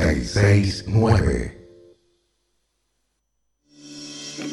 969. 0.00 1.58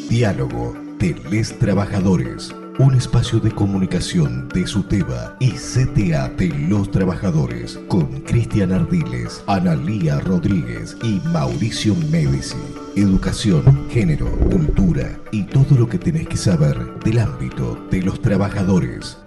Diálogo 0.09 0.75
de 0.99 1.15
les 1.31 1.57
trabajadores. 1.57 2.53
Un 2.79 2.95
espacio 2.95 3.39
de 3.39 3.51
comunicación 3.51 4.49
de 4.49 4.67
SUTEBA 4.67 5.37
y 5.39 5.51
CTA 5.51 6.29
de 6.29 6.49
los 6.49 6.91
trabajadores 6.91 7.79
con 7.87 8.21
Cristian 8.21 8.71
Ardiles, 8.71 9.43
Analía 9.47 10.19
Rodríguez 10.19 10.95
y 11.01 11.21
Mauricio 11.29 11.95
Medici. 12.11 12.57
Educación, 12.95 13.89
género, 13.89 14.29
cultura 14.51 15.17
y 15.31 15.43
todo 15.43 15.77
lo 15.77 15.87
que 15.87 15.97
tenés 15.97 16.27
que 16.27 16.37
saber 16.37 16.77
del 17.05 17.19
ámbito 17.19 17.87
de 17.89 18.01
los 18.01 18.21
trabajadores. 18.21 19.17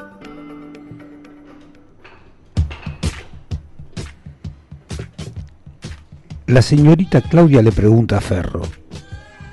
La 6.50 6.62
señorita 6.62 7.20
Claudia 7.20 7.62
le 7.62 7.70
pregunta 7.70 8.16
a 8.16 8.20
Ferro, 8.20 8.62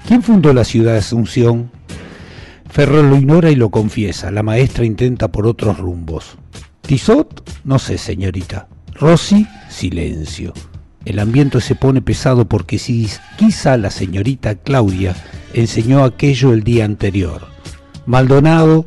¿quién 0.08 0.24
fundó 0.24 0.52
la 0.52 0.64
ciudad 0.64 0.94
de 0.94 0.98
Asunción? 0.98 1.70
Ferro 2.72 3.04
lo 3.04 3.16
ignora 3.16 3.52
y 3.52 3.56
lo 3.56 3.70
confiesa. 3.70 4.32
La 4.32 4.42
maestra 4.42 4.84
intenta 4.84 5.28
por 5.32 5.46
otros 5.46 5.78
rumbos. 5.78 6.40
Tizot, 6.82 7.48
no 7.66 7.78
sé, 7.78 8.00
señorita. 8.00 8.68
Rossi, 8.96 9.46
silencio. 9.70 10.54
El 11.06 11.20
ambiente 11.20 11.62
se 11.62 11.76
pone 11.76 12.02
pesado 12.02 12.50
porque 12.50 12.80
si 12.80 13.08
quizá 13.38 13.78
la 13.78 13.92
señorita 13.92 14.56
Claudia 14.56 15.16
enseñó 15.54 16.04
aquello 16.04 16.52
el 16.52 16.64
día 16.64 16.86
anterior. 16.86 17.46
Maldonado, 18.08 18.86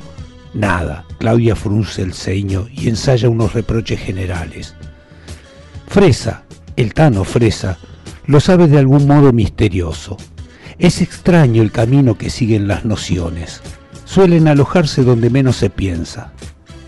nada. 0.52 1.04
Claudia 1.20 1.54
frunce 1.54 2.02
el 2.02 2.14
ceño 2.14 2.66
y 2.72 2.88
ensaya 2.88 3.28
unos 3.28 3.52
reproches 3.52 4.00
generales. 4.00 4.74
Fresa, 5.86 6.42
el 6.74 6.92
Tano 6.92 7.22
Fresa, 7.22 7.78
lo 8.30 8.40
sabe 8.40 8.68
de 8.68 8.78
algún 8.78 9.06
modo 9.06 9.32
misterioso. 9.32 10.16
Es 10.78 11.02
extraño 11.02 11.62
el 11.62 11.72
camino 11.72 12.16
que 12.16 12.30
siguen 12.30 12.68
las 12.68 12.84
nociones 12.84 13.60
suelen 14.10 14.48
alojarse 14.48 15.04
donde 15.04 15.30
menos 15.30 15.54
se 15.56 15.70
piensa. 15.70 16.32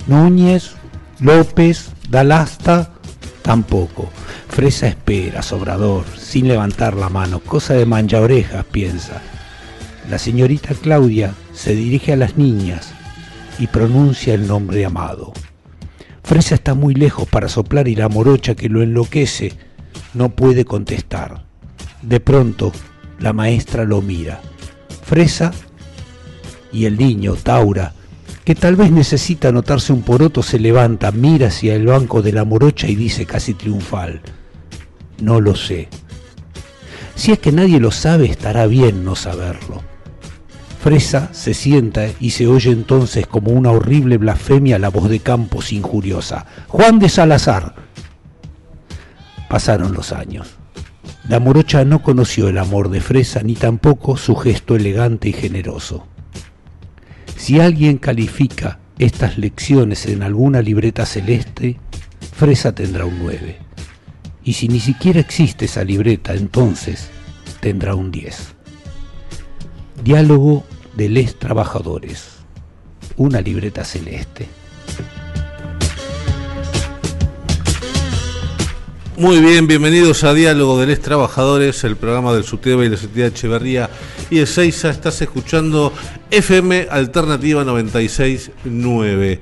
Núñez, 0.09 0.73
López, 1.21 1.91
Dalasta, 2.11 2.91
tampoco. 3.43 4.11
Fresa 4.49 4.89
espera, 4.89 5.43
sobrador, 5.43 6.05
sin 6.19 6.49
levantar 6.49 6.97
la 6.97 7.09
mano, 7.09 7.39
cosa 7.39 7.75
de 7.75 7.87
mancha 7.87 8.21
orejas, 8.21 8.65
piensa. 8.65 9.23
La 10.11 10.19
señorita 10.19 10.75
Claudia 10.75 11.35
se 11.55 11.77
dirige 11.77 12.13
a 12.13 12.17
las 12.17 12.37
niñas 12.37 12.93
y 13.61 13.69
pronuncia 13.69 14.35
el 14.35 14.49
nombre 14.49 14.85
amado. 14.85 15.33
Fresa 16.25 16.57
está 16.57 16.75
muy 16.75 16.95
lejos 16.95 17.29
para 17.29 17.49
soplar 17.49 17.87
y 17.87 17.95
la 17.95 18.09
morocha 18.09 18.57
que 18.57 18.69
lo 18.69 18.83
enloquece 18.83 19.53
no 20.15 20.31
puede 20.31 20.65
contestar. 20.65 21.45
De 22.03 22.21
pronto, 22.21 22.73
la 23.19 23.33
maestra 23.33 23.85
lo 23.85 24.03
mira. 24.03 24.41
Fresa 25.05 25.53
y 26.73 26.87
el 26.87 26.97
niño, 26.99 27.35
Taura, 27.35 27.93
que 28.45 28.55
tal 28.55 28.77
vez 28.77 28.91
necesita 28.91 29.49
anotarse 29.49 29.93
un 29.93 30.03
poroto, 30.03 30.43
se 30.43 30.59
levanta, 30.59 31.13
mira 31.13 31.49
hacia 31.49 31.75
el 31.75 31.87
banco 31.87 32.23
de 32.23 32.33
la 32.33 32.45
morocha 32.45 32.89
y 32.89 32.95
dice 32.95 33.27
casi 33.27 33.55
triunfal, 33.55 34.21
no 35.21 35.41
lo 35.41 35.55
sé. 35.55 35.89
Si 37.15 37.31
es 37.31 37.39
que 37.39 37.53
nadie 37.53 37.79
lo 37.79 37.91
sabe, 37.91 38.27
estará 38.27 38.67
bien 38.67 39.05
no 39.05 39.15
saberlo. 39.15 39.83
Fresa 40.83 41.29
se 41.33 41.55
sienta 41.55 42.09
y 42.19 42.31
se 42.31 42.49
oye 42.49 42.73
entonces 42.73 43.29
como 43.29 43.53
una 43.53 43.71
horrible 43.71 44.19
blasfemia 44.19 44.81
la 44.81 44.89
voz 44.89 45.09
de 45.09 45.21
Campos 45.21 45.73
injuriosa. 45.73 46.45
Juan 46.67 46.99
de 46.99 47.09
Salazar. 47.09 47.77
Pasaron 49.53 49.93
los 49.93 50.13
años. 50.13 50.49
La 51.29 51.39
morocha 51.39 51.85
no 51.85 52.03
conoció 52.03 52.49
el 52.49 52.57
amor 52.57 52.89
de 52.89 53.03
Fresa 53.03 53.43
ni 53.43 53.55
tampoco 53.55 54.17
su 54.17 54.35
gesto 54.35 54.77
elegante 54.77 55.29
y 55.29 55.35
generoso. 55.35 56.07
Si 57.37 57.61
alguien 57.61 57.99
califica 57.99 58.79
estas 58.99 59.37
lecciones 59.37 60.07
en 60.07 60.23
alguna 60.23 60.63
libreta 60.63 61.05
celeste, 61.05 61.79
Fresa 62.35 62.75
tendrá 62.75 63.05
un 63.05 63.19
9. 63.19 63.59
Y 64.43 64.55
si 64.55 64.69
ni 64.69 64.81
siquiera 64.81 65.21
existe 65.21 65.67
esa 65.67 65.85
libreta, 65.85 66.33
entonces 66.33 67.11
tendrá 67.61 67.95
un 67.95 68.11
10. 68.11 68.55
Diálogo 70.03 70.65
de 70.97 71.11
les 71.11 71.39
trabajadores. 71.39 72.39
Una 73.19 73.43
libreta 73.43 73.85
celeste. 73.85 74.49
Muy 79.19 79.41
bien, 79.41 79.67
bienvenidos 79.67 80.25
a 80.25 80.33
Diálogo 80.33 80.81
de 80.81 80.87
Les 80.87 81.03
Trabajadores, 81.03 81.85
el 81.85 81.97
programa 81.97 82.33
del 82.33 82.45
SUTEBA 82.45 82.87
y 82.87 82.89
la 82.89 82.97
Sociedad 82.97 83.29
Echeverría 83.29 83.91
y 84.31 84.39
de 84.39 84.47
Seiza. 84.47 84.89
Estás 84.89 85.21
escuchando 85.21 85.93
FM 86.31 86.87
Alternativa 86.91 87.63
96.9. 87.63 89.39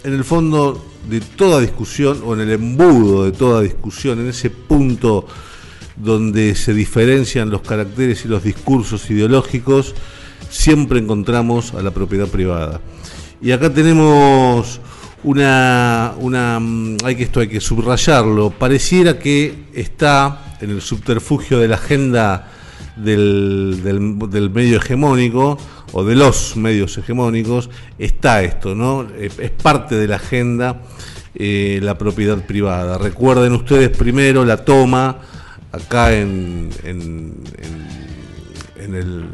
en 0.04 0.12
el 0.12 0.22
fondo 0.22 0.86
de 1.08 1.20
toda 1.20 1.60
discusión 1.60 2.22
o 2.24 2.34
en 2.34 2.42
el 2.42 2.52
embudo 2.52 3.24
de 3.24 3.32
toda 3.32 3.60
discusión, 3.62 4.20
en 4.20 4.28
ese 4.28 4.50
punto 4.50 5.26
donde 5.96 6.54
se 6.54 6.74
diferencian 6.74 7.50
los 7.50 7.62
caracteres 7.62 8.24
y 8.24 8.28
los 8.28 8.44
discursos 8.44 9.10
ideológicos, 9.10 9.96
siempre 10.48 11.00
encontramos 11.00 11.74
a 11.74 11.82
la 11.82 11.90
propiedad 11.90 12.28
privada. 12.28 12.80
Y 13.42 13.50
acá 13.50 13.74
tenemos 13.74 14.80
una, 15.24 16.14
una 16.18 16.60
hay 17.04 17.16
que 17.16 17.24
esto 17.24 17.40
hay 17.40 17.48
que 17.48 17.60
subrayarlo, 17.60 18.50
pareciera 18.50 19.18
que 19.18 19.54
está 19.74 20.56
en 20.60 20.70
el 20.70 20.80
subterfugio 20.80 21.58
de 21.58 21.68
la 21.68 21.76
agenda 21.76 22.50
del, 22.96 23.80
del, 23.82 24.50
medio 24.50 24.78
hegemónico 24.78 25.58
o 25.92 26.04
de 26.04 26.14
los 26.14 26.56
medios 26.56 26.96
hegemónicos 26.98 27.70
está 27.98 28.42
esto, 28.42 28.74
¿no? 28.74 29.06
Es, 29.18 29.34
parte 29.62 29.96
de 29.96 30.08
la 30.08 30.16
agenda 30.16 30.82
eh, 31.34 31.80
la 31.82 31.96
propiedad 31.96 32.44
privada. 32.44 32.98
Recuerden 32.98 33.52
ustedes 33.52 33.90
primero 33.96 34.44
la 34.44 34.64
toma 34.64 35.18
acá 35.72 36.14
en, 36.14 36.70
en, 36.84 37.34
en, 38.76 38.94
el, 38.94 39.24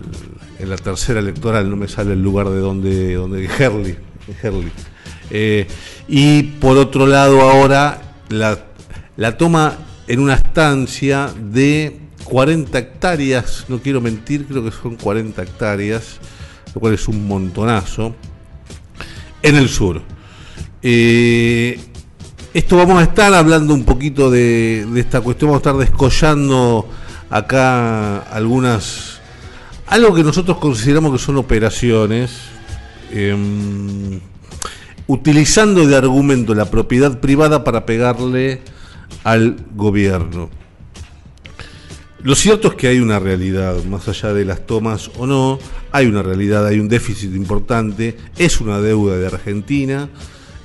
en 0.59 0.71
la 0.71 0.77
tercera 0.77 1.21
electoral, 1.21 1.69
no 1.69 1.77
me 1.77 1.89
sale 1.89 2.13
el 2.13 2.23
lugar 2.23 2.49
de 2.51 2.59
donde, 2.59 3.15
donde 3.15 3.45
Herley, 3.59 3.97
eh, 5.31 5.67
y 6.09 6.43
por 6.43 6.77
otro 6.77 7.07
lado 7.07 7.41
ahora 7.43 8.15
la, 8.29 9.37
toma 9.37 9.77
en 10.07 10.21
una 10.21 10.35
estancia 10.35 11.31
de 11.39 11.99
40 12.25 12.79
hectáreas, 12.79 13.65
no 13.69 13.79
quiero 13.81 14.01
mentir, 14.01 14.47
creo 14.47 14.65
que 14.65 14.71
son 14.71 14.97
40 14.97 15.43
hectáreas, 15.43 16.19
lo 16.75 16.81
cual 16.81 16.95
es 16.95 17.09
un 17.09 17.27
montonazo, 17.27 18.15
en 19.43 19.57
el 19.57 19.69
sur. 19.69 20.03
Eh, 20.83 21.79
esto 22.55 22.77
vamos 22.77 22.99
a 23.01 23.03
estar 23.03 23.35
hablando 23.35 23.75
un 23.75 23.85
poquito 23.85 24.31
de, 24.31 24.87
esta 24.97 25.21
cuestión, 25.21 25.51
vamos 25.51 25.67
a 25.67 25.71
estar 25.71 25.77
descollando 25.77 26.89
acá 27.29 28.21
algunas, 28.21 29.21
algo 29.89 30.15
que 30.15 30.25
nosotros 30.25 30.57
consideramos 30.59 31.13
que 31.13 31.19
son 31.19 31.37
operaciones, 31.37 32.31
em, 33.11 34.21
utilizando 35.07 35.87
de 35.87 35.97
argumento 35.97 36.55
la 36.55 36.71
propiedad 36.71 37.21
privada 37.21 37.65
para 37.65 37.87
pegarle 37.87 38.61
al 39.25 39.57
gobierno. 39.75 40.51
Lo 42.23 42.35
cierto 42.35 42.69
es 42.69 42.75
que 42.75 42.89
hay 42.89 42.99
una 42.99 43.19
realidad, 43.19 43.85
más 43.85 44.09
allá 44.09 44.33
de 44.33 44.45
las 44.45 44.67
tomas 44.67 45.11
o 45.17 45.27
no, 45.27 45.59
hay 45.93 46.07
una 46.07 46.23
realidad, 46.23 46.67
hay 46.67 46.81
un 46.81 46.89
déficit 46.89 47.35
importante, 47.35 48.17
es 48.37 48.61
una 48.61 48.81
deuda 48.81 49.17
de 49.17 49.27
Argentina 49.27 50.09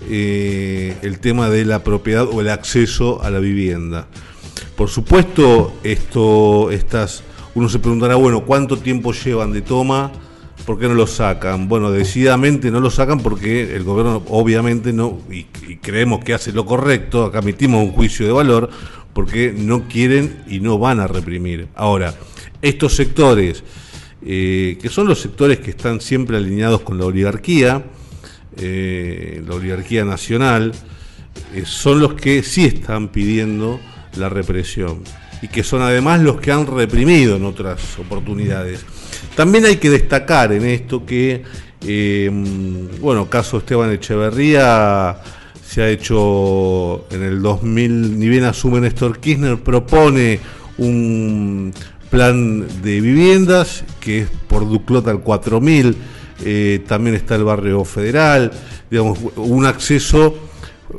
eh, 0.09 0.97
el 1.03 1.19
tema 1.19 1.49
de 1.49 1.63
la 1.63 1.83
propiedad 1.83 2.27
o 2.27 2.41
el 2.41 2.49
acceso 2.49 3.21
a 3.21 3.29
la 3.29 3.37
vivienda. 3.37 4.07
Por 4.75 4.89
supuesto, 4.89 5.73
esto, 5.83 6.71
estas, 6.71 7.23
uno 7.53 7.69
se 7.69 7.77
preguntará, 7.77 8.15
bueno, 8.15 8.43
¿cuánto 8.43 8.77
tiempo 8.77 9.13
llevan 9.13 9.53
de 9.53 9.61
toma? 9.61 10.11
¿Por 10.65 10.79
qué 10.79 10.87
no 10.87 10.93
lo 10.93 11.07
sacan? 11.07 11.67
Bueno, 11.67 11.91
decididamente 11.91 12.71
no 12.71 12.79
lo 12.79 12.89
sacan 12.89 13.19
porque 13.19 13.75
el 13.75 13.83
gobierno 13.83 14.23
obviamente 14.29 14.93
no, 14.93 15.19
y, 15.29 15.45
creemos 15.77 16.23
que 16.23 16.33
hace 16.33 16.51
lo 16.51 16.65
correcto, 16.65 17.25
acá 17.25 17.39
emitimos 17.39 17.83
un 17.83 17.91
juicio 17.91 18.25
de 18.25 18.31
valor, 18.31 18.69
porque 19.13 19.53
no 19.55 19.87
quieren 19.87 20.43
y 20.47 20.59
no 20.59 20.77
van 20.77 20.99
a 20.99 21.07
reprimir. 21.07 21.67
Ahora, 21.75 22.13
estos 22.61 22.95
sectores 22.95 23.63
eh, 24.23 24.77
que 24.79 24.89
son 24.89 25.07
los 25.07 25.19
sectores 25.19 25.59
que 25.59 25.71
están 25.71 25.99
siempre 25.99 26.37
alineados 26.37 26.81
con 26.81 26.99
la 26.99 27.05
oligarquía, 27.05 27.83
eh, 28.57 29.43
la 29.47 29.55
oligarquía 29.55 30.05
nacional, 30.05 30.73
eh, 31.55 31.63
son 31.65 31.99
los 31.99 32.13
que 32.13 32.43
sí 32.43 32.65
están 32.65 33.07
pidiendo 33.07 33.79
la 34.17 34.29
represión 34.29 35.03
y 35.41 35.47
que 35.47 35.63
son 35.63 35.81
además 35.81 36.21
los 36.21 36.39
que 36.39 36.51
han 36.51 36.67
reprimido 36.67 37.35
en 37.35 37.45
otras 37.45 37.97
oportunidades. 37.97 38.85
También 39.35 39.65
hay 39.65 39.77
que 39.77 39.89
destacar 39.89 40.51
en 40.51 40.65
esto 40.65 41.05
que, 41.05 41.43
bueno, 42.99 43.29
caso 43.29 43.57
Esteban 43.57 43.91
Echeverría 43.91 45.17
se 45.71 45.81
ha 45.81 45.89
hecho 45.89 47.05
en 47.11 47.23
el 47.23 47.41
2000, 47.41 48.19
ni 48.19 48.27
bien 48.27 48.43
asume 48.43 48.81
Néstor 48.81 49.19
Kirchner, 49.19 49.57
propone 49.57 50.39
un 50.77 51.73
plan 52.09 52.67
de 52.81 52.99
viviendas 52.99 53.85
que 54.01 54.19
es 54.19 54.29
por 54.49 54.67
Duclota 54.67 55.11
al 55.11 55.21
4000, 55.21 55.95
eh, 56.43 56.83
también 56.85 57.15
está 57.15 57.35
el 57.35 57.45
barrio 57.45 57.85
federal, 57.85 58.51
digamos, 58.89 59.17
un 59.37 59.65
acceso, 59.65 60.35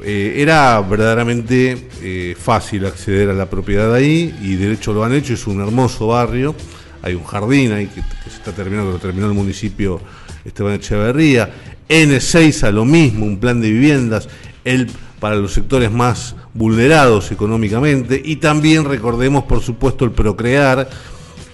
eh, 0.03 0.37
era 0.39 0.81
verdaderamente 0.81 1.89
eh, 2.01 2.35
fácil 2.39 2.87
acceder 2.87 3.29
a 3.29 3.35
la 3.35 3.51
propiedad 3.51 3.93
ahí 3.93 4.35
y 4.41 4.55
de 4.55 4.73
hecho 4.73 4.95
lo 4.95 5.05
han 5.05 5.13
hecho, 5.13 5.35
es 5.35 5.47
un 5.47 5.61
hermoso 5.61 6.07
barrio, 6.07 6.55
hay 7.03 7.15
un 7.15 7.25
jardín 7.25 7.73
ahí 7.73 7.87
que, 7.87 8.01
se 8.31 8.37
está 8.37 8.53
terminando, 8.53 8.93
lo 8.93 8.99
terminó 8.99 9.27
el 9.27 9.35
municipio 9.35 10.01
Esteban 10.45 10.75
Echeverría, 10.75 11.51
N6 11.89 12.63
a 12.65 12.71
lo 12.71 12.85
mismo, 12.85 13.27
un 13.27 13.39
plan 13.39 13.61
de 13.61 13.71
viviendas, 13.71 14.29
el 14.65 14.89
para 15.21 15.37
los 15.37 15.53
sectores 15.53 15.93
más 15.93 16.35
vulnerados 16.53 17.31
económicamente 17.31 18.21
y 18.25 18.37
también 18.37 18.85
recordemos 18.85 19.45
por 19.45 19.61
supuesto 19.63 20.05
el 20.05 20.11
procrear 20.11 20.91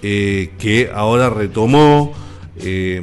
eh, 0.01 0.53
que 0.57 0.89
ahora 0.91 1.29
retomó 1.29 2.15
eh, 2.61 3.01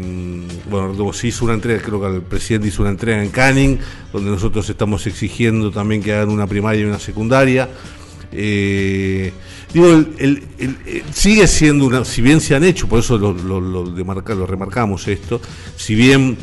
bueno, 0.69 1.13
se 1.13 1.29
hizo 1.29 1.45
una 1.45 1.55
entrega, 1.55 1.81
creo 1.81 2.01
que 2.01 2.07
el 2.09 2.23
presidente 2.23 2.69
hizo 2.69 2.83
una 2.83 2.91
entrega 2.91 3.23
en 3.23 3.31
Canning, 3.31 3.79
donde 4.13 4.31
nosotros 4.31 4.69
estamos 4.69 5.07
exigiendo 5.07 5.71
también 5.71 6.03
que 6.03 6.13
hagan 6.13 6.29
una 6.29 6.47
primaria 6.47 6.83
y 6.83 6.85
una 6.85 6.99
secundaria. 6.99 7.69
Eh, 8.33 9.33
digo, 9.73 9.89
el, 10.19 10.43
sigue 11.13 11.47
siendo 11.47 11.87
una, 11.87 12.05
si 12.05 12.23
bien 12.23 12.41
se 12.41 12.55
han 12.55 12.65
hecho, 12.65 12.89
por 12.89 13.01
eso 13.01 13.19
lo, 13.19 13.33
lo, 13.33 13.61
lo 13.61 14.47
remarcamos 14.47 15.09
esto, 15.09 15.41
si 15.77 15.95
bien 15.95 16.37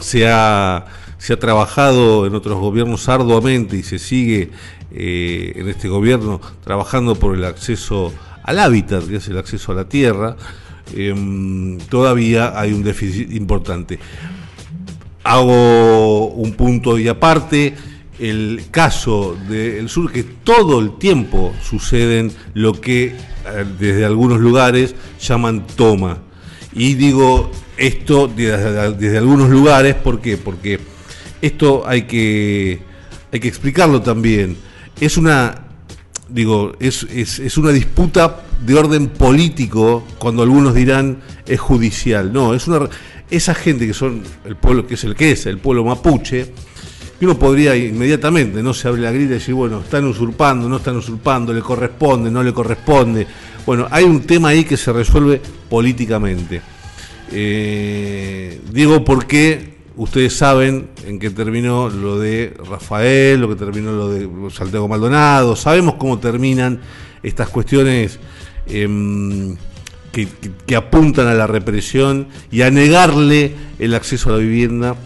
se 0.00 0.28
ha 0.28 0.86
se 1.22 1.34
ha 1.34 1.38
trabajado 1.38 2.26
en 2.26 2.34
otros 2.34 2.58
gobiernos 2.58 3.08
arduamente 3.08 3.76
y 3.76 3.84
se 3.84 4.00
sigue 4.00 4.50
eh, 4.90 5.52
en 5.54 5.68
este 5.68 5.86
gobierno 5.86 6.40
trabajando 6.64 7.14
por 7.14 7.36
el 7.36 7.44
acceso 7.44 8.12
al 8.42 8.58
hábitat, 8.58 9.06
que 9.06 9.16
es 9.16 9.28
el 9.28 9.38
acceso 9.38 9.70
a 9.70 9.76
la 9.76 9.88
tierra, 9.88 10.34
em, 10.96 11.78
todavía 11.78 12.58
hay 12.58 12.72
un 12.72 12.82
déficit 12.82 13.30
importante. 13.34 14.00
Hago 15.22 16.26
un 16.26 16.54
punto 16.54 16.98
y 16.98 17.06
aparte, 17.06 17.76
el 18.22 18.66
caso 18.70 19.36
del 19.48 19.88
sur, 19.88 20.12
que 20.12 20.22
todo 20.22 20.78
el 20.78 20.96
tiempo 20.96 21.52
suceden 21.60 22.30
lo 22.54 22.80
que 22.80 23.06
eh, 23.06 23.14
desde 23.80 24.04
algunos 24.04 24.38
lugares 24.40 24.94
llaman 25.20 25.66
toma. 25.66 26.18
Y 26.72 26.94
digo 26.94 27.50
esto 27.76 28.28
desde, 28.28 29.18
algunos 29.18 29.50
lugares, 29.50 29.96
¿por 29.96 30.20
qué? 30.20 30.38
Porque 30.38 30.78
esto 31.40 31.82
hay 31.84 32.02
que, 32.02 32.80
hay 33.32 33.40
que 33.40 33.48
explicarlo 33.48 34.02
también. 34.02 34.56
Es 35.00 35.16
una, 35.16 35.66
digo, 36.28 36.74
es, 36.78 37.02
es, 37.10 37.58
una 37.58 37.70
disputa 37.70 38.44
de 38.64 38.74
orden 38.76 39.08
político, 39.08 40.06
cuando 40.18 40.44
algunos 40.44 40.74
dirán 40.74 41.18
es 41.44 41.58
judicial. 41.58 42.32
No, 42.32 42.54
es 42.54 42.68
una 42.68 42.88
esa 43.30 43.54
gente 43.54 43.86
que 43.86 43.94
son 43.94 44.22
el 44.44 44.56
pueblo 44.56 44.86
que 44.86 44.94
es 44.94 45.04
el 45.04 45.16
que 45.16 45.32
es, 45.32 45.46
el 45.46 45.58
pueblo 45.58 45.84
mapuche, 45.84 46.52
uno 47.24 47.38
podría 47.38 47.76
inmediatamente, 47.76 48.62
no 48.62 48.74
se 48.74 48.88
abre 48.88 49.02
la 49.02 49.12
grita 49.12 49.32
y 49.32 49.34
decir, 49.34 49.54
bueno, 49.54 49.80
están 49.80 50.04
usurpando, 50.04 50.68
no 50.68 50.76
están 50.76 50.96
usurpando, 50.96 51.52
le 51.52 51.60
corresponde, 51.60 52.30
no 52.30 52.42
le 52.42 52.52
corresponde. 52.52 53.26
Bueno, 53.64 53.86
hay 53.90 54.04
un 54.04 54.22
tema 54.22 54.48
ahí 54.48 54.64
que 54.64 54.76
se 54.76 54.92
resuelve 54.92 55.40
políticamente. 55.68 56.60
Eh, 57.30 58.60
digo 58.72 59.04
porque 59.04 59.72
Ustedes 59.96 60.34
saben 60.34 60.88
en 61.06 61.18
qué 61.18 61.28
terminó 61.28 61.90
lo 61.90 62.18
de 62.18 62.54
Rafael, 62.68 63.40
lo 63.40 63.48
que 63.50 63.56
terminó 63.56 63.92
lo 63.92 64.08
de 64.08 64.50
Santiago 64.50 64.88
Maldonado, 64.88 65.54
sabemos 65.54 65.96
cómo 65.98 66.18
terminan 66.18 66.80
estas 67.22 67.50
cuestiones 67.50 68.18
em, 68.66 69.54
que, 70.10 70.28
apuntan 70.74 71.26
a 71.26 71.34
la 71.34 71.46
represión 71.46 72.28
y 72.50 72.62
a 72.62 72.70
negarle 72.70 73.54
el 73.78 73.94
acceso 73.94 74.30
a 74.30 74.32
la 74.32 74.38
vivienda 74.38 74.96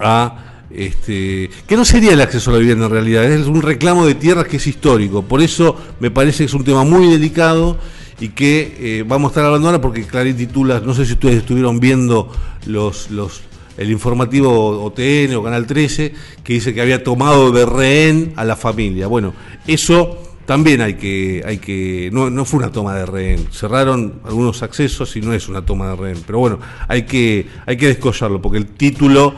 a 0.00 0.47
este, 0.70 1.50
que 1.66 1.76
no 1.76 1.84
sería 1.84 2.12
el 2.12 2.20
acceso 2.20 2.50
a 2.50 2.54
la 2.54 2.58
vivienda 2.58 2.86
en 2.86 2.92
realidad, 2.92 3.24
es 3.24 3.46
un 3.46 3.62
reclamo 3.62 4.06
de 4.06 4.14
tierras 4.14 4.46
que 4.46 4.58
es 4.58 4.66
histórico, 4.66 5.22
por 5.22 5.40
eso 5.40 5.76
me 6.00 6.10
parece 6.10 6.38
que 6.38 6.44
es 6.44 6.54
un 6.54 6.64
tema 6.64 6.84
muy 6.84 7.08
delicado 7.08 7.78
y 8.20 8.30
que 8.30 8.76
eh, 8.78 9.04
vamos 9.06 9.28
a 9.28 9.32
estar 9.32 9.44
hablando 9.44 9.68
ahora 9.68 9.80
porque 9.80 10.04
Clarín 10.04 10.36
titula, 10.36 10.80
no 10.80 10.94
sé 10.94 11.06
si 11.06 11.12
ustedes 11.12 11.36
estuvieron 11.36 11.80
viendo 11.80 12.30
los, 12.66 13.10
los 13.10 13.42
el 13.76 13.92
informativo 13.92 14.84
OTN 14.84 15.36
o 15.36 15.42
Canal 15.42 15.66
13, 15.66 16.12
que 16.42 16.54
dice 16.54 16.74
que 16.74 16.82
había 16.82 17.04
tomado 17.04 17.52
de 17.52 17.64
rehén 17.64 18.32
a 18.34 18.44
la 18.44 18.56
familia. 18.56 19.06
Bueno, 19.06 19.34
eso 19.68 20.18
también 20.46 20.80
hay 20.80 20.94
que, 20.94 21.42
hay 21.46 21.58
que, 21.58 22.10
no, 22.12 22.28
no 22.28 22.44
fue 22.44 22.58
una 22.58 22.72
toma 22.72 22.94
de 22.94 23.06
rehén, 23.06 23.46
cerraron 23.52 24.20
algunos 24.24 24.62
accesos 24.62 25.14
y 25.16 25.20
no 25.20 25.32
es 25.32 25.48
una 25.48 25.64
toma 25.64 25.90
de 25.90 25.96
rehén, 25.96 26.22
pero 26.26 26.40
bueno, 26.40 26.58
hay 26.88 27.02
que, 27.02 27.46
hay 27.66 27.76
que 27.76 27.86
descollarlo, 27.86 28.42
porque 28.42 28.58
el 28.58 28.66
título 28.66 29.34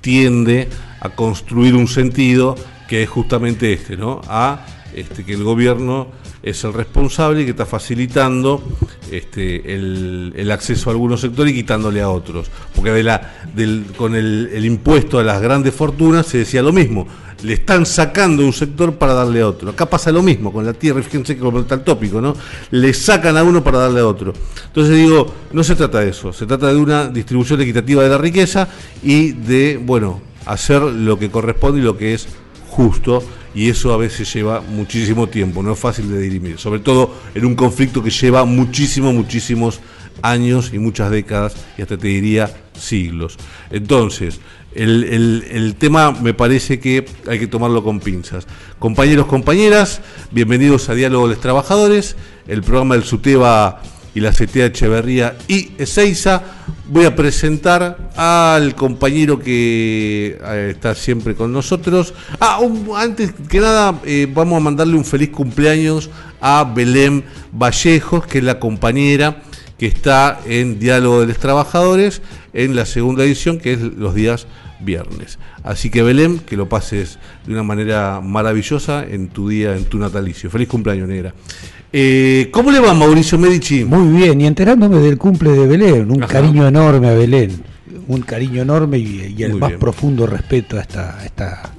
tiende 0.00 0.68
a 1.00 1.10
construir 1.10 1.74
un 1.74 1.88
sentido 1.88 2.54
que 2.88 3.02
es 3.02 3.08
justamente 3.08 3.72
este, 3.72 3.96
¿no? 3.96 4.20
A 4.26 4.66
este, 4.94 5.24
que 5.24 5.34
el 5.34 5.44
gobierno 5.44 6.08
es 6.42 6.64
el 6.64 6.72
responsable 6.72 7.42
y 7.42 7.44
que 7.44 7.50
está 7.50 7.66
facilitando 7.66 8.62
este, 9.10 9.74
el, 9.74 10.50
acceso 10.50 10.90
a 10.90 10.92
algunos 10.92 11.20
sectores 11.20 11.52
y 11.52 11.56
quitándole 11.56 12.00
a 12.00 12.08
otros. 12.08 12.50
Porque 12.74 12.90
con 13.96 14.14
el, 14.14 14.64
impuesto 14.64 15.18
a 15.18 15.22
las 15.22 15.40
grandes 15.40 15.74
fortunas 15.74 16.26
se 16.26 16.38
decía 16.38 16.62
lo 16.62 16.72
mismo. 16.72 17.06
Le 17.42 17.54
están 17.54 17.86
sacando 17.86 18.44
un 18.44 18.52
sector 18.52 18.94
para 18.94 19.14
darle 19.14 19.40
a 19.40 19.48
otro. 19.48 19.70
Acá 19.70 19.86
pasa 19.86 20.12
lo 20.12 20.22
mismo 20.22 20.52
con 20.52 20.64
la 20.64 20.72
tierra, 20.72 21.02
fíjense 21.02 21.34
que 21.34 21.40
como 21.40 21.60
está 21.60 21.76
el 21.76 21.82
tópico, 21.82 22.20
¿no? 22.20 22.34
Le 22.70 22.92
sacan 22.92 23.36
a 23.36 23.42
uno 23.42 23.64
para 23.64 23.78
darle 23.78 24.00
a 24.00 24.06
otro. 24.06 24.32
Entonces 24.66 24.96
digo, 24.96 25.32
no 25.52 25.64
se 25.64 25.74
trata 25.74 26.00
de 26.00 26.10
eso, 26.10 26.32
se 26.32 26.46
trata 26.46 26.68
de 26.68 26.76
una 26.76 27.08
distribución 27.08 27.60
equitativa 27.60 28.02
de 28.02 28.08
la 28.08 28.18
riqueza 28.18 28.68
y 29.02 29.32
de, 29.32 29.80
bueno, 29.82 30.20
hacer 30.46 30.82
lo 30.82 31.18
que 31.18 31.30
corresponde 31.30 31.80
y 31.80 31.84
lo 31.84 31.96
que 31.96 32.14
es 32.14 32.28
justo 32.68 33.22
y 33.54 33.68
eso 33.68 33.92
a 33.92 33.96
veces 33.96 34.32
lleva 34.32 34.60
muchísimo 34.60 35.28
tiempo, 35.28 35.62
no 35.62 35.72
es 35.72 35.78
fácil 35.78 36.10
de 36.10 36.20
dirimir, 36.20 36.58
sobre 36.58 36.80
todo 36.80 37.14
en 37.34 37.44
un 37.44 37.54
conflicto 37.54 38.02
que 38.02 38.10
lleva 38.10 38.44
muchísimos, 38.44 39.12
muchísimos 39.12 39.80
años 40.22 40.70
y 40.72 40.78
muchas 40.78 41.10
décadas 41.10 41.54
y 41.76 41.82
hasta 41.82 41.96
te 41.96 42.08
diría 42.08 42.50
siglos. 42.78 43.36
Entonces, 43.70 44.40
el, 44.74 45.44
el, 45.50 45.74
tema 45.76 46.12
me 46.12 46.34
parece 46.34 46.78
que 46.78 47.04
hay 47.28 47.38
que 47.38 47.46
tomarlo 47.46 47.82
con 47.82 48.00
pinzas. 48.00 48.46
Compañeros, 48.78 49.26
compañeras, 49.26 50.00
bienvenidos 50.30 50.88
a 50.88 50.94
Diálogo 50.94 51.28
de 51.28 51.34
los 51.34 51.42
Trabajadores, 51.42 52.16
el 52.46 52.62
programa 52.62 52.94
del 52.94 53.04
SUTEBA 53.04 53.82
y 54.14 54.20
la 54.20 54.32
CTA 54.32 54.66
Echeverría 54.66 55.36
y 55.48 55.72
Ezeiza. 55.78 56.42
Voy 56.86 57.04
a 57.04 57.14
presentar 57.14 58.10
al 58.16 58.74
compañero 58.74 59.38
que 59.38 60.38
eh, 60.40 60.68
está 60.74 60.94
siempre 60.94 61.34
con 61.34 61.52
nosotros. 61.52 62.14
Ah, 62.40 62.60
antes 62.96 63.32
que 63.48 63.60
nada, 63.60 64.00
eh, 64.04 64.28
vamos 64.32 64.56
a 64.56 64.60
mandarle 64.60 64.96
un 64.96 65.04
feliz 65.04 65.30
cumpleaños 65.30 66.10
a 66.40 66.64
Belén 66.64 67.24
Vallejos, 67.52 68.26
que 68.26 68.38
es 68.38 68.44
la 68.44 68.58
compañera 68.58 69.42
que 69.80 69.86
está 69.86 70.38
en 70.44 70.78
Diálogo 70.78 71.22
de 71.22 71.28
los 71.28 71.38
Trabajadores 71.38 72.20
en 72.52 72.76
la 72.76 72.84
segunda 72.84 73.24
edición, 73.24 73.58
que 73.58 73.72
es 73.72 73.80
los 73.80 74.14
días 74.14 74.46
viernes. 74.78 75.38
Así 75.64 75.88
que 75.88 76.02
Belén, 76.02 76.38
que 76.38 76.58
lo 76.58 76.68
pases 76.68 77.18
de 77.46 77.54
una 77.54 77.62
manera 77.62 78.20
maravillosa 78.22 79.06
en 79.08 79.28
tu 79.28 79.48
día, 79.48 79.74
en 79.74 79.86
tu 79.86 79.96
natalicio. 79.96 80.50
Feliz 80.50 80.68
cumpleaños, 80.68 81.08
negra. 81.08 81.32
Eh, 81.94 82.50
¿Cómo 82.52 82.70
le 82.70 82.78
va 82.78 82.92
Mauricio 82.92 83.38
Medici? 83.38 83.86
Muy 83.86 84.18
bien, 84.18 84.38
y 84.42 84.46
enterándome 84.46 84.98
del 84.98 85.16
cumple 85.16 85.52
de 85.52 85.66
Belén, 85.66 86.10
un 86.10 86.18
cariño 86.18 86.68
enorme 86.68 87.08
a 87.08 87.14
Belén, 87.14 87.62
un 88.06 88.20
cariño 88.20 88.60
enorme 88.60 88.98
y, 88.98 89.42
el 89.42 89.54
más 89.54 89.72
profundo 89.72 90.26
respeto 90.26 90.76
a 90.76 90.82
esta, 90.82 91.24
esta 91.24 91.72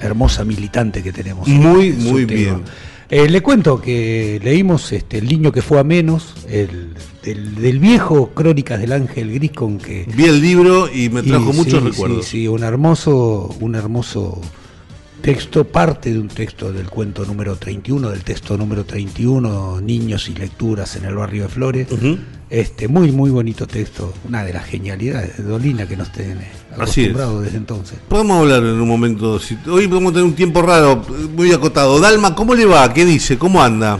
hermosa 0.00 0.44
militante 0.44 1.02
que 1.02 1.10
tenemos. 1.12 1.48
Muy, 1.48 1.90
muy 1.90 2.24
bien. 2.24 2.62
Eh, 3.10 3.28
le 3.28 3.40
cuento 3.42 3.80
que 3.80 4.38
leímos 4.42 4.92
este, 4.92 5.18
El 5.18 5.28
niño 5.28 5.50
que 5.50 5.62
fue 5.62 5.80
a 5.80 5.84
menos, 5.84 6.34
el, 6.48 6.94
del, 7.22 7.78
viejo 7.78 8.30
Crónicas 8.34 8.80
del 8.80 8.92
Ángel 8.92 9.32
Gris 9.32 9.52
con 9.52 9.78
que... 9.78 10.06
Vi 10.14 10.24
el 10.24 10.42
libro 10.42 10.92
y 10.92 11.08
me 11.08 11.22
trajo 11.22 11.54
muchos 11.54 11.82
recuerdos. 11.82 12.26
Sí, 12.26 12.42
sí, 12.42 12.48
un 12.48 12.62
hermoso, 12.62 13.54
un 13.60 13.74
hermoso 13.74 14.42
texto, 15.20 15.64
parte 15.64 16.12
de 16.12 16.18
un 16.18 16.28
texto 16.28 16.72
del 16.72 16.88
cuento 16.88 17.24
número 17.24 17.56
31, 17.56 18.10
del 18.10 18.24
texto 18.24 18.56
número 18.56 18.84
31, 18.84 19.80
Niños 19.80 20.28
y 20.28 20.34
Lecturas 20.34 20.96
en 20.96 21.04
el 21.04 21.14
Barrio 21.14 21.44
de 21.44 21.48
Flores. 21.48 21.88
este 22.50 22.88
Muy, 22.88 23.12
muy 23.12 23.30
bonito 23.30 23.66
texto, 23.66 24.14
una 24.26 24.44
de 24.44 24.52
las 24.52 24.64
genialidades 24.64 25.36
de 25.36 25.44
Dolina 25.44 25.86
que 25.86 25.96
nos 25.96 26.10
tiene 26.12 26.46
acostumbrado 26.72 27.40
desde 27.42 27.58
entonces. 27.58 27.98
Podemos 28.08 28.40
hablar 28.40 28.62
en 28.62 28.80
un 28.80 28.88
momento, 28.88 29.38
si, 29.38 29.58
hoy 29.66 29.88
podemos 29.88 30.12
tener 30.12 30.24
un 30.24 30.34
tiempo 30.34 30.62
raro, 30.62 31.04
muy 31.34 31.52
acotado. 31.52 32.00
Dalma, 32.00 32.34
¿cómo 32.34 32.54
le 32.54 32.64
va? 32.64 32.92
¿Qué 32.94 33.04
dice? 33.04 33.36
¿Cómo 33.38 33.62
anda? 33.62 33.98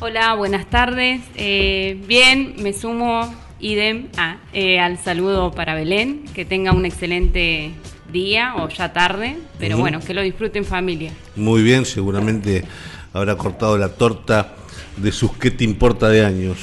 Hola, 0.00 0.34
buenas 0.34 0.68
tardes. 0.68 1.20
Eh, 1.36 2.02
bien, 2.08 2.56
me 2.58 2.72
sumo 2.72 3.32
idem 3.60 4.08
ah, 4.16 4.38
eh, 4.52 4.80
al 4.80 4.98
saludo 4.98 5.52
para 5.52 5.74
Belén. 5.74 6.24
Que 6.34 6.44
tenga 6.44 6.72
un 6.72 6.84
excelente 6.84 7.72
día 8.12 8.54
o 8.56 8.68
ya 8.68 8.92
tarde, 8.92 9.38
pero 9.58 9.78
bueno, 9.78 10.00
que 10.00 10.14
lo 10.14 10.22
disfrute 10.22 10.58
en 10.58 10.64
familia. 10.64 11.12
Muy 11.36 11.62
bien, 11.62 11.84
seguramente 11.84 12.64
habrá 13.12 13.36
cortado 13.36 13.76
la 13.78 13.88
torta 13.88 14.54
de 14.96 15.12
sus 15.12 15.32
¿qué 15.36 15.50
te 15.50 15.64
importa 15.64 16.08
de 16.08 16.24
años? 16.24 16.58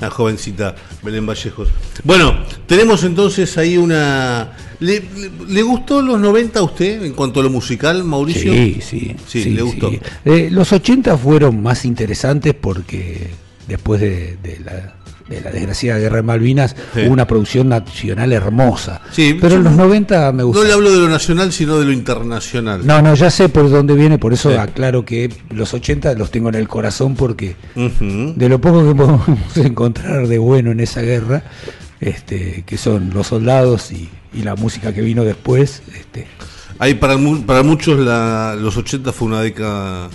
La 0.00 0.10
jovencita 0.10 0.74
Belén 1.02 1.24
Vallejos. 1.24 1.68
Bueno, 2.02 2.34
tenemos 2.66 3.04
entonces 3.04 3.56
ahí 3.58 3.76
una... 3.76 4.52
¿Le, 4.80 5.62
gustó 5.62 6.02
los 6.02 6.18
90 6.18 6.58
a 6.58 6.62
usted 6.62 7.04
en 7.04 7.12
cuanto 7.12 7.40
a 7.40 7.42
lo 7.44 7.50
musical, 7.50 8.02
Mauricio? 8.02 8.52
Sí, 8.52 8.78
sí. 8.82 9.16
Sí, 9.26 9.44
le 9.50 9.62
gustó. 9.62 9.92
Eh, 10.24 10.48
los 10.50 10.72
80 10.72 11.16
fueron 11.16 11.62
más 11.62 11.84
interesantes 11.84 12.54
porque 12.54 13.30
después 13.68 14.00
de, 14.00 14.36
la 14.64 14.94
de 15.28 15.40
la 15.40 15.50
desgraciada 15.50 15.98
guerra 15.98 16.16
de 16.16 16.22
Malvinas, 16.22 16.76
hubo 16.94 17.10
una 17.10 17.26
producción 17.26 17.68
nacional 17.68 18.32
hermosa. 18.32 19.00
Sí, 19.10 19.38
pero 19.40 19.56
en 19.56 19.64
los 19.64 19.72
90 19.72 20.32
me 20.32 20.42
gustó. 20.42 20.62
No 20.62 20.68
le 20.68 20.74
hablo 20.74 20.92
de 20.92 20.98
lo 20.98 21.08
nacional, 21.08 21.52
sino 21.52 21.78
de 21.78 21.86
lo 21.86 21.92
internacional. 21.92 22.86
No, 22.86 23.00
no, 23.00 23.14
ya 23.14 23.30
sé 23.30 23.48
por 23.48 23.70
dónde 23.70 23.94
viene, 23.94 24.18
por 24.18 24.32
eso 24.32 24.58
aclaro 24.60 25.04
que 25.04 25.30
los 25.50 25.72
80 25.72 26.14
los 26.14 26.30
tengo 26.30 26.50
en 26.50 26.56
el 26.56 26.68
corazón 26.68 27.14
porque 27.14 27.56
de 27.74 28.48
lo 28.48 28.60
poco 28.60 28.86
que 28.86 28.94
podemos 28.94 29.26
encontrar 29.56 30.26
de 30.28 30.38
bueno 30.38 30.72
en 30.72 30.80
esa 30.80 31.00
guerra, 31.00 31.44
este, 32.00 32.64
que 32.66 32.76
son 32.76 33.10
los 33.14 33.28
soldados 33.28 33.92
y, 33.92 34.10
la 34.42 34.56
música 34.56 34.92
que 34.92 35.00
vino 35.00 35.22
después. 35.24 35.82
Este. 35.96 36.26
Hay 36.80 36.94
para, 36.94 37.16
para 37.46 37.62
muchos 37.62 38.00
la, 38.00 38.56
los 38.60 38.76
80 38.76 39.12
fue 39.12 39.28
una 39.28 39.40
década 39.40 40.10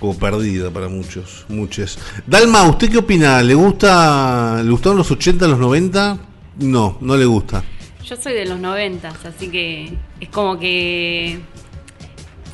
como 0.00 0.18
perdida 0.18 0.70
para 0.70 0.88
muchos, 0.88 1.44
muchos. 1.48 1.98
Dalma, 2.26 2.64
¿usted 2.64 2.90
qué 2.90 2.98
opina? 2.98 3.42
¿Le 3.42 3.54
gusta, 3.54 4.62
le 4.64 4.70
gustaron 4.70 4.96
los 4.98 5.10
80, 5.10 5.46
los 5.46 5.58
90? 5.58 6.18
No, 6.60 6.96
no 7.02 7.16
le 7.16 7.26
gusta. 7.26 7.62
Yo 8.04 8.16
soy 8.16 8.32
de 8.32 8.46
los 8.46 8.58
90, 8.58 9.12
así 9.28 9.48
que 9.48 9.92
es 10.18 10.28
como 10.30 10.58
que 10.58 11.38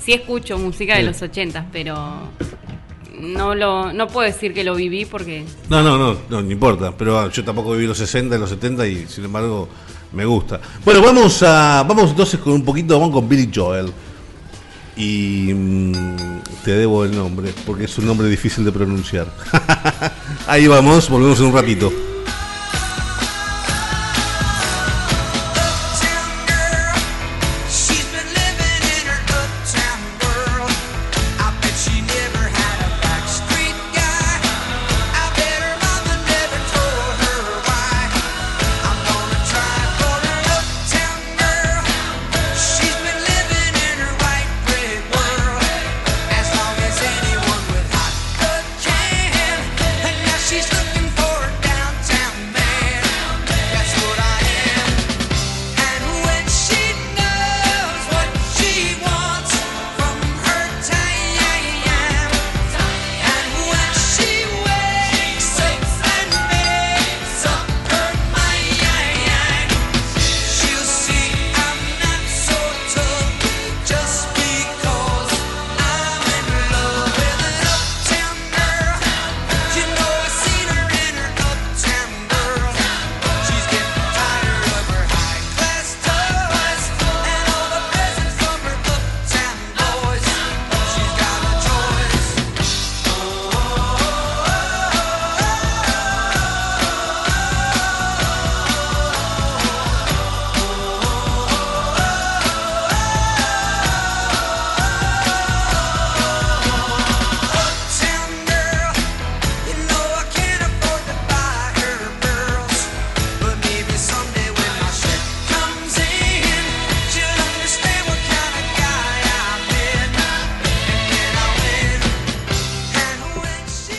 sí 0.02 0.12
escucho 0.12 0.58
música 0.58 0.96
de 0.96 1.04
los 1.04 1.22
80, 1.22 1.68
pero 1.72 1.96
no 3.18 3.54
lo 3.54 3.92
no 3.92 4.08
puedo 4.08 4.26
decir 4.26 4.52
que 4.52 4.62
lo 4.62 4.74
viví 4.74 5.06
porque 5.06 5.44
No, 5.70 5.82
no, 5.82 5.96
no, 5.96 6.18
no, 6.28 6.42
no 6.42 6.50
importa, 6.50 6.94
pero 6.96 7.30
yo 7.30 7.44
tampoco 7.44 7.72
viví 7.72 7.86
los 7.86 7.96
60 7.96 8.36
y 8.36 8.38
los 8.38 8.50
70 8.50 8.86
y 8.88 9.06
sin 9.06 9.24
embargo 9.24 9.68
me 10.12 10.24
gusta. 10.24 10.60
Bueno, 10.84 11.00
vamos 11.00 11.42
a 11.42 11.84
vamos 11.86 12.10
entonces 12.10 12.40
con 12.40 12.52
un 12.52 12.64
poquito 12.64 12.98
vamos 12.98 13.14
con 13.14 13.28
Billy 13.28 13.50
Joel 13.54 13.90
y 14.96 15.52
mm, 15.54 15.92
te 16.64 16.72
debo 16.72 17.04
el 17.04 17.14
nombre, 17.14 17.52
porque 17.64 17.84
es 17.84 17.98
un 17.98 18.06
nombre 18.06 18.28
difícil 18.28 18.64
de 18.64 18.72
pronunciar. 18.72 19.28
Ahí 20.46 20.66
vamos, 20.66 21.08
volvemos 21.10 21.38
en 21.40 21.46
un 21.46 21.54
ratito. 21.54 21.92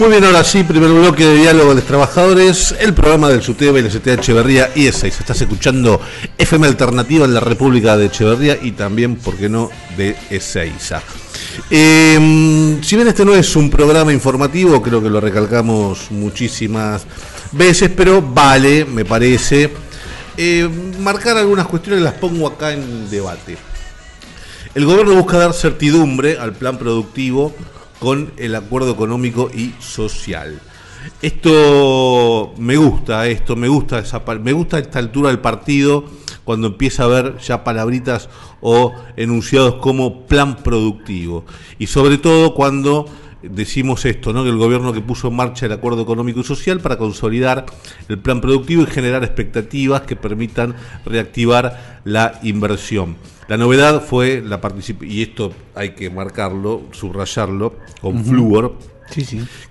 Muy 0.08 0.14
bien, 0.14 0.24
ahora 0.24 0.46
sí, 0.46 0.64
primer 0.64 0.90
bloque 0.90 1.26
de 1.26 1.36
diálogo 1.36 1.72
de 1.72 1.76
los 1.76 1.84
trabajadores, 1.84 2.74
el 2.80 2.94
programa 2.94 3.28
del 3.28 3.42
SUTEBA 3.42 3.80
y 3.80 3.82
la 3.82 3.90
CTA 3.90 4.14
Echeverría 4.14 4.72
y 4.74 4.86
E6. 4.86 5.04
Estás 5.04 5.42
escuchando 5.42 6.00
FM 6.38 6.66
Alternativa 6.66 7.26
en 7.26 7.34
la 7.34 7.42
República 7.42 7.98
de 7.98 8.06
Echeverría 8.06 8.58
y 8.62 8.72
también, 8.72 9.18
¿por 9.18 9.36
qué 9.36 9.50
no?, 9.50 9.70
de 9.98 10.16
E6. 10.32 11.02
Em, 11.70 12.82
si 12.82 12.96
bien 12.96 13.10
este 13.10 13.26
no 13.26 13.36
es 13.36 13.54
un 13.58 13.70
programa 13.70 14.14
informativo, 14.14 14.82
creo 14.82 15.04
que 15.04 15.10
lo 15.10 15.20
recalcamos 15.20 16.10
muchísimas 16.10 17.06
veces, 17.52 17.92
pero 17.94 18.22
vale, 18.22 18.86
me 18.86 19.04
parece, 19.04 19.74
eh, 20.38 20.70
marcar 21.02 21.36
algunas 21.36 21.68
cuestiones, 21.68 22.02
las 22.02 22.14
pongo 22.14 22.48
acá 22.48 22.72
en 22.72 23.10
debate. 23.10 23.58
El 24.74 24.86
gobierno 24.86 25.16
busca 25.16 25.38
dar 25.38 25.54
certidumbre 25.54 26.38
al 26.40 26.54
plan 26.54 26.78
productivo 26.78 27.54
con 28.00 28.32
el 28.38 28.56
acuerdo 28.56 28.92
económico 28.92 29.50
y 29.54 29.74
social. 29.80 30.60
Esto 31.22 32.54
me 32.58 32.78
gusta, 32.78 33.28
esto 33.28 33.56
me 33.56 33.68
gusta 33.68 34.00
esa 34.00 34.24
me 34.40 34.54
gusta 34.54 34.80
esta 34.80 35.00
altura 35.00 35.30
del 35.30 35.40
partido 35.40 36.06
cuando 36.44 36.68
empieza 36.68 37.04
a 37.04 37.08
ver 37.08 37.38
ya 37.40 37.64
palabritas 37.64 38.30
o 38.62 38.94
enunciados 39.16 39.76
como 39.76 40.26
plan 40.26 40.58
productivo 40.58 41.46
y 41.80 41.88
sobre 41.88 42.18
todo 42.18 42.54
cuando 42.54 43.06
decimos 43.42 44.06
esto, 44.06 44.34
¿no? 44.34 44.44
que 44.44 44.50
el 44.50 44.58
gobierno 44.58 44.94
que 44.94 45.02
puso 45.02 45.28
en 45.28 45.36
marcha 45.36 45.66
el 45.66 45.72
acuerdo 45.72 46.02
económico 46.02 46.40
y 46.40 46.44
social 46.44 46.80
para 46.80 46.98
consolidar 46.98 47.66
el 48.10 48.20
plan 48.20 48.42
productivo 48.42 48.84
y 48.84 48.88
generar 48.88 49.24
expectativas 49.24 50.02
que 50.02 50.16
permitan 50.16 50.76
reactivar 51.06 52.02
la 52.04 52.40
inversión. 52.44 53.16
La 53.48 53.58
novedad 53.58 54.04
fue 54.04 54.42
la 54.46 54.60
participación, 54.60 55.12
y 55.12 55.22
esto 55.22 55.54
hay 55.74 55.92
que 55.92 56.10
marcarlo, 56.10 56.84
subrayarlo, 56.92 57.76
con 58.02 58.26
Fluor, 58.26 58.78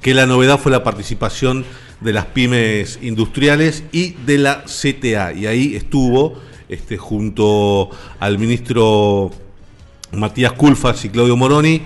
que 0.00 0.14
la 0.14 0.26
novedad 0.26 0.58
fue 0.58 0.73
la 0.73 0.82
participación 0.82 1.64
de 2.00 2.12
las 2.12 2.26
pymes 2.26 2.99
industriales 3.02 3.85
y 3.92 4.12
de 4.25 4.38
la 4.38 4.64
CTA. 4.64 5.32
Y 5.32 5.46
ahí 5.46 5.76
estuvo, 5.76 6.40
este, 6.68 6.96
junto 6.96 7.90
al 8.18 8.38
ministro 8.38 9.30
Matías 10.12 10.52
Culfas 10.52 11.04
y 11.04 11.11
Claudio 11.11 11.37
Moroni, 11.37 11.82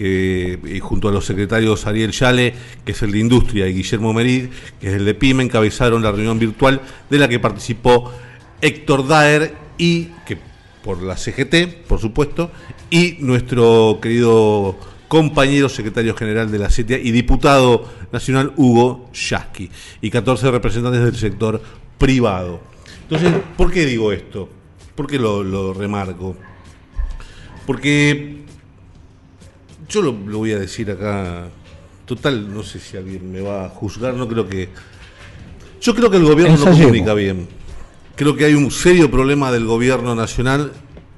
que, 0.00 0.58
y 0.64 0.80
junto 0.80 1.10
a 1.10 1.12
los 1.12 1.26
secretarios 1.26 1.86
Ariel 1.86 2.12
Yale, 2.12 2.54
que 2.86 2.92
es 2.92 3.02
el 3.02 3.12
de 3.12 3.18
Industria, 3.18 3.68
y 3.68 3.74
Guillermo 3.74 4.14
Merid, 4.14 4.46
que 4.80 4.88
es 4.88 4.94
el 4.94 5.04
de 5.04 5.12
PYME, 5.12 5.44
encabezaron 5.44 6.02
la 6.02 6.10
reunión 6.10 6.38
virtual 6.38 6.80
de 7.10 7.18
la 7.18 7.28
que 7.28 7.38
participó 7.38 8.10
Héctor 8.62 9.06
Daer 9.06 9.54
y 9.76 10.06
que 10.24 10.38
por 10.82 11.02
la 11.02 11.18
CGT, 11.18 11.86
por 11.86 12.00
supuesto, 12.00 12.50
y 12.88 13.18
nuestro 13.20 13.98
querido 14.00 14.78
compañero 15.06 15.68
secretario 15.68 16.16
general 16.16 16.50
de 16.50 16.60
la 16.60 16.68
CTA 16.68 16.96
y 16.96 17.10
diputado 17.10 17.86
nacional 18.10 18.54
Hugo 18.56 19.10
Yasky, 19.12 19.70
y 20.00 20.08
14 20.08 20.50
representantes 20.50 21.02
del 21.02 21.16
sector 21.16 21.60
privado. 21.98 22.62
Entonces, 23.02 23.34
¿por 23.58 23.70
qué 23.70 23.84
digo 23.84 24.12
esto? 24.12 24.48
¿Por 24.94 25.06
qué 25.06 25.18
lo, 25.18 25.74
remarco? 25.74 26.36
Porque 27.66 28.44
yo 29.90 30.02
lo, 30.02 30.12
voy 30.12 30.52
a 30.52 30.58
decir 30.58 30.90
acá, 30.90 31.48
total, 32.06 32.54
no 32.54 32.62
sé 32.62 32.78
si 32.78 32.96
alguien 32.96 33.30
me 33.30 33.40
va 33.40 33.66
a 33.66 33.68
juzgar, 33.68 34.14
no 34.14 34.26
creo 34.28 34.48
que... 34.48 34.68
Yo 35.80 35.94
creo 35.94 36.10
que 36.10 36.18
el 36.18 36.24
gobierno 36.24 36.56
no 36.56 36.64
comunica 36.64 37.14
bien. 37.14 37.48
Creo 38.14 38.36
que 38.36 38.44
hay 38.44 38.54
un 38.54 38.70
serio 38.70 39.10
problema 39.10 39.50
del 39.50 39.64
gobierno 39.64 40.14
nacional 40.14 40.72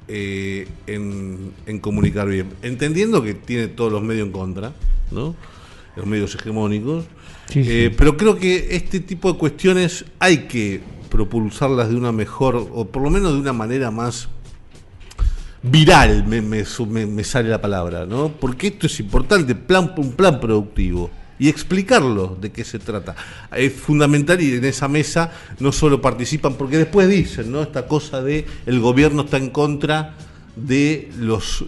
eh, 0.07 0.67
en, 0.87 1.53
comunicar 1.81 2.27
bien, 2.27 2.49
entendiendo 2.61 3.21
que 3.21 3.33
tiene 3.33 3.67
todos 3.67 3.91
los 3.91 4.01
medios 4.01 4.27
en 4.27 4.33
contra, 4.33 4.73
¿no? 5.11 5.35
los 5.95 6.05
medios 6.07 6.33
hegemónicos, 6.33 7.05
eh, 7.53 7.93
pero 7.95 8.17
creo 8.17 8.37
que 8.37 8.75
este 8.75 8.99
tipo 8.99 9.31
de 9.31 9.37
cuestiones 9.37 10.05
hay 10.17 10.47
que 10.47 10.81
propulsarlas 11.09 11.89
de 11.89 11.95
una 11.95 12.11
mejor, 12.11 12.55
o 12.55 12.85
por 12.85 13.03
lo 13.03 13.09
menos 13.09 13.33
de 13.33 13.39
una 13.39 13.53
manera 13.53 13.91
más 13.91 14.29
viral, 15.63 16.25
me, 16.27 16.41
me, 16.41 16.65
me 17.05 17.23
sale 17.23 17.49
la 17.49 17.61
palabra, 17.61 18.05
¿no? 18.05 18.29
Porque 18.29 18.67
esto 18.67 18.87
es 18.87 18.99
importante, 18.99 19.55
plan, 19.55 19.93
un 19.97 20.11
plan 20.11 20.39
productivo 20.39 21.09
y 21.39 21.49
explicarlo 21.49 22.37
de 22.39 22.51
qué 22.51 22.63
se 22.63 22.79
trata. 22.79 23.15
Es 23.55 23.73
fundamental 23.73 24.39
y 24.41 24.55
en 24.55 24.65
esa 24.65 24.87
mesa 24.87 25.31
no 25.59 25.71
solo 25.71 26.01
participan, 26.01 26.55
porque 26.55 26.77
después 26.77 27.09
dicen, 27.09 27.51
¿no? 27.51 27.61
Esta 27.61 27.87
cosa 27.87 28.21
de 28.21 28.45
el 28.65 28.79
gobierno 28.79 29.23
está 29.23 29.37
en 29.37 29.49
contra 29.49 30.15
de 30.55 31.09
los, 31.17 31.65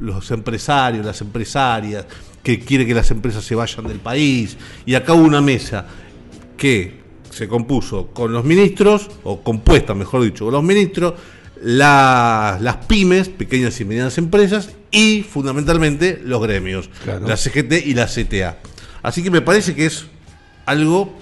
los, 0.00 0.30
empresarios, 0.30 1.04
las 1.04 1.20
empresarias, 1.20 2.06
que 2.42 2.60
quiere 2.60 2.86
que 2.86 2.94
las 2.94 3.10
empresas 3.10 3.44
se 3.44 3.54
vayan 3.54 3.86
del 3.86 3.98
país. 3.98 4.56
Y 4.86 4.94
acá 4.94 5.14
hubo 5.14 5.24
una 5.24 5.40
mesa 5.40 5.86
que 6.56 7.00
se 7.30 7.48
compuso 7.48 8.08
con 8.08 8.32
los 8.32 8.44
ministros, 8.44 9.08
o 9.24 9.42
compuesta, 9.42 9.94
mejor 9.94 10.22
dicho, 10.22 10.44
con 10.44 10.54
los 10.54 10.62
ministros, 10.62 11.14
las 11.62 12.76
pymes, 12.86 13.28
pequeñas 13.28 13.80
y 13.80 13.84
medianas 13.84 14.18
empresas, 14.18 14.70
y 14.90 15.22
fundamentalmente 15.22 16.20
los 16.24 16.42
gremios, 16.42 16.90
la 17.06 17.36
CGT 17.36 17.86
y 17.86 17.94
la 17.94 18.06
CTA. 18.06 18.58
Así 19.02 19.22
que 19.22 19.30
me 19.30 19.40
parece 19.40 19.74
que 19.74 19.86
es 19.86 20.06
algo 20.66 21.14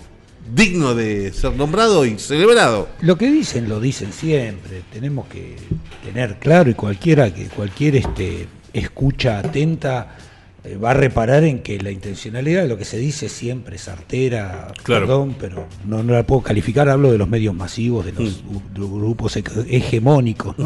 digno 0.54 0.95
de 0.95 1.33
ser 1.33 1.54
nombrado 1.54 2.04
y 2.07 2.18
celebrado. 2.18 2.88
Lo 3.00 3.18
que 3.18 3.30
dicen 3.30 3.68
lo 3.68 3.80
dicen 3.80 4.12
siempre. 4.12 4.83
Tenemos 4.92 5.26
que 5.28 5.57
tener 6.04 6.38
claro 6.38 6.71
y 6.71 6.75
cualquiera 6.75 7.33
que 7.33 7.47
cualquier 7.47 7.97
este 7.97 8.49
escucha 8.73 9.38
atenta 9.38 10.16
eh, 10.64 10.76
va 10.76 10.90
a 10.90 10.94
reparar 10.94 11.44
en 11.44 11.60
que 11.60 11.78
la 11.80 11.90
intencionalidad 11.90 12.62
de 12.62 12.68
lo 12.68 12.76
que 12.76 12.84
se 12.84 12.98
dice 12.98 13.28
siempre 13.28 13.76
es 13.76 13.88
artera, 13.88 14.72
perdón, 14.84 15.36
pero 15.38 15.66
no, 15.86 16.02
la 16.02 16.24
puedo 16.24 16.42
calificar, 16.42 16.88
hablo 16.88 17.12
de 17.12 17.18
los 17.18 17.28
medios 17.28 17.54
masivos, 17.54 18.04
de 18.04 18.12
los, 18.12 18.42
mm. 18.42 18.74
grupos 18.74 19.36
hegemónicos, 19.36 20.56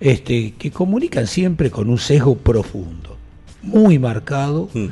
este, 0.00 0.54
que 0.58 0.70
comunican 0.70 1.26
siempre 1.26 1.70
con 1.70 1.90
un 1.90 1.98
sesgo 1.98 2.36
profundo, 2.36 3.16
muy 3.62 3.98
marcado. 3.98 4.68
Mm 4.72 4.88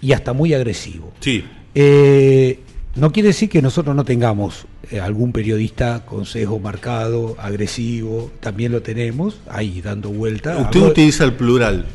y 0.00 0.12
hasta 0.12 0.32
muy 0.32 0.54
agresivo. 0.54 1.12
Sí. 1.20 1.44
Eh, 1.74 2.60
no 2.96 3.12
quiere 3.12 3.28
decir 3.28 3.48
que 3.48 3.62
nosotros 3.62 3.94
no 3.94 4.04
tengamos 4.04 4.66
eh, 4.90 5.00
algún 5.00 5.32
periodista 5.32 6.04
consejo 6.04 6.58
marcado, 6.58 7.36
agresivo, 7.38 8.30
también 8.40 8.72
lo 8.72 8.82
tenemos 8.82 9.40
ahí 9.48 9.80
dando 9.80 10.10
vuelta. 10.10 10.56
Usted 10.56 10.80
utiliza 10.80 11.24
el 11.24 11.34
plural. 11.34 11.86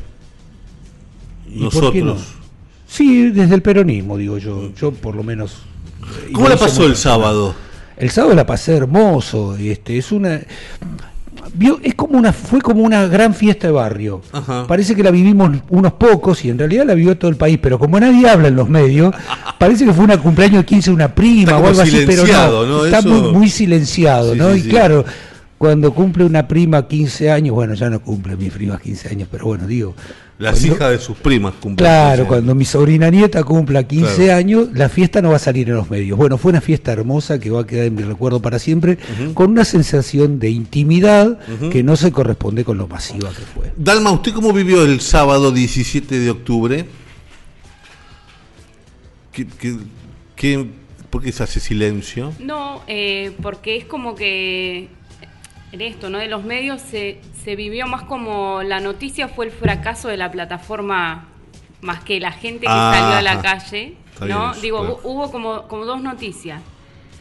Nosotros. 1.56 2.22
Sí, 2.88 3.30
desde 3.30 3.54
el 3.54 3.62
peronismo, 3.62 4.16
digo 4.16 4.38
yo. 4.38 4.72
Yo 4.74 4.92
por 4.92 5.14
lo 5.14 5.22
menos. 5.22 5.58
¿Cómo 6.32 6.48
la 6.48 6.56
pasó 6.56 6.84
el 6.84 6.96
sábado? 6.96 7.54
El 7.96 8.10
sábado 8.10 8.34
la 8.34 8.46
pasé 8.46 8.76
hermoso. 8.76 9.56
Este, 9.56 9.98
es 9.98 10.12
una 10.12 10.40
es 11.82 11.94
como 11.94 12.18
una, 12.18 12.32
fue 12.32 12.60
como 12.60 12.82
una 12.82 13.06
gran 13.06 13.34
fiesta 13.34 13.66
de 13.66 13.72
barrio. 13.72 14.22
Parece 14.66 14.94
que 14.94 15.02
la 15.02 15.10
vivimos 15.10 15.50
unos 15.70 15.92
pocos 15.94 16.44
y 16.44 16.50
en 16.50 16.58
realidad 16.58 16.84
la 16.86 16.94
vivió 16.94 17.16
todo 17.16 17.30
el 17.30 17.36
país, 17.36 17.58
pero 17.60 17.78
como 17.78 17.98
nadie 17.98 18.28
habla 18.28 18.48
en 18.48 18.56
los 18.56 18.68
medios, 18.68 19.14
parece 19.58 19.84
que 19.84 19.92
fue 19.92 20.04
una 20.04 20.18
cumpleaños 20.18 20.62
de 20.62 20.66
15 20.66 20.90
de 20.90 20.94
una 20.94 21.14
prima 21.14 21.56
o 21.58 21.66
algo 21.66 21.80
así, 21.80 22.04
pero 22.06 22.24
no, 22.66 22.84
está 22.84 23.02
muy, 23.02 23.48
silenciado, 23.48 24.34
¿no? 24.34 24.54
y 24.54 24.62
claro, 24.62 25.04
cuando 25.58 25.94
cumple 25.94 26.24
una 26.24 26.46
prima 26.46 26.86
15 26.86 27.30
años, 27.30 27.54
bueno, 27.54 27.74
ya 27.74 27.88
no 27.88 28.00
cumple 28.00 28.36
mi 28.36 28.50
prima 28.50 28.78
15 28.78 29.08
años, 29.08 29.28
pero 29.30 29.46
bueno, 29.46 29.66
digo, 29.66 29.94
las 30.38 30.62
hijas 30.64 30.90
de 30.90 30.98
sus 30.98 31.16
primas 31.16 31.54
cumplen. 31.54 31.76
Claro, 31.76 32.26
cuando 32.26 32.54
mi 32.54 32.66
sobrina 32.66 33.08
nieta 33.08 33.42
cumpla 33.42 33.84
15 33.84 34.32
años, 34.32 34.68
la 34.74 34.90
fiesta 34.90 35.22
no 35.22 35.30
va 35.30 35.36
a 35.36 35.38
salir 35.38 35.70
en 35.70 35.76
los 35.76 35.88
medios. 35.88 36.18
Bueno, 36.18 36.36
fue 36.36 36.50
una 36.50 36.60
fiesta 36.60 36.92
hermosa 36.92 37.38
que 37.40 37.48
va 37.48 37.62
a 37.62 37.66
quedar 37.66 37.86
en 37.86 37.94
mi 37.94 38.02
recuerdo 38.02 38.42
para 38.42 38.58
siempre, 38.58 38.98
con 39.32 39.50
una 39.50 39.64
sensación 39.64 40.38
de 40.38 40.50
intimidad 40.50 41.38
que 41.70 41.82
no 41.82 41.96
se 41.96 42.12
corresponde 42.12 42.64
con 42.64 42.76
lo 42.76 42.86
masiva 42.86 43.30
que 43.30 43.42
fue. 43.42 43.72
Dalma, 43.76 44.10
¿usted 44.10 44.32
cómo 44.32 44.52
vivió 44.52 44.84
el 44.84 45.00
sábado 45.00 45.52
17 45.52 46.18
de 46.18 46.30
octubre? 46.30 46.84
¿Qué, 49.32 50.66
por 51.08 51.22
qué 51.22 51.32
se 51.32 51.42
hace 51.42 51.60
silencio? 51.60 52.34
No, 52.40 52.82
eh, 52.86 53.32
porque 53.40 53.76
es 53.76 53.86
como 53.86 54.14
que 54.14 54.88
en 55.72 55.80
esto, 55.80 56.10
¿no? 56.10 56.18
De 56.18 56.28
los 56.28 56.44
medios 56.44 56.80
se, 56.80 57.20
se 57.44 57.56
vivió 57.56 57.86
más 57.86 58.02
como 58.02 58.62
la 58.62 58.80
noticia 58.80 59.28
fue 59.28 59.46
el 59.46 59.52
fracaso 59.52 60.08
de 60.08 60.16
la 60.16 60.30
plataforma 60.30 61.28
más 61.80 62.02
que 62.02 62.20
la 62.20 62.32
gente 62.32 62.60
que 62.60 62.72
salió 62.72 63.16
a 63.16 63.22
la 63.22 63.42
calle, 63.42 63.96
¿no? 64.20 64.54
Digo, 64.54 65.00
hubo 65.04 65.30
como, 65.30 65.68
como 65.68 65.84
dos 65.84 66.02
noticias. 66.02 66.60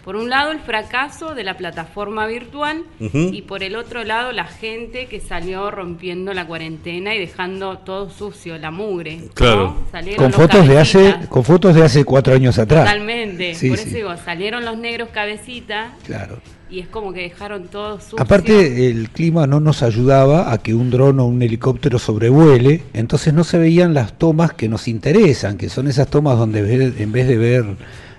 Por 0.06 0.16
un 0.16 0.30
lado, 0.30 0.52
el 0.52 0.60
fracaso 0.60 1.34
de 1.34 1.44
la 1.44 1.58
plataforma 1.58 2.28
virtual 2.28 2.84
y 3.00 3.42
por 3.42 3.64
el 3.64 3.76
otro 3.76 4.04
lado, 4.04 4.32
la 4.32 4.46
gente 4.46 5.08
que 5.08 5.20
salió 5.20 5.72
rompiendo 5.72 6.32
la 6.36 6.46
cuarentena 6.46 7.16
y 7.16 7.20
dejando 7.20 7.80
todo 7.80 8.12
sucio, 8.12 8.60
la 8.60 8.70
mugre. 8.70 9.22
Claro. 9.34 9.76
Con 10.16 10.32
fotos, 10.32 10.68
de 10.68 10.80
hace, 10.80 11.16
con 11.28 11.44
fotos 11.44 11.74
de 11.74 11.84
hace 11.84 12.06
cuatro 12.06 12.36
años 12.36 12.60
atrás. 12.60 12.86
Totalmente. 12.86 13.58
por 13.68 13.80
eso 13.80 13.90
digo, 13.90 14.16
salieron 14.18 14.64
los 14.64 14.78
negros 14.78 15.10
cabecita. 15.12 15.94
Claro 16.06 16.40
y 16.68 16.80
es 16.80 16.88
como 16.88 17.14
que 17.14 17.22
dejaron 17.22 17.68
todo 17.68 18.00
sucio. 18.00 18.20
Aparte, 18.20 18.90
el 18.90 19.10
clima 19.10 19.46
no 19.46 19.60
nos 19.60 19.84
ayudaba 19.84 20.52
a 20.52 20.58
que 20.58 20.74
un 20.74 20.90
dron 20.90 21.20
o 21.20 21.26
un 21.26 21.42
helicóptero 21.42 22.00
sobrevuele, 22.00 22.84
entonces 22.94 23.34
no 23.34 23.44
se 23.44 23.58
veían 23.58 23.94
las 23.94 24.18
tomas 24.18 24.54
que 24.54 24.68
nos 24.68 24.88
interesan, 24.88 25.58
que 25.58 25.70
son 25.70 25.88
esas 25.88 26.10
tomas 26.10 26.38
donde 26.38 26.94
en 26.98 27.12
vez 27.12 27.28
de 27.28 27.38
ver 27.38 27.66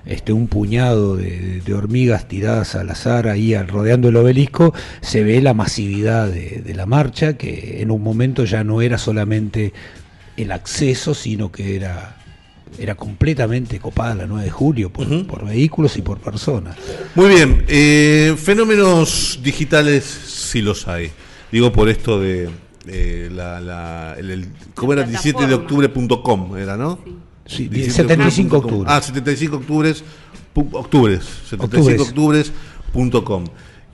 este, 0.06 0.32
un 0.32 0.46
puñado 0.46 1.16
de, 1.16 1.62
hormigas 1.74 2.28
tiradas 2.28 2.74
al 2.74 2.90
azar 2.90 3.28
ahí 3.28 3.56
rodeando 3.56 4.08
el 4.08 4.16
obelisco, 4.16 4.72
se 5.00 5.22
ve 5.22 5.42
la 5.42 5.52
masividad 5.52 6.28
de, 6.28 6.62
de 6.64 6.74
la 6.74 6.86
marcha, 6.86 7.36
que 7.36 7.82
en 7.82 7.90
un 7.90 8.02
momento 8.02 8.44
ya 8.44 8.64
no 8.64 8.80
era 8.82 8.98
solamente 8.98 9.72
el 10.36 10.52
acceso, 10.52 11.14
sino 11.14 11.50
que 11.50 11.76
era 11.76 12.16
era 12.78 12.94
completamente 12.94 13.78
copada 13.78 14.14
la 14.14 14.26
9 14.26 14.44
de 14.44 14.50
julio 14.50 14.90
por, 14.90 15.44
vehículos 15.44 15.96
y 15.96 16.02
por 16.02 16.18
personas. 16.18 16.76
Muy 17.14 17.28
bien, 17.28 17.64
eh, 17.68 18.34
fenómenos 18.36 19.40
digitales 19.42 20.04
sí 20.04 20.62
los 20.62 20.86
hay. 20.88 21.10
Digo 21.50 21.72
por 21.72 21.88
esto 21.88 22.20
de 22.20 22.50
la, 23.30 24.14
el, 24.18 24.48
¿cómo 24.74 24.92
era? 24.92 25.04
17 25.04 25.46
de 25.46 25.54
octubre.com 25.54 26.56
era, 26.56 26.76
¿no? 26.76 26.98
Sí, 27.04 27.16
75 27.46 28.56
octubre. 28.56 28.90
Ah, 28.90 29.00
75 29.00 29.56
octubres, 29.56 30.04
octubres, 30.54 31.24
75 31.48 32.02
octubres.com. 32.02 33.44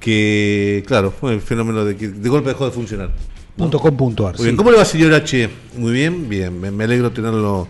Que, 0.01 0.83
claro, 0.87 1.12
fue 1.12 1.35
el 1.35 1.41
fenómeno 1.41 1.85
de 1.85 1.97
que 1.97 2.09
de 2.09 2.29
golpe 2.29 2.49
dejó 2.49 2.65
de 2.65 2.73
funcionar. 2.73 3.12
Punto 3.57 3.79
.com 3.79 3.97
punto 3.97 4.33
Muy 4.37 4.45
bien, 4.45 4.57
¿cómo 4.57 4.71
le 4.71 4.79
va, 4.79 4.85
señor 4.85 5.12
H? 5.15 5.49
Muy 5.77 5.93
bien, 5.93 6.29
bien, 6.29 6.59
me 6.59 6.85
alegro 6.85 7.12
tenerlo 7.12 7.69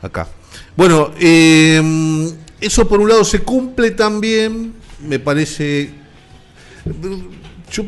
acá. 0.00 0.28
Bueno, 0.76 1.10
em, 1.18 2.30
eso 2.60 2.86
por 2.86 3.00
un 3.00 3.08
lado 3.08 3.24
se 3.24 3.40
cumple 3.40 3.92
también, 3.92 4.74
me 5.06 5.18
parece, 5.18 5.90
yo 7.72 7.84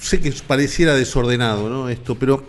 sé 0.00 0.20
que 0.20 0.32
pareciera 0.46 0.94
desordenado 0.94 1.68
¿no? 1.68 1.88
esto, 1.88 2.14
pero 2.14 2.46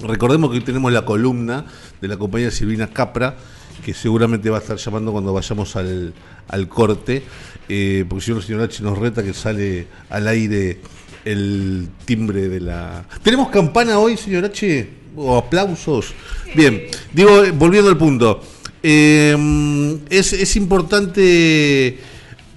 recordemos 0.00 0.50
que 0.50 0.58
hoy 0.58 0.62
tenemos 0.62 0.92
la 0.92 1.06
columna 1.06 1.64
de 2.02 2.08
la 2.08 2.18
compañía 2.18 2.50
Silvina 2.50 2.88
Capra, 2.88 3.36
que 3.84 3.94
seguramente 3.94 4.50
va 4.50 4.58
a 4.58 4.60
estar 4.60 4.76
llamando 4.76 5.12
cuando 5.12 5.32
vayamos 5.32 5.76
al, 5.76 6.12
corte, 6.68 7.22
eh, 7.68 8.04
porque 8.08 8.24
si 8.24 8.30
no 8.30 8.38
el 8.38 8.42
señor 8.42 8.62
H 8.62 8.82
nos 8.82 8.98
reta 8.98 9.22
que 9.22 9.32
sale 9.32 9.86
al 10.08 10.28
aire 10.28 10.80
el 11.24 11.88
timbre 12.04 12.48
de 12.48 12.60
la... 12.60 13.04
¿Tenemos 13.22 13.48
campana 13.48 13.98
hoy, 13.98 14.16
señor 14.16 14.44
H? 14.44 14.88
¿O 15.16 15.36
aplausos? 15.36 16.14
Bien, 16.54 16.82
digo, 17.12 17.42
volviendo 17.54 17.90
al 17.90 17.98
punto. 17.98 18.40
Eh, 18.82 19.36
es, 20.08 20.56
importante 20.56 21.98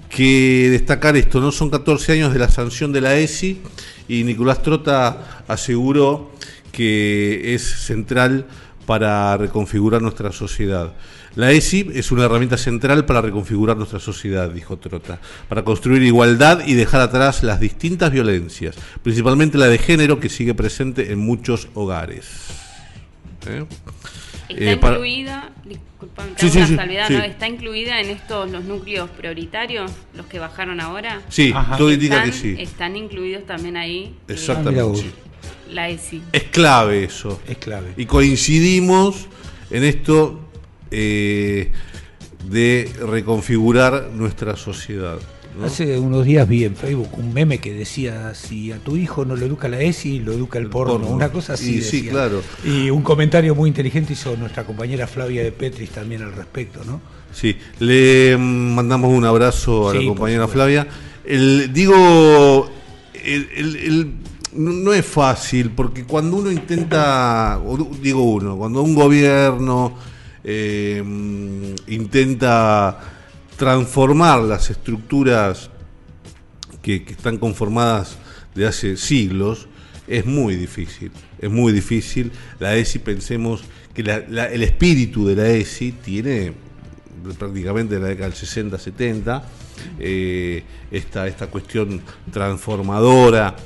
que 0.08 0.68
destacar 0.70 1.16
esto, 1.16 1.40
no 1.40 1.52
son 1.52 1.70
14 1.70 2.12
años 2.12 2.32
de 2.32 2.38
la 2.38 2.48
sanción 2.48 2.92
de 2.92 3.00
la 3.00 3.16
ESI 3.16 3.60
y 4.08 4.24
Nicolás 4.24 4.62
Trota 4.62 5.44
aseguró 5.48 6.30
que 6.72 7.54
es 7.54 7.62
central 7.62 8.46
para 8.86 9.36
reconfigurar 9.36 10.02
nuestra 10.02 10.32
sociedad. 10.32 10.92
La 11.36 11.50
ESI 11.50 11.90
es 11.94 12.12
una 12.12 12.24
herramienta 12.24 12.56
central 12.56 13.06
para 13.06 13.20
reconfigurar 13.20 13.76
nuestra 13.76 13.98
sociedad, 13.98 14.48
dijo 14.50 14.76
Trota, 14.76 15.18
para 15.48 15.64
construir 15.64 16.02
igualdad 16.02 16.64
y 16.64 16.74
dejar 16.74 17.00
atrás 17.00 17.42
las 17.42 17.58
distintas 17.58 18.12
violencias, 18.12 18.76
principalmente 19.02 19.58
la 19.58 19.66
de 19.66 19.78
género 19.78 20.20
que 20.20 20.28
sigue 20.28 20.54
presente 20.54 21.12
en 21.12 21.18
muchos 21.18 21.68
hogares. 21.74 22.46
¿Eh? 23.48 23.66
Está 24.48 24.64
eh, 24.64 24.72
incluida, 24.74 25.50
disculpame, 25.64 26.32
¿Está 27.26 27.48
incluida 27.48 28.00
en 28.00 28.10
estos 28.10 28.50
los 28.50 28.64
núcleos 28.64 29.08
prioritarios, 29.10 29.90
los 30.14 30.26
que 30.26 30.38
bajaron 30.38 30.80
ahora? 30.80 31.22
Sí, 31.28 31.52
todo 31.78 31.90
indica 31.90 32.22
que 32.22 32.32
sí. 32.32 32.54
Están 32.58 32.96
incluidos 32.96 33.46
también 33.46 33.76
ahí. 33.76 34.14
Eh, 34.28 34.34
Exactamente. 34.34 35.10
La 35.70 35.88
ESI. 35.88 36.22
Es 36.32 36.44
clave 36.44 37.04
eso. 37.04 37.40
Es 37.46 37.58
clave. 37.58 37.94
Y 37.96 38.06
coincidimos 38.06 39.28
en 39.70 39.84
esto 39.84 40.40
eh, 40.90 41.72
de 42.48 42.90
reconfigurar 43.00 44.10
nuestra 44.12 44.56
sociedad. 44.56 45.18
Hace 45.62 45.98
unos 46.00 46.24
días 46.24 46.48
vi 46.48 46.64
en 46.64 46.74
Facebook 46.74 47.10
un 47.16 47.32
meme 47.32 47.58
que 47.58 47.72
decía, 47.72 48.34
si 48.34 48.72
a 48.72 48.78
tu 48.78 48.96
hijo 48.96 49.24
no 49.24 49.36
lo 49.36 49.46
educa 49.46 49.68
la 49.68 49.80
ESI, 49.80 50.18
lo 50.18 50.32
educa 50.32 50.58
el, 50.58 50.68
porno. 50.68 51.06
Una 51.06 51.30
cosa 51.30 51.52
así. 51.52 51.76
Y, 51.76 51.82
sí, 51.82 52.08
claro. 52.08 52.42
Y 52.64 52.90
un 52.90 53.02
comentario 53.02 53.54
muy 53.54 53.68
inteligente 53.68 54.14
hizo 54.14 54.36
nuestra 54.36 54.64
compañera 54.64 55.06
Flavia 55.06 55.44
de 55.44 55.52
Petris 55.52 55.90
también 55.90 56.22
al 56.22 56.32
respecto, 56.32 56.82
¿no? 56.84 57.00
Sí, 57.32 57.56
le 57.78 58.36
mandamos 58.36 59.12
un 59.12 59.24
abrazo 59.24 59.90
a 59.90 59.94
la 59.94 60.04
compañera 60.04 60.48
Flavia. 60.48 60.88
El, 61.24 61.72
digo, 61.72 62.68
no 64.54 64.92
es 64.92 65.04
fácil, 65.04 65.70
porque 65.70 66.04
cuando 66.04 66.36
uno 66.36 66.50
intenta, 66.50 67.60
digo 68.00 68.22
uno, 68.22 68.56
cuando 68.56 68.82
un 68.82 68.94
gobierno 68.94 69.96
eh, 70.42 71.02
intenta 71.88 72.98
transformar 73.56 74.40
las 74.42 74.70
estructuras 74.70 75.70
que, 76.82 77.04
están 77.08 77.38
conformadas 77.38 78.16
de 78.54 78.66
hace 78.66 78.96
siglos, 78.96 79.68
es 80.06 80.26
muy 80.26 80.56
difícil. 80.56 81.10
Es 81.38 81.50
muy 81.50 81.72
difícil. 81.72 82.30
La 82.58 82.76
ESI, 82.76 82.98
pensemos 83.00 83.64
que 83.92 84.02
el 84.02 84.62
espíritu 84.62 85.26
de 85.26 85.36
la 85.36 85.48
ESI 85.48 85.92
tiene 85.92 86.52
prácticamente 87.38 87.98
la 87.98 88.08
década 88.08 88.28
del 88.28 88.36
60, 88.36 88.78
70, 88.78 89.44
eh, 89.98 90.62
esta 90.90 91.46
cuestión 91.48 92.02
transformadora 92.30 93.56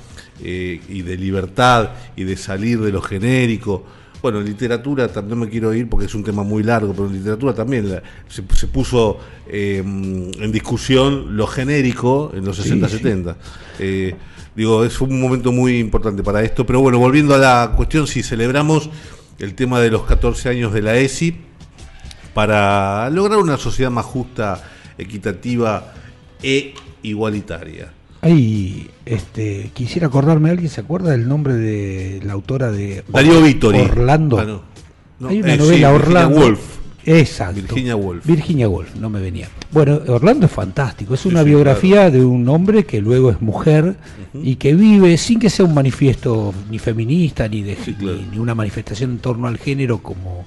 eh, 0.43 0.81
y 0.89 1.03
de 1.03 1.17
libertad 1.17 1.91
y 2.17 2.25
de 2.25 2.37
salir 2.37 2.81
de 2.81 2.93
lo 2.93 3.03
genérico 3.03 3.85
bueno, 4.21 4.41
en 4.41 4.47
literatura 4.47 5.09
no 5.27 5.37
me 5.37 5.49
quiero 5.49 5.73
ir 5.73 5.89
porque 5.89 6.07
es 6.07 6.15
un 6.15 6.25
tema 6.25 6.43
muy 6.43 6.63
largo, 6.63 6.93
pero 6.93 7.07
en 7.07 7.15
literatura 7.15 7.55
también 7.55 8.01
se, 8.29 8.43
puso 8.67 9.19
eh, 9.47 9.79
en 9.79 10.53
discusión 10.53 11.37
lo 11.37 11.47
genérico 11.47 12.33
en 12.35 12.45
los 12.45 12.59
60-70. 12.59 13.37
Eh, 13.79 14.15
digo, 14.57 14.85
es 14.85 15.01
un 15.01 15.21
momento 15.21 15.53
muy 15.53 15.79
importante 15.79 16.25
para 16.25 16.43
esto. 16.43 16.67
Pero 16.67 16.81
bueno, 16.81 16.99
volviendo 16.99 17.35
a 17.35 17.39
la 17.39 17.73
cuestión, 17.77 18.09
si 18.09 18.25
celebramos 18.25 18.91
el 19.39 19.55
tema 19.55 19.81
de 19.81 19.91
los 19.91 20.03
14 20.03 20.49
años 20.49 20.73
de 20.73 20.83
la 20.83 20.97
ESI 20.97 21.37
para 22.35 23.09
lograr 23.11 23.39
una 23.39 23.57
sociedad 23.57 23.91
más 23.91 24.05
justa, 24.05 24.65
equitativa 24.99 25.93
e 26.43 26.75
igualitaria. 27.03 27.93
Ay, 28.21 28.91
este, 29.07 29.71
quisiera 29.75 30.09
acordarme, 30.09 30.51
¿alguien 30.51 30.71
se 30.71 30.81
acuerda 30.81 31.13
del 31.13 31.29
nombre 31.29 31.55
de 31.55 32.21
la 32.25 32.33
autora 32.33 32.71
de 32.71 33.05
Darío 33.09 33.41
Vittori? 33.43 33.79
Orlando. 33.79 34.39
Ah, 35.21 35.27
Hay 35.29 35.41
una 35.41 35.55
eh, 35.55 35.59
novela 35.59 35.93
Orlando. 35.93 36.39
Woolf. 36.39 36.79
Exacto. 37.05 37.55
Virginia 37.55 37.97
Woolf. 37.97 38.27
Virginia 38.27 38.69
Woolf, 38.69 38.95
no 38.97 39.09
me 39.09 39.21
venía. 39.21 39.49
Bueno, 39.71 40.01
Orlando 40.09 40.47
es 40.47 40.53
fantástico. 40.53 41.15
Es 41.15 41.25
una 41.27 41.43
biografía 41.43 42.11
de 42.11 42.25
un 42.25 42.49
hombre 42.49 42.85
que 42.85 43.01
luego 43.01 43.31
es 43.31 43.41
mujer 43.41 43.97
y 44.35 44.57
que 44.57 44.75
vive 44.75 45.17
sin 45.17 45.39
que 45.39 45.49
sea 45.49 45.65
un 45.65 45.75
manifiesto 45.75 46.53
ni 46.71 46.79
feminista 46.79 47.49
ni 47.49 47.63
de 47.63 47.77
ni, 48.31 48.39
una 48.39 48.55
manifestación 48.55 49.13
en 49.13 49.19
torno 49.19 49.47
al 49.47 49.59
género 49.59 49.99
como 50.03 50.45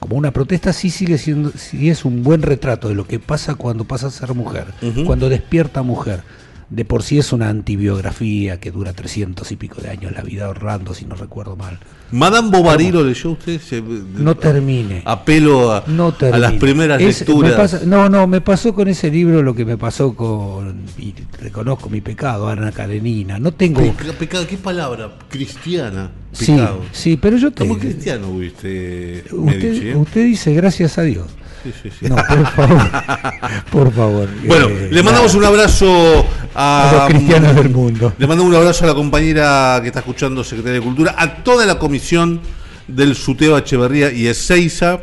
como 0.00 0.16
una 0.16 0.32
protesta 0.32 0.72
sí 0.72 0.88
sigue 0.88 1.18
siendo 1.18 1.50
sí 1.50 1.90
es 1.90 2.04
un 2.04 2.22
buen 2.22 2.42
retrato 2.42 2.88
de 2.88 2.94
lo 2.94 3.06
que 3.06 3.18
pasa 3.18 3.54
cuando 3.54 3.84
pasa 3.84 4.06
a 4.06 4.10
ser 4.10 4.34
mujer, 4.34 4.66
cuando 5.04 5.28
despierta 5.28 5.82
mujer 5.82 6.22
de 6.70 6.84
por 6.84 7.02
sí 7.02 7.18
es 7.18 7.32
una 7.32 7.48
antibiografía 7.48 8.60
que 8.60 8.70
dura 8.70 8.92
300 8.92 9.50
y 9.50 9.56
pico 9.56 9.80
de 9.82 9.90
años, 9.90 10.12
la 10.12 10.22
vida 10.22 10.44
de 10.44 10.50
Orlando, 10.50 10.94
si 10.94 11.04
no 11.04 11.16
recuerdo 11.16 11.56
mal. 11.56 11.78
Madame 12.12 12.50
Bovary 12.50 12.90
lo 12.90 13.04
leyó 13.04 13.32
usted. 13.32 13.60
no 14.16 14.36
termine. 14.36 15.02
Apelo 15.04 15.72
a, 15.72 15.78
a 15.78 16.38
las 16.38 16.52
primeras 16.54 17.00
lecturas. 17.00 17.84
no, 17.86 18.08
no, 18.08 18.26
me 18.26 18.40
pasó 18.40 18.72
con 18.72 18.88
ese 18.88 19.10
libro 19.10 19.42
lo 19.42 19.54
que 19.54 19.64
me 19.64 19.76
pasó 19.76 20.14
con, 20.14 20.84
y 20.98 21.12
reconozco 21.40 21.88
mi 21.90 22.00
pecado, 22.00 22.48
Ana 22.48 22.72
Karenina. 22.72 23.38
No 23.38 23.52
tengo. 23.52 23.80
pecado, 24.18 24.46
¿qué 24.46 24.56
palabra? 24.56 25.10
Cristiana. 25.28 26.10
Sí, 26.32 26.56
sí, 26.92 27.16
pero 27.16 27.36
yo 27.36 27.50
tengo. 27.50 27.74
¿Cómo 27.74 27.80
cristiano, 27.80 28.32
viste? 28.38 29.24
Usted, 29.32 29.86
eh? 29.88 29.96
usted 29.96 30.24
dice 30.24 30.54
gracias 30.54 30.98
a 30.98 31.02
Dios. 31.02 31.26
No, 32.02 32.16
por 32.16 32.46
favor. 32.54 33.64
por 33.70 33.92
favor. 33.92 34.28
Bueno, 34.46 34.68
eh, 34.68 34.88
le 34.90 35.02
mandamos 35.02 35.34
un 35.34 35.44
abrazo 35.44 36.26
a, 36.54 36.90
los 36.92 37.16
cristianos 37.16 37.54
del 37.54 37.70
mundo. 37.70 38.12
Le 38.18 38.26
mandamos 38.26 38.52
un 38.52 38.56
abrazo 38.56 38.84
a 38.84 38.88
la 38.88 38.94
compañera 38.94 39.78
que 39.82 39.88
está 39.88 40.00
escuchando, 40.00 40.42
Secretaria 40.42 40.80
de 40.80 40.84
Cultura, 40.84 41.14
a 41.16 41.42
toda 41.42 41.66
la 41.66 41.78
comisión 41.78 42.40
del 42.88 43.14
Suteo 43.14 43.58
Echeverría 43.58 44.10
y 44.12 44.26
Ezeiza. 44.26 45.00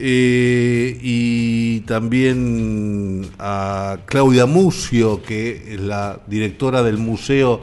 Eh, 0.00 0.96
y 1.02 1.80
también 1.80 3.28
a 3.38 3.98
Claudia 4.06 4.46
Mucio, 4.46 5.22
que 5.22 5.74
es 5.74 5.80
la 5.80 6.20
directora 6.28 6.84
del 6.84 6.98
museo. 6.98 7.60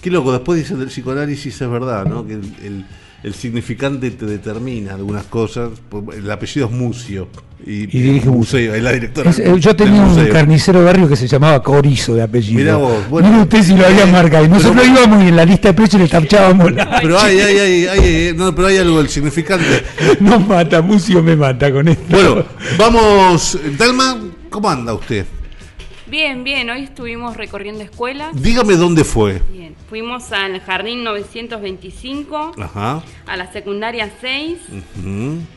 Qué 0.00 0.10
loco, 0.10 0.32
después 0.32 0.58
dicen 0.58 0.78
del 0.78 0.88
psicoanálisis, 0.88 1.60
es 1.60 1.70
verdad, 1.70 2.06
¿no? 2.06 2.26
Que 2.26 2.34
el 2.34 2.86
el 3.26 3.34
significante 3.34 4.12
te 4.12 4.24
determina 4.24 4.94
algunas 4.94 5.24
cosas. 5.24 5.70
El 6.14 6.30
apellido 6.30 6.66
es 6.66 6.72
Mucio. 6.72 7.28
Y, 7.66 7.86
dirige 7.86 8.28
un 8.28 8.36
museo, 8.36 8.74
es 8.76 8.82
la 8.82 8.92
directora. 8.92 9.32
Eh, 9.36 9.56
yo 9.58 9.74
tenía 9.74 10.00
un 10.02 10.26
carnicero 10.28 10.78
de 10.78 10.84
barrio 10.84 11.08
que 11.08 11.16
se 11.16 11.26
llamaba 11.26 11.60
Corizo 11.60 12.14
de 12.14 12.22
apellido. 12.22 12.60
Mira 12.60 12.76
vos, 12.76 13.08
bueno. 13.10 13.42
usted 13.42 13.60
si 13.64 13.74
lo 13.74 13.84
había 13.84 14.06
marcado. 14.06 14.44
Y 14.44 14.48
nosotros 14.48 14.86
íbamos 14.86 15.24
y 15.24 15.28
en 15.28 15.36
la 15.36 15.44
lista 15.44 15.68
de 15.68 15.74
precios 15.74 16.00
le 16.00 16.06
tapchábamos 16.06 16.70
la. 16.72 17.00
Pero 17.00 17.18
hay, 17.20 17.40
hay, 17.40 17.58
hay, 17.58 17.86
hay, 17.86 18.34
no, 18.36 18.54
pero 18.54 18.68
hay 18.68 18.76
algo, 18.76 19.00
el 19.00 19.08
significante. 19.08 19.82
no 20.20 20.38
mata, 20.38 20.80
Mucio 20.80 21.20
me 21.24 21.34
mata 21.34 21.72
con 21.72 21.88
esto. 21.88 22.04
Bueno, 22.08 22.44
vamos. 22.78 23.58
Dalma, 23.76 24.16
¿cómo 24.48 24.70
anda 24.70 24.94
usted? 24.94 25.26
Bien, 26.08 26.44
bien, 26.44 26.70
hoy 26.70 26.84
estuvimos 26.84 27.36
recorriendo 27.36 27.82
escuelas. 27.82 28.30
Dígame 28.40 28.76
dónde 28.76 29.02
fue. 29.02 29.42
Bien, 29.52 29.74
fuimos 29.88 30.30
al 30.30 30.60
Jardín 30.60 31.02
925, 31.02 32.52
Ajá. 32.62 33.02
a 33.26 33.36
la 33.36 33.52
secundaria 33.52 34.08
6, 34.20 34.58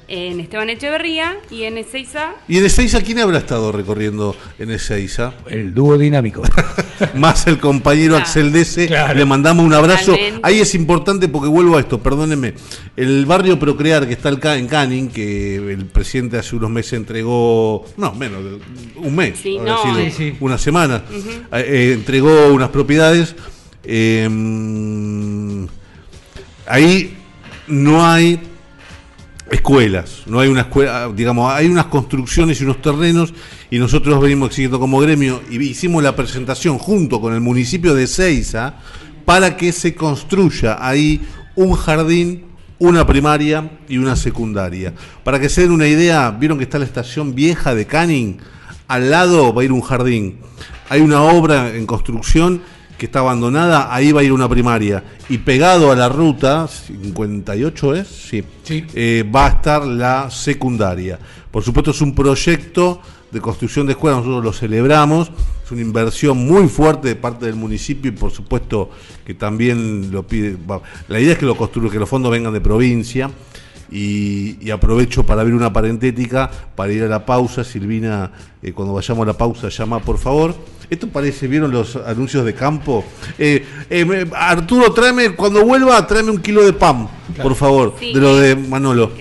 en 0.10 0.40
Esteban 0.40 0.70
Echeverría 0.70 1.38
y 1.52 1.64
en 1.64 1.78
Ezeiza. 1.78 2.34
¿Y 2.48 2.58
en 2.58 2.66
Ezeiza 2.66 3.02
quién 3.02 3.20
habrá 3.20 3.38
estado 3.38 3.72
recorriendo 3.72 4.36
en 4.58 4.72
Ezeiza? 4.72 5.34
El 5.48 5.74
dúo 5.74 5.98
dinámico. 5.98 6.42
Más 7.16 7.46
el 7.48 7.60
compañero 7.60 8.18
Axel 8.18 8.52
Dese, 8.52 8.90
le 9.16 9.26
mandamos 9.26 9.66
un 9.66 9.74
abrazo. 9.74 10.16
Ahí 10.42 10.60
es 10.60 10.74
importante 10.76 11.28
porque 11.28 11.48
vuelvo 11.48 11.78
a 11.78 11.80
esto, 11.80 12.00
perdónenme. 12.00 12.56
El 12.98 13.26
barrio 13.26 13.60
Procrear 13.60 14.08
que 14.08 14.14
está 14.14 14.30
en 14.58 14.68
Canning, 14.68 15.10
que 15.10 15.56
el 15.58 15.86
presidente 15.86 16.38
hace 16.38 16.56
unos 16.56 16.72
meses 16.72 16.94
entregó, 16.94 17.86
no, 17.98 18.14
menos, 18.14 18.42
un 18.96 19.16
mes. 19.16 19.40
Sí, 19.40 19.58
no, 19.58 19.78
sí, 19.84 20.12
sí 20.12 20.36
una 20.40 20.58
semana, 20.58 21.04
eh, 21.52 21.66
eh, 21.68 21.92
entregó 21.94 22.48
unas 22.48 22.70
propiedades. 22.70 23.36
Em, 23.84 25.68
ahí 26.66 27.16
no 27.68 28.06
hay 28.06 28.49
escuelas, 29.56 30.24
no 30.26 30.40
hay 30.40 30.50
una 30.50 30.62
escuela, 30.62 31.10
digamos, 31.14 31.52
hay 31.52 31.68
unas 31.68 31.86
construcciones 31.86 32.60
y 32.62 32.64
unos 32.64 32.82
terrenos 32.82 33.34
y 33.70 33.80
nosotros 33.80 34.22
venimos 34.22 34.50
exigiendo 34.50 34.80
como 34.80 35.00
gremio 35.00 35.42
y 35.50 35.58
hicimos 35.62 36.04
la 36.04 36.16
presentación 36.16 36.78
junto 36.78 37.20
con 37.22 37.34
el 37.34 37.42
municipio 37.42 37.96
de 37.96 38.08
Ceiza 38.08 38.76
para 39.26 39.58
que 39.58 39.72
se 39.72 39.96
construya 39.96 40.78
ahí 40.80 41.22
un 41.56 41.74
jardín, 41.74 42.46
una 42.80 43.06
primaria 43.06 43.70
y 43.88 43.98
una 43.98 44.16
secundaria. 44.16 44.94
Para 45.24 45.40
que 45.40 45.50
se 45.50 45.62
den 45.62 45.72
una 45.72 45.88
idea, 45.88 46.32
vieron 46.32 46.58
que 46.58 46.64
está 46.64 46.80
la 46.80 46.86
estación 46.86 47.36
vieja 47.36 47.76
de 47.76 47.86
Canning, 47.86 48.38
al 48.88 49.10
lado 49.12 49.54
va 49.54 49.62
a 49.62 49.66
ir 49.66 49.72
un 49.72 49.82
jardín. 49.82 50.38
Hay 50.90 51.02
una 51.02 51.22
obra 51.22 51.76
en 51.76 51.86
construcción 51.86 52.62
que 53.00 53.08
está 53.08 53.20
abandonada, 53.20 53.92
ahí 53.92 54.12
va 54.12 54.22
a 54.22 54.24
ir 54.24 54.32
una 54.32 54.48
primaria. 54.48 55.04
Y 55.30 55.40
pegado 55.40 55.92
a 55.92 55.96
la 55.96 56.10
ruta, 56.10 56.68
58 56.68 57.96
es, 57.96 58.08
sí, 58.08 58.44
sí. 58.64 58.86
Eh, 58.94 59.28
va 59.34 59.48
a 59.48 59.50
estar 59.50 59.88
la 59.88 60.30
secundaria. 60.30 61.18
Por 61.50 61.64
supuesto 61.64 61.90
es 61.90 62.02
un 62.02 62.14
proyecto 62.14 63.02
de 63.32 63.42
construcción 63.42 63.88
de 63.88 63.94
escuelas, 63.94 64.20
nosotros 64.20 64.44
lo 64.44 64.54
celebramos, 64.54 65.32
es 65.64 65.72
una 65.72 65.82
inversión 65.82 66.38
muy 66.38 66.68
fuerte 66.68 67.08
de 67.08 67.16
parte 67.16 67.46
del 67.46 67.56
municipio 67.56 68.12
y 68.12 68.16
por 68.16 68.32
supuesto 68.32 68.90
que 69.26 69.34
también 69.34 70.12
lo 70.12 70.28
pide, 70.28 70.58
la 71.08 71.20
idea 71.20 71.34
es 71.34 71.40
que, 71.40 71.46
lo 71.46 71.56
que 71.56 72.00
los 72.00 72.10
fondos 72.10 72.32
vengan 72.32 72.54
de 72.54 72.62
provincia. 72.62 73.30
Y, 73.92 74.70
aprovecho 74.70 75.26
para 75.26 75.42
abrir 75.42 75.56
una 75.56 75.74
parentética 75.74 76.50
para 76.76 76.94
ir 76.94 77.04
a 77.04 77.08
la 77.08 77.26
pausa. 77.26 77.64
Silvina, 77.64 78.32
eh, 78.62 78.72
cuando 78.72 78.94
vayamos 78.94 79.24
a 79.24 79.28
la 79.28 79.38
pausa, 79.38 79.70
llama 79.70 80.00
por 80.00 80.18
favor. 80.18 80.56
Esto 80.90 81.08
parece, 81.08 81.48
¿vieron 81.48 81.72
los 81.72 81.96
anuncios 81.96 82.44
de 82.44 82.56
campo? 82.56 83.06
Eh, 83.38 83.64
eh, 83.92 84.26
Arturo, 84.34 84.92
tráeme, 84.92 85.36
cuando 85.36 85.64
vuelva, 85.64 86.06
tráeme 86.08 86.32
un 86.32 86.40
kilo 86.40 86.66
de 86.66 86.74
pan, 86.74 87.08
por 87.42 87.54
favor, 87.54 88.00
de 88.00 88.20
lo 88.20 88.36
de 88.38 88.56
Manolo. 88.56 89.12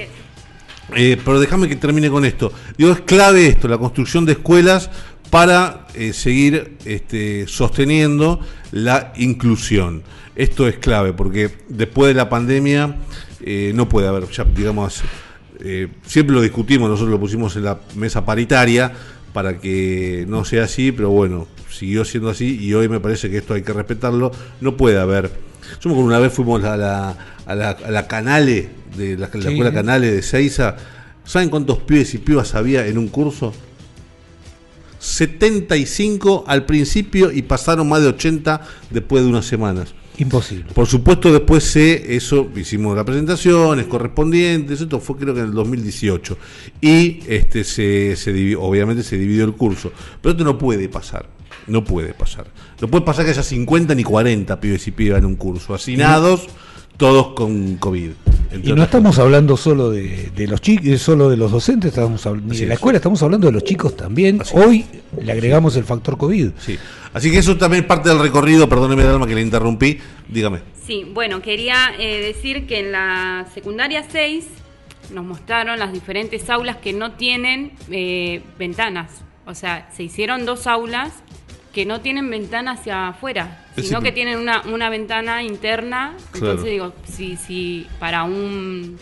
Eh, 0.97 1.19
pero 1.23 1.39
déjame 1.39 1.69
que 1.69 1.77
termine 1.77 2.09
con 2.09 2.25
esto. 2.25 2.51
Digo, 2.79 2.93
es 2.93 3.03
clave 3.03 3.49
esto, 3.49 3.69
la 3.69 3.77
construcción 3.77 4.25
de 4.25 4.33
escuelas 4.33 4.89
para 5.29 5.87
seguir 6.13 6.79
este, 6.87 7.47
sosteniendo 7.47 8.41
la 8.73 9.13
inclusión. 9.17 10.03
Esto 10.37 10.67
es 10.67 10.79
clave 10.79 11.13
porque 11.13 11.51
después 11.69 12.09
de 12.09 12.15
la 12.15 12.31
pandemia 12.31 12.97
no 13.75 13.89
puede 13.89 14.09
haber, 14.09 14.29
ya 14.29 14.45
digamos, 14.45 15.03
siempre 16.05 16.35
lo 16.35 16.43
discutimos, 16.43 16.89
nosotros 16.89 17.11
lo 17.11 17.21
pusimos 17.21 17.57
en 17.57 17.65
la 17.65 17.79
mesa 17.97 18.25
paritaria 18.25 18.93
para 19.33 19.59
que 19.59 20.25
no 20.29 20.45
sea 20.45 20.65
así, 20.65 20.93
pero 20.93 21.11
bueno, 21.11 21.47
siguió 21.71 22.05
siendo 22.05 22.31
así 22.31 22.59
y 22.61 22.75
hoy 22.75 22.89
me 22.89 23.01
parece 23.01 23.31
que 23.31 23.39
esto 23.39 23.55
hay 23.55 23.63
que 23.63 23.73
respetarlo. 23.73 24.33
No 24.61 24.77
puede 24.77 24.99
haber. 24.99 25.31
Yo 25.81 25.91
me 25.91 25.97
una 25.97 26.19
vez 26.19 26.33
fuimos 26.33 26.65
a 26.65 26.77
la, 26.77 27.17
a 27.47 27.55
la, 27.55 27.71
a 27.71 27.91
la 27.91 28.07
Canale, 28.07 28.69
de 28.97 29.17
la, 29.17 29.27
escuela 29.27 29.73
Canale 29.73 30.11
de 30.11 30.23
Seiza. 30.23 30.77
¿Saben 31.25 31.51
cuántos 31.51 31.79
pibes 31.79 32.15
y 32.15 32.19
pibas 32.19 32.55
había 32.55 32.87
en 32.87 32.97
un 32.97 33.09
curso? 33.09 33.53
75 34.99 36.45
al 36.47 36.65
principio 36.65 37.31
y 37.31 37.43
pasaron 37.43 37.89
más 37.89 38.03
de 38.03 38.09
80 38.09 38.63
después 38.91 39.23
de 39.23 39.29
unas 39.29 39.47
semanas. 39.47 39.95
Imposible. 40.19 40.73
Por 40.75 40.87
supuesto, 40.87 41.33
después 41.33 41.63
se, 41.63 42.17
eso, 42.17 42.49
hicimos 42.57 42.97
las 42.97 43.05
presentaciones 43.05 43.87
correspondientes, 43.87 44.81
esto 44.81 44.99
fue 44.99 45.17
creo 45.17 45.33
que 45.33 45.41
en 45.41 45.47
el 45.47 45.53
2018. 45.53 46.37
Y 46.81 47.21
este 47.29 47.63
se, 47.63 48.17
se 48.17 48.57
obviamente 48.57 49.05
se 49.05 49.17
dividió 49.17 49.45
el 49.45 49.53
curso. 49.53 49.93
Pero 50.21 50.33
esto 50.33 50.45
no 50.45 50.59
puede 50.59 50.89
pasar. 50.89 51.27
No 51.69 51.85
puede 51.85 52.15
pasar. 52.15 52.47
No 52.81 52.89
puede 52.89 53.05
pasar 53.05 53.25
que 53.25 53.31
haya 53.31 53.43
50 53.43 53.95
ni 53.95 54.03
40 54.03 54.61
pibes 54.61 54.89
y 54.89 54.91
pibas 54.91 55.19
en 55.21 55.27
un 55.27 55.37
curso. 55.37 55.75
Hacinados, 55.75 56.49
todos 56.99 57.29
con 57.29 57.77
COVID. 57.77 58.11
Y 58.65 58.73
no 58.73 58.83
estamos 58.83 59.19
hablando 59.19 59.57
solo 59.57 59.91
de, 59.91 60.47
los 60.49 60.61
chicos, 60.61 61.01
solo 61.01 61.31
de 61.31 61.37
los 61.37 61.53
docentes, 61.53 61.91
estamos 61.91 62.27
ni 62.43 62.59
de 62.59 62.67
la 62.67 62.75
escuela, 62.75 62.97
estamos 62.97 63.23
hablando 63.23 63.47
de 63.47 63.53
los 63.53 63.65
chicos 63.65 63.97
también. 63.97 64.43
Hoy 64.53 64.85
le 65.23 65.33
agregamos 65.33 65.77
el 65.77 65.85
factor 65.85 66.19
COVID. 66.19 66.51
Sí. 66.59 66.77
Así 67.15 67.31
que 67.31 67.39
eso 67.39 67.57
también 67.57 67.85
es 67.85 67.89
parte 67.89 68.09
del 68.09 68.19
recorrido, 68.19 68.69
perdóneme 68.69 69.05
Dalma 69.05 69.27
que 69.27 69.35
le 69.35 69.43
interrumpí, 69.43 69.99
dígame. 70.29 70.61
Sí, 70.85 71.07
bueno, 71.15 71.41
quería 71.41 71.93
eh, 71.99 72.21
decir 72.21 72.67
que 72.67 72.81
en 72.81 72.93
la 72.93 73.47
secundaria 73.55 74.05
6 74.11 74.47
nos 75.13 75.25
mostraron 75.25 75.79
las 75.79 75.93
diferentes 75.93 76.51
aulas 76.51 76.79
que 76.79 76.93
no 76.93 77.13
tienen 77.13 77.73
eh, 77.91 78.43
ventanas. 78.59 79.23
O 79.47 79.55
sea, 79.55 79.89
se 79.95 80.03
hicieron 80.03 80.45
dos 80.45 80.67
aulas 80.67 81.13
que 81.73 81.85
no 81.85 82.01
tienen 82.01 82.31
ventana 82.31 82.73
hacia 82.73 83.09
afuera, 83.09 83.67
sino 83.77 84.01
que 84.01 84.13
tienen 84.13 84.39
una, 84.39 84.63
una 84.63 84.91
ventana 84.91 85.43
interna. 85.43 86.15
Entonces 86.35 86.71
digo, 86.71 86.93
si, 87.07 87.37
si 87.37 87.87
para 87.99 88.25
un 88.25 88.97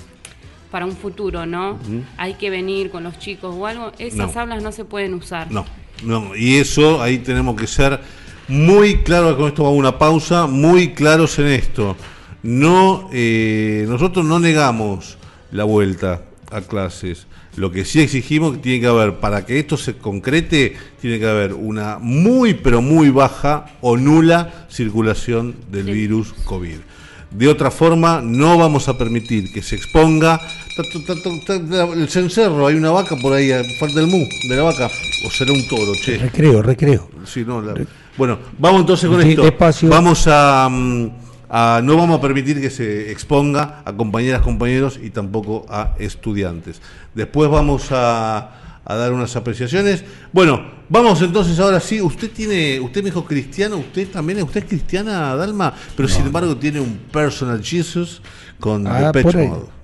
para 0.71 0.85
un 0.85 0.97
futuro, 0.97 1.47
¿no? 1.47 1.79
Hay 2.19 2.35
que 2.35 2.51
venir 2.51 2.91
con 2.91 3.05
los 3.05 3.19
chicos 3.19 3.55
o 3.57 3.67
algo, 3.67 3.93
esas 3.99 4.37
aulas 4.37 4.63
no 4.63 4.73
se 4.73 4.85
pueden 4.85 5.15
usar. 5.15 5.51
No, 5.51 5.65
no, 6.03 6.37
y 6.37 6.57
eso 6.57 7.01
ahí 7.01 7.19
tenemos 7.19 7.57
que 7.57 7.67
ser 7.67 8.01
muy 8.49 8.99
claros, 8.99 9.37
con 9.37 9.49
esto 9.49 9.63
vamos 9.63 9.77
a 9.77 9.81
una 9.81 9.99
pausa, 9.99 10.47
muy 10.47 10.93
claros 10.93 11.39
en 11.39 11.47
esto. 11.47 11.97
No, 12.43 13.09
eh, 13.13 13.87
nosotros 13.89 14.25
no 14.25 14.39
negamos 14.39 15.17
la 15.51 15.65
vuelta 15.65 16.26
a 16.51 16.61
clases. 16.61 17.27
Lo 17.57 17.71
que 17.71 17.85
sí 17.85 18.01
exigimos 18.01 18.57
que 18.57 18.59
tiene 18.59 18.81
que 18.81 18.87
haber, 18.87 19.15
para 19.15 19.47
que 19.47 19.59
esto 19.59 19.77
se 19.77 19.97
concrete, 19.97 20.77
tiene 21.01 21.19
que 21.19 21.27
haber 21.27 21.55
una 21.55 21.99
muy 21.99 22.55
pero 22.55 22.83
muy 22.83 23.11
baja 23.11 23.67
o 23.81 23.97
nula 23.97 24.67
circulación 24.69 25.55
del 25.71 25.87
virus 25.87 26.33
COVID. 26.45 26.79
De 27.31 27.49
otra 27.49 27.71
forma, 27.71 28.21
no 28.23 28.57
vamos 28.57 28.89
a 28.89 28.97
permitir 28.97 29.53
que 29.53 29.63
se 29.63 29.77
exponga. 29.77 30.41
El 31.95 32.09
cencerro, 32.09 32.67
hay 32.67 32.77
una 32.77 32.91
vaca 32.91 33.17
por 33.17 33.33
ahí, 33.33 33.51
falta 33.79 34.01
el 34.01 34.07
mu 34.07 34.25
de 34.49 34.57
la 34.57 34.63
vaca. 34.63 34.89
O 35.25 35.31
será 35.31 35.53
un 35.53 35.67
toro, 35.67 35.93
che. 35.95 36.19
Recreo, 36.19 36.63
recreo. 36.63 37.11
Sí, 37.25 37.45
no, 37.47 37.63
Bueno, 38.17 38.39
vamos 38.59 38.83
entonces 38.83 39.11
con 39.11 39.21
esto. 39.21 39.43
Vamos 39.89 40.27
a, 40.29 40.69
mm, 40.71 41.11
a, 41.49 41.81
No 41.83 41.97
vamos 41.97 42.19
a 42.19 42.21
permitir 42.21 42.61
que 42.61 42.71
se 42.71 43.11
exponga 43.11 43.83
a 43.85 43.93
compañeras, 43.93 44.43
compañeros 44.43 44.99
y 45.03 45.11
tampoco 45.11 45.67
a 45.69 45.95
estudiantes. 45.99 46.81
Después 47.15 47.51
vamos 47.51 47.89
a 47.91 48.63
a 48.87 48.95
dar 48.95 49.13
unas 49.13 49.35
apreciaciones. 49.35 50.05
Bueno, 50.33 50.65
vamos 50.89 51.21
entonces 51.21 51.59
ahora 51.59 51.81
sí. 51.81 52.01
Usted 52.01 52.31
tiene, 52.31 52.79
usted 52.81 53.03
me 53.03 53.11
dijo 53.11 53.25
cristiano, 53.25 53.79
usted 53.79 54.09
también, 54.09 54.41
usted 54.43 54.63
es 54.63 54.69
cristiana, 54.69 55.35
Dalma, 55.35 55.75
pero 55.97 56.09
sin 56.09 56.27
embargo 56.27 56.57
tiene 56.57 56.81
un 56.81 56.97
personal 57.13 57.63
Jesus 57.63 58.23
con 58.61 58.87
ah, 58.87 59.11
Depeche 59.13 59.49
Mode. 59.49 59.76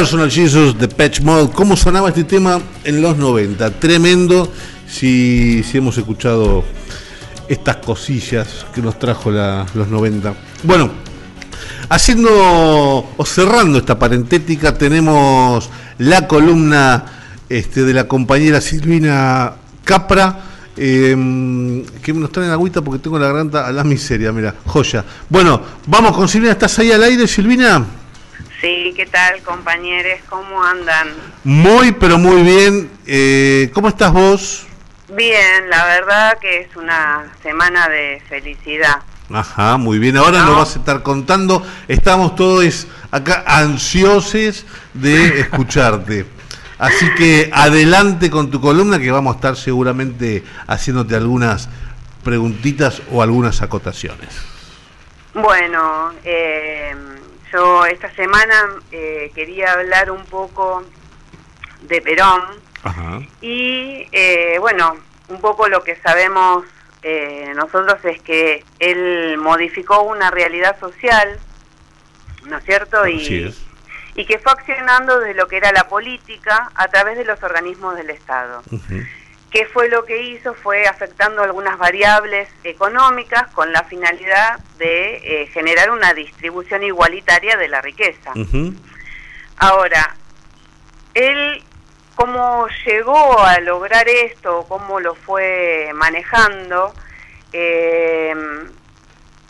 Personal 0.00 0.30
Jesus 0.30 0.78
de 0.78 0.88
Patch 0.88 1.20
Mode. 1.20 1.50
¿Cómo 1.52 1.76
sonaba 1.76 2.08
este 2.08 2.24
tema 2.24 2.58
en 2.84 3.02
los 3.02 3.18
90? 3.18 3.70
Tremendo. 3.72 4.50
Si, 4.88 5.62
si 5.62 5.76
hemos 5.76 5.98
escuchado 5.98 6.64
estas 7.50 7.76
cosillas 7.76 8.64
que 8.74 8.80
nos 8.80 8.98
trajo 8.98 9.30
los 9.30 9.88
90. 9.88 10.32
Bueno, 10.62 10.90
haciendo 11.90 12.30
o 13.14 13.24
cerrando 13.26 13.76
esta 13.76 13.98
parentética, 13.98 14.72
tenemos 14.72 15.68
la 15.98 16.26
columna 16.26 17.04
este, 17.50 17.84
de 17.84 17.92
la 17.92 18.08
compañera 18.08 18.62
Silvina 18.62 19.52
Capra. 19.84 20.44
Eh, 20.78 21.84
que 22.02 22.12
nos 22.14 22.32
traen 22.32 22.50
agüita 22.50 22.80
porque 22.80 23.00
tengo 23.00 23.18
la 23.18 23.26
garganta 23.26 23.66
a 23.66 23.70
la 23.72 23.84
miseria, 23.84 24.32
mira, 24.32 24.54
joya. 24.64 25.04
Bueno, 25.28 25.60
vamos 25.88 26.16
con 26.16 26.26
Silvina, 26.26 26.52
¿estás 26.52 26.78
ahí 26.78 26.90
al 26.90 27.02
aire, 27.02 27.26
Silvina? 27.26 27.99
Sí, 28.60 28.92
¿qué 28.94 29.06
tal, 29.06 29.40
compañeros? 29.42 30.20
¿Cómo 30.28 30.62
andan? 30.62 31.08
Muy, 31.44 31.92
pero 31.92 32.18
muy 32.18 32.42
bien. 32.42 32.90
Eh, 33.06 33.70
¿Cómo 33.72 33.88
estás 33.88 34.12
vos? 34.12 34.66
Bien, 35.08 35.70
la 35.70 35.86
verdad 35.86 36.38
que 36.38 36.60
es 36.60 36.76
una 36.76 37.32
semana 37.42 37.88
de 37.88 38.22
felicidad. 38.28 38.96
Ajá, 39.32 39.78
muy 39.78 39.98
bien. 39.98 40.18
Ahora 40.18 40.42
nos 40.42 40.56
vas 40.56 40.76
a 40.76 40.80
estar 40.80 41.02
contando. 41.02 41.66
Estamos 41.88 42.36
todos 42.36 42.86
acá 43.10 43.44
ansiosos 43.46 44.66
de 44.92 45.40
escucharte. 45.40 46.26
Así 46.78 47.14
que 47.14 47.50
adelante 47.54 48.30
con 48.30 48.50
tu 48.50 48.60
columna 48.60 48.98
que 48.98 49.10
vamos 49.10 49.34
a 49.34 49.36
estar 49.36 49.56
seguramente 49.56 50.44
haciéndote 50.66 51.14
algunas 51.14 51.70
preguntitas 52.22 53.00
o 53.10 53.22
algunas 53.22 53.62
acotaciones. 53.62 54.28
Bueno, 55.32 56.12
eh, 56.24 56.94
yo 57.52 57.86
esta 57.86 58.10
semana 58.14 58.68
eh, 58.92 59.30
quería 59.34 59.72
hablar 59.72 60.10
un 60.10 60.24
poco 60.24 60.84
de 61.82 62.00
Perón 62.02 62.42
y 63.40 64.06
eh, 64.12 64.56
bueno, 64.58 64.96
un 65.28 65.40
poco 65.40 65.68
lo 65.68 65.82
que 65.82 65.96
sabemos 65.96 66.64
eh, 67.02 67.52
nosotros 67.54 68.04
es 68.04 68.20
que 68.20 68.64
él 68.78 69.38
modificó 69.38 70.02
una 70.02 70.30
realidad 70.30 70.78
social, 70.78 71.38
¿no 72.46 72.58
es 72.58 72.64
cierto? 72.64 73.06
Y, 73.06 73.54
y 74.14 74.24
que 74.26 74.38
fue 74.38 74.52
accionando 74.52 75.18
desde 75.20 75.34
lo 75.34 75.48
que 75.48 75.56
era 75.56 75.72
la 75.72 75.88
política 75.88 76.70
a 76.74 76.88
través 76.88 77.16
de 77.16 77.24
los 77.24 77.42
organismos 77.42 77.96
del 77.96 78.10
Estado. 78.10 78.62
¿Qué 79.50 79.66
fue 79.66 79.88
lo 79.88 80.04
que 80.04 80.22
hizo? 80.22 80.54
Fue 80.54 80.86
afectando 80.86 81.42
algunas 81.42 81.76
variables 81.76 82.48
económicas 82.62 83.48
con 83.52 83.72
la 83.72 83.82
finalidad 83.82 84.60
de 84.78 85.16
eh, 85.16 85.46
generar 85.48 85.90
una 85.90 86.14
distribución 86.14 86.84
igualitaria 86.84 87.56
de 87.56 87.68
la 87.68 87.80
riqueza. 87.80 88.32
Ahora, 89.56 90.14
él 91.14 91.64
cómo 92.14 92.68
llegó 92.86 93.40
a 93.40 93.58
lograr 93.60 94.06
esto, 94.08 94.66
cómo 94.68 95.00
lo 95.00 95.16
fue 95.16 95.90
manejando, 95.94 96.94
eh, 97.52 98.34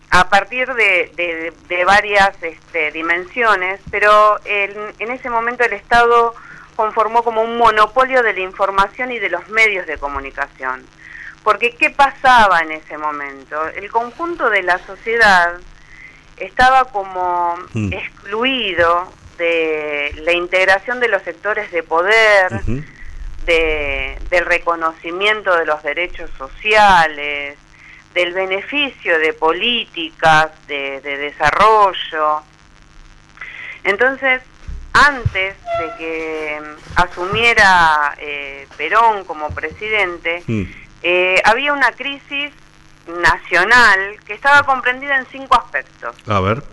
a 0.09 0.29
partir 0.29 0.67
de, 0.73 1.53
varias 1.85 2.41
este, 2.41 2.91
dimensiones, 2.91 3.79
pero 3.91 4.39
en 4.45 5.11
ese 5.11 5.29
momento 5.29 5.63
el 5.63 5.73
Estado 5.73 6.33
conformó 6.81 7.23
como 7.23 7.43
un 7.43 7.57
monopolio 7.57 8.23
de 8.23 8.33
la 8.33 8.39
información 8.39 9.11
y 9.11 9.19
de 9.19 9.29
los 9.29 9.47
medios 9.49 9.85
de 9.85 9.99
comunicación. 9.99 10.83
Porque 11.43 11.75
¿qué 11.75 11.91
pasaba 11.91 12.61
en 12.61 12.71
ese 12.71 12.97
momento? 12.97 13.67
El 13.67 13.91
conjunto 13.91 14.49
de 14.49 14.63
la 14.63 14.79
sociedad 14.79 15.59
estaba 16.37 16.85
como 16.85 17.55
mm. 17.73 17.93
excluido 17.93 19.13
de 19.37 20.11
la 20.23 20.33
integración 20.33 20.99
de 20.99 21.07
los 21.07 21.21
sectores 21.21 21.71
de 21.71 21.83
poder, 21.83 22.49
de, 23.45 24.17
del 24.31 24.45
reconocimiento 24.45 25.55
de 25.55 25.65
los 25.65 25.83
derechos 25.83 26.31
sociales, 26.35 27.57
del 28.15 28.33
beneficio 28.33 29.19
de 29.19 29.33
políticas 29.33 30.49
de, 30.67 30.99
desarrollo. 31.01 32.41
Entonces, 33.83 34.41
antes 34.93 35.55
de 35.79 35.95
que 35.97 36.61
asumiera 36.95 38.15
eh, 38.17 38.67
Perón 38.77 39.23
como 39.25 39.49
presidente, 39.49 40.43
mm. 40.47 40.63
eh, 41.03 41.41
había 41.45 41.73
una 41.73 41.91
crisis 41.91 42.51
nacional 43.07 44.17
que 44.25 44.33
estaba 44.33 44.63
comprendida 44.63 45.17
en 45.17 45.25
cinco 45.27 45.55
aspectos. 45.55 46.15
A 46.27 46.39
ver. 46.39 46.63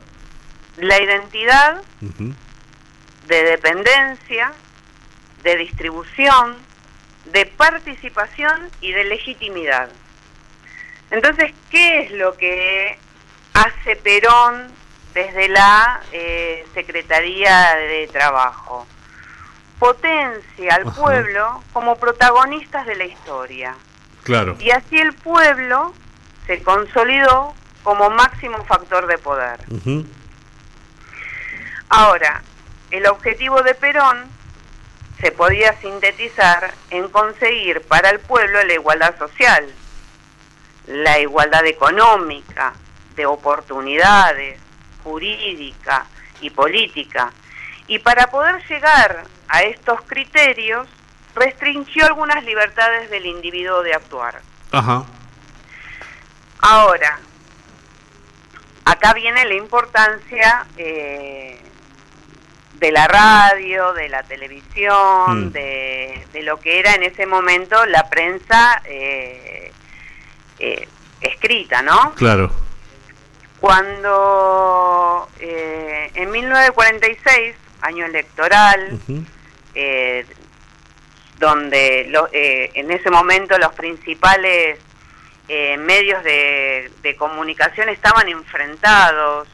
La 0.77 1.01
identidad, 1.03 1.83
de 2.01 3.43
dependencia, 3.43 4.53
de 5.43 5.57
distribución, 5.57 6.57
de 7.33 7.47
participación 7.47 8.71
y 8.81 8.93
de 8.93 9.05
legitimidad. 9.05 9.91
Entonces, 11.11 11.53
¿qué 11.71 12.03
es 12.03 12.13
lo 12.13 12.37
que 12.37 12.99
hace 13.55 13.97
Perón 13.97 14.78
desde 15.19 15.49
la 15.49 16.01
eh, 16.13 16.65
Secretaría 16.75 17.75
de 17.75 18.09
Trabajo? 18.13 18.87
Potencia 19.81 20.77
al 20.77 20.93
pueblo 20.93 21.63
como 21.73 21.97
protagonistas 21.97 22.87
de 22.87 22.95
la 22.95 23.05
historia. 23.05 23.75
Claro. 24.23 24.57
Y 24.61 24.71
así 24.71 24.97
el 24.97 25.13
pueblo 25.15 25.93
se 26.47 26.63
consolidó 26.63 27.55
como 27.83 28.11
máximo 28.11 28.65
factor 28.65 29.07
de 29.07 29.19
poder. 29.19 29.61
Ahora, 31.89 32.43
el 32.91 33.07
objetivo 33.07 33.63
de 33.63 33.75
Perón 33.75 34.27
se 35.21 35.33
podía 35.33 35.73
sintetizar 35.81 36.75
en 36.91 37.09
conseguir 37.09 37.83
para 37.83 38.11
el 38.11 38.21
pueblo 38.21 38.63
la 38.63 38.75
igualdad 38.75 39.19
social, 39.19 39.69
la 40.87 41.19
igualdad 41.19 41.67
económica, 41.67 42.75
de 43.17 43.27
oportunidades, 43.27 44.61
jurídica 45.09 46.05
y 46.40 46.51
política. 46.51 47.33
Y 47.87 47.99
para 47.99 48.27
poder 48.27 48.62
llegar 48.68 49.25
a 49.49 49.62
estos 49.62 50.03
criterios, 50.03 50.87
restringió 51.35 52.05
algunas 52.05 52.44
libertades 52.44 53.09
del 53.11 53.27
individuo 53.27 53.83
de 53.83 53.94
actuar. 53.94 54.40
Ajá. 54.73 55.05
Ahora, 56.61 57.18
acá 58.85 59.14
viene 59.14 59.44
la 59.47 59.55
importancia 59.55 60.66
eh, 60.77 61.59
de 62.75 62.92
la 62.92 63.07
radio, 63.07 63.94
de 63.94 64.09
la 64.09 64.23
televisión, 64.25 65.47
mm. 65.47 65.53
de, 65.53 66.42
lo 66.42 66.61
que 66.61 66.79
era 66.79 66.94
en 66.94 67.03
ese 67.03 67.27
momento 67.27 67.85
la 67.87 68.09
prensa 68.09 68.83
eh, 68.85 69.73
eh, 70.59 70.88
escrita, 71.21 71.83
¿no? 71.83 72.12
Claro. 72.14 72.68
Cuando 73.61 75.29
eh, 75.40 76.11
en 76.14 76.31
1946, 76.31 77.57
año 77.81 78.07
electoral, 78.07 78.99
donde 81.38 82.11
en 82.75 82.90
ese 82.90 83.11
momento 83.11 83.57
los 83.59 83.73
principales 83.75 84.79
medios 85.49 86.23
de, 86.25 86.90
de 87.03 87.16
comunicación 87.16 87.88
estaban 87.88 88.29
enfrentados 88.29 89.49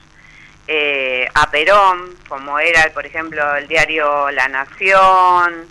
eh, 0.67 1.29
a 1.35 1.51
Perón, 1.51 2.17
como 2.29 2.59
era, 2.59 2.91
por 2.95 3.05
ejemplo, 3.05 3.55
el 3.57 3.69
diario 3.69 4.31
La 4.31 4.49
Nación, 4.49 5.67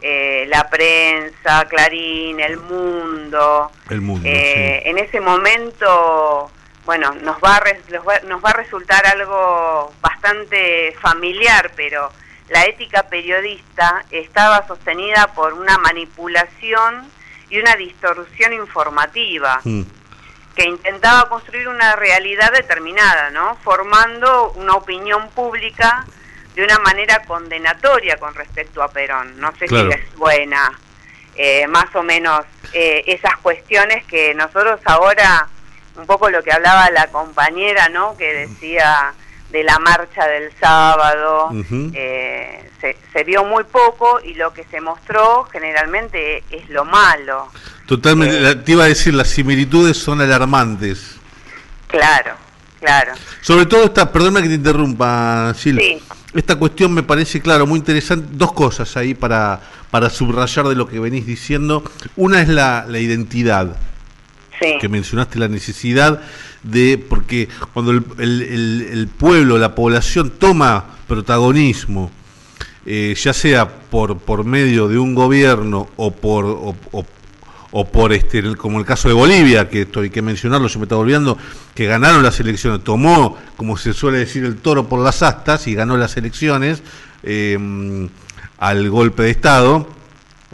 eh, 0.00 0.46
La 0.48 0.68
Prensa, 0.70 1.66
Clarín, 1.68 2.38
El 2.38 2.58
Mundo. 2.58 3.72
El 3.90 4.00
Mundo. 4.02 4.28
Eh, 4.28 4.82
en 4.84 4.98
ese 4.98 5.20
momento, 5.20 6.50
bueno, 6.86 7.14
nos 7.16 7.36
va, 7.38 7.56
a 7.56 7.62
nos 8.26 8.44
va 8.44 8.50
a 8.50 8.52
resultar 8.54 9.06
algo 9.06 9.92
bastante 10.00 10.96
familiar, 11.00 11.72
pero 11.76 12.10
la 12.48 12.64
ética 12.64 13.02
periodista 13.02 14.04
estaba 14.10 14.66
sostenida 14.66 15.32
por 15.34 15.52
una 15.52 15.76
manipulación 15.78 17.10
y 17.50 17.58
una 17.58 17.76
distorsión 17.76 18.54
informativa. 18.54 19.60
Mm 19.64 19.82
que 20.56 20.64
intentaba 20.64 21.28
construir 21.28 21.68
una 21.68 21.94
realidad 21.96 22.50
determinada, 22.50 23.30
¿no? 23.30 23.56
Formando 23.62 24.52
una 24.52 24.74
opinión 24.74 25.28
pública 25.30 26.04
de 26.54 26.64
una 26.64 26.78
manera 26.78 27.22
condenatoria 27.26 28.16
con 28.16 28.34
respecto 28.34 28.82
a 28.82 28.88
Perón. 28.88 29.38
No 29.38 29.54
sé 29.56 29.68
si 29.68 29.76
es 29.76 30.14
buena, 30.16 30.72
eh, 31.36 31.66
más 31.66 31.94
o 31.94 32.02
menos 32.02 32.46
eh, 32.72 33.04
esas 33.06 33.36
cuestiones 33.38 34.06
que 34.06 34.34
nosotros 34.34 34.80
ahora, 34.86 35.46
un 35.96 36.06
poco 36.06 36.30
lo 36.30 36.42
que 36.42 36.52
hablaba 36.52 36.90
la 36.90 37.08
compañera, 37.08 37.88
¿no? 37.88 38.16
Que 38.16 38.46
decía 38.46 39.14
de 39.50 39.62
la 39.62 39.78
marcha 39.78 40.26
del 40.26 40.50
sábado, 40.60 41.50
eh, 41.94 42.68
se, 42.80 42.96
se, 43.12 43.24
vio 43.24 43.44
muy 43.44 43.64
poco 43.64 44.20
y 44.24 44.34
lo 44.34 44.52
que 44.52 44.64
se 44.64 44.80
mostró 44.80 45.44
generalmente 45.44 46.42
es 46.50 46.68
lo 46.68 46.84
malo. 46.84 47.48
Totalmente, 47.86 48.50
eh, 48.50 48.56
te 48.56 48.72
iba 48.72 48.84
a 48.84 48.88
decir, 48.88 49.14
las 49.14 49.28
similitudes 49.28 49.96
son 49.96 50.20
alarmantes. 50.20 51.16
Claro, 51.86 52.34
claro. 52.80 53.12
Sobre 53.40 53.66
todo 53.66 53.84
esta, 53.84 54.10
perdona 54.12 54.42
que 54.42 54.48
te 54.48 54.54
interrumpa, 54.54 55.54
Sil. 55.54 55.78
esta 56.34 56.56
cuestión 56.56 56.92
me 56.92 57.04
parece, 57.04 57.40
claro, 57.40 57.66
muy 57.66 57.78
interesante. 57.78 58.26
Dos 58.32 58.52
cosas 58.52 58.96
ahí 58.96 59.14
para, 59.14 59.60
para 59.90 60.10
subrayar 60.10 60.66
de 60.66 60.74
lo 60.74 60.88
que 60.88 60.98
venís 60.98 61.24
diciendo. 61.26 61.84
Una 62.16 62.42
es 62.42 62.48
la, 62.48 62.84
la 62.88 62.98
identidad, 62.98 63.76
que 64.80 64.88
mencionaste 64.88 65.38
la 65.38 65.48
necesidad 65.48 66.20
de, 66.62 66.98
porque 66.98 67.48
cuando 67.72 67.92
el, 67.92 68.04
el, 68.18 69.08
pueblo, 69.08 69.58
la 69.58 69.74
población 69.74 70.32
toma 70.38 70.96
protagonismo, 71.06 72.10
eh, 72.84 73.14
ya 73.16 73.32
sea 73.32 73.68
por, 73.68 74.18
por 74.18 74.44
medio 74.44 74.88
de 74.88 74.98
un 74.98 75.14
gobierno 75.14 75.88
o 75.96 76.10
por, 76.10 76.74
o, 77.72 77.84
por 77.84 78.12
este, 78.12 78.56
como 78.56 78.78
el 78.78 78.86
caso 78.86 79.08
de 79.08 79.14
Bolivia, 79.14 79.68
que 79.68 79.82
estoy 79.82 80.10
que 80.10 80.22
mencionarlo, 80.22 80.68
yo 80.68 80.78
me 80.78 80.84
estaba 80.84 81.02
olvidando, 81.02 81.36
que 81.74 81.86
ganaron 81.86 82.22
las 82.22 82.40
elecciones, 82.40 82.82
tomó, 82.82 83.36
como 83.56 83.76
se 83.76 83.92
suele 83.92 84.18
decir, 84.18 84.44
el 84.44 84.56
toro 84.56 84.88
por 84.88 85.00
las 85.00 85.22
astas 85.22 85.66
y 85.66 85.74
ganó 85.74 85.96
las 85.96 86.16
elecciones 86.16 86.82
eh, 87.22 88.08
al 88.58 88.90
golpe 88.90 89.24
de 89.24 89.30
Estado. 89.30 89.88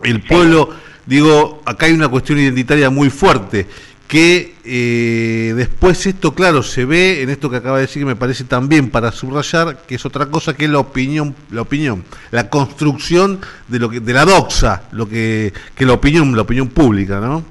El 0.03 0.20
pueblo, 0.22 0.70
digo, 1.07 1.62
acá 1.64 1.86
hay 1.86 1.92
una 1.92 2.09
cuestión 2.09 2.38
identitaria 2.40 2.90
muy 2.90 3.09
fuerte 3.09 3.68
que 4.12 4.56
eh, 4.66 5.54
después 5.56 6.04
esto, 6.04 6.34
claro, 6.34 6.62
se 6.62 6.84
ve 6.84 7.22
en 7.22 7.30
esto 7.30 7.48
que 7.48 7.56
acaba 7.56 7.78
de 7.78 7.86
decir 7.86 8.02
que 8.02 8.06
me 8.06 8.14
parece 8.14 8.44
también 8.44 8.90
para 8.90 9.10
subrayar 9.10 9.78
que 9.88 9.94
es 9.94 10.04
otra 10.04 10.26
cosa 10.26 10.52
que 10.52 10.68
la 10.68 10.80
opinión, 10.80 11.34
la 11.50 11.62
opinión, 11.62 12.04
la 12.30 12.50
construcción 12.50 13.40
de 13.68 13.78
lo 13.78 13.88
que, 13.88 14.00
de 14.00 14.12
la 14.12 14.26
doxa, 14.26 14.82
lo 14.92 15.08
que, 15.08 15.54
que 15.74 15.86
la 15.86 15.94
opinión, 15.94 16.36
la 16.36 16.42
opinión 16.42 16.68
pública, 16.68 17.20
¿no? 17.20 17.42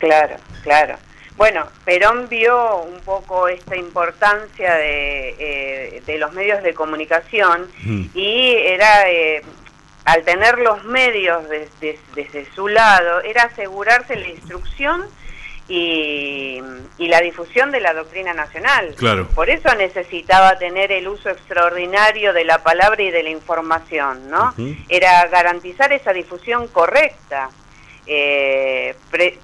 Claro, 0.00 0.34
claro. 0.64 0.96
Bueno, 1.36 1.68
Perón 1.84 2.28
vio 2.28 2.82
un 2.82 2.98
poco 3.02 3.46
esta 3.46 3.76
importancia 3.76 4.74
de, 4.74 5.36
eh, 5.38 6.02
de 6.04 6.18
los 6.18 6.32
medios 6.32 6.60
de 6.64 6.74
comunicación 6.74 7.68
y 8.14 8.54
era 8.56 9.08
eh, 9.08 9.42
al 10.06 10.24
tener 10.24 10.58
los 10.58 10.82
medios 10.86 11.44
desde 11.48 12.46
su 12.52 12.66
lado, 12.66 13.22
era 13.22 13.44
asegurarse 13.44 14.16
la 14.16 14.28
instrucción 14.28 15.04
y, 15.70 16.60
la 16.98 17.20
difusión 17.20 17.70
de 17.72 17.80
la 17.80 17.94
doctrina 17.94 18.34
nacional. 18.34 18.94
Claro. 18.96 19.26
Por 19.28 19.50
eso 19.50 19.74
necesitaba 19.74 20.58
tener 20.58 20.92
el 20.92 21.08
uso 21.08 21.28
extraordinario 21.28 22.32
de 22.32 22.44
la 22.44 22.62
palabra 22.62 23.02
y 23.02 23.10
de 23.10 23.22
la 23.22 23.30
información, 23.30 24.30
¿no? 24.30 24.54
Era 24.88 25.26
garantizar 25.26 25.92
esa 25.92 26.12
difusión 26.12 26.68
correcta, 26.68 27.50
eh, 28.06 28.94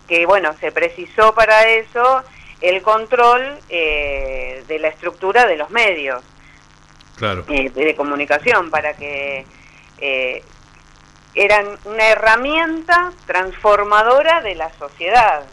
que 0.06 0.26
bueno, 0.26 0.54
se 0.60 0.70
precisó 0.70 1.34
para 1.34 1.68
eso 1.68 2.22
el 2.60 2.82
control 2.82 3.58
eh, 3.68 4.62
de 4.68 4.78
la 4.78 4.88
estructura 4.88 5.46
de 5.46 5.56
los 5.56 5.70
medios 5.70 6.22
claro. 7.16 7.44
Eh, 7.48 7.70
de 7.70 7.96
comunicación, 7.96 8.70
para 8.70 8.94
que 8.94 9.44
eran 11.34 11.66
una 11.84 12.08
herramienta 12.08 13.12
transformadora 13.26 14.40
de 14.42 14.54
la 14.54 14.70
sociedad 14.78 15.44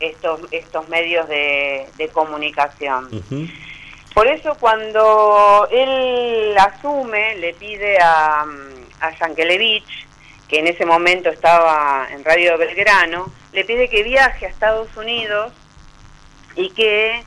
estos, 0.00 0.40
estos 0.50 0.88
medios 0.88 1.28
de, 1.28 2.10
comunicación. 2.12 3.08
Por 4.14 4.26
eso 4.26 4.56
cuando 4.58 5.68
él 5.70 6.56
asume, 6.58 7.36
le 7.36 7.54
pide 7.54 7.98
a, 8.00 8.44
a 9.00 9.18
Yankelevich, 9.18 10.06
que 10.48 10.58
en 10.58 10.66
ese 10.66 10.84
momento 10.84 11.30
estaba 11.30 12.08
en 12.10 12.24
Radio 12.24 12.58
Belgrano, 12.58 13.32
le 13.52 13.64
pide 13.64 13.88
que 13.88 14.02
viaje 14.02 14.46
a 14.46 14.48
Estados 14.48 14.88
Unidos 14.96 15.52
y 16.56 16.70
que, 16.70 17.22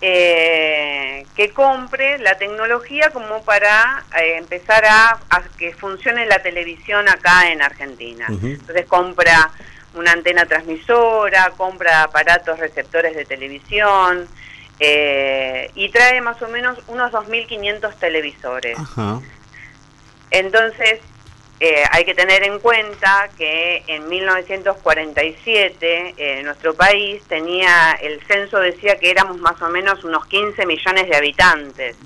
eh, 0.00 1.26
que 1.36 1.50
compre 1.50 2.18
la 2.18 2.38
tecnología 2.38 3.10
como 3.10 3.42
para 3.42 4.04
eh, 4.18 4.36
empezar 4.38 4.84
a, 4.86 5.20
que 5.58 5.74
funcione 5.74 6.24
la 6.24 6.40
televisión 6.40 7.08
acá 7.08 7.50
en 7.50 7.60
Argentina. 7.60 8.26
Entonces 8.28 8.86
compra 8.86 9.50
una 9.94 10.12
antena 10.12 10.46
transmisora, 10.46 11.52
compra 11.56 12.04
aparatos 12.04 12.58
receptores 12.58 13.14
de 13.14 13.24
televisión 13.24 14.26
eh, 14.78 15.70
y 15.74 15.88
trae 15.90 16.20
más 16.20 16.40
o 16.42 16.48
menos 16.48 16.78
unos 16.88 17.12
2.500 17.12 17.94
televisores. 17.98 18.76
Entonces, 20.30 21.00
eh, 21.60 21.84
hay 21.92 22.04
que 22.04 22.14
tener 22.14 22.42
en 22.42 22.58
cuenta 22.58 23.30
que 23.38 23.84
en 23.86 24.08
1947 24.08 26.14
eh, 26.16 26.42
nuestro 26.42 26.74
país 26.74 27.22
tenía, 27.28 27.92
el 28.02 28.20
censo 28.26 28.58
decía 28.58 28.96
que 28.96 29.10
éramos 29.10 29.38
más 29.38 29.62
o 29.62 29.68
menos 29.68 30.02
unos 30.02 30.26
15 30.26 30.66
millones 30.66 31.08
de 31.08 31.16
habitantes. 31.16 31.96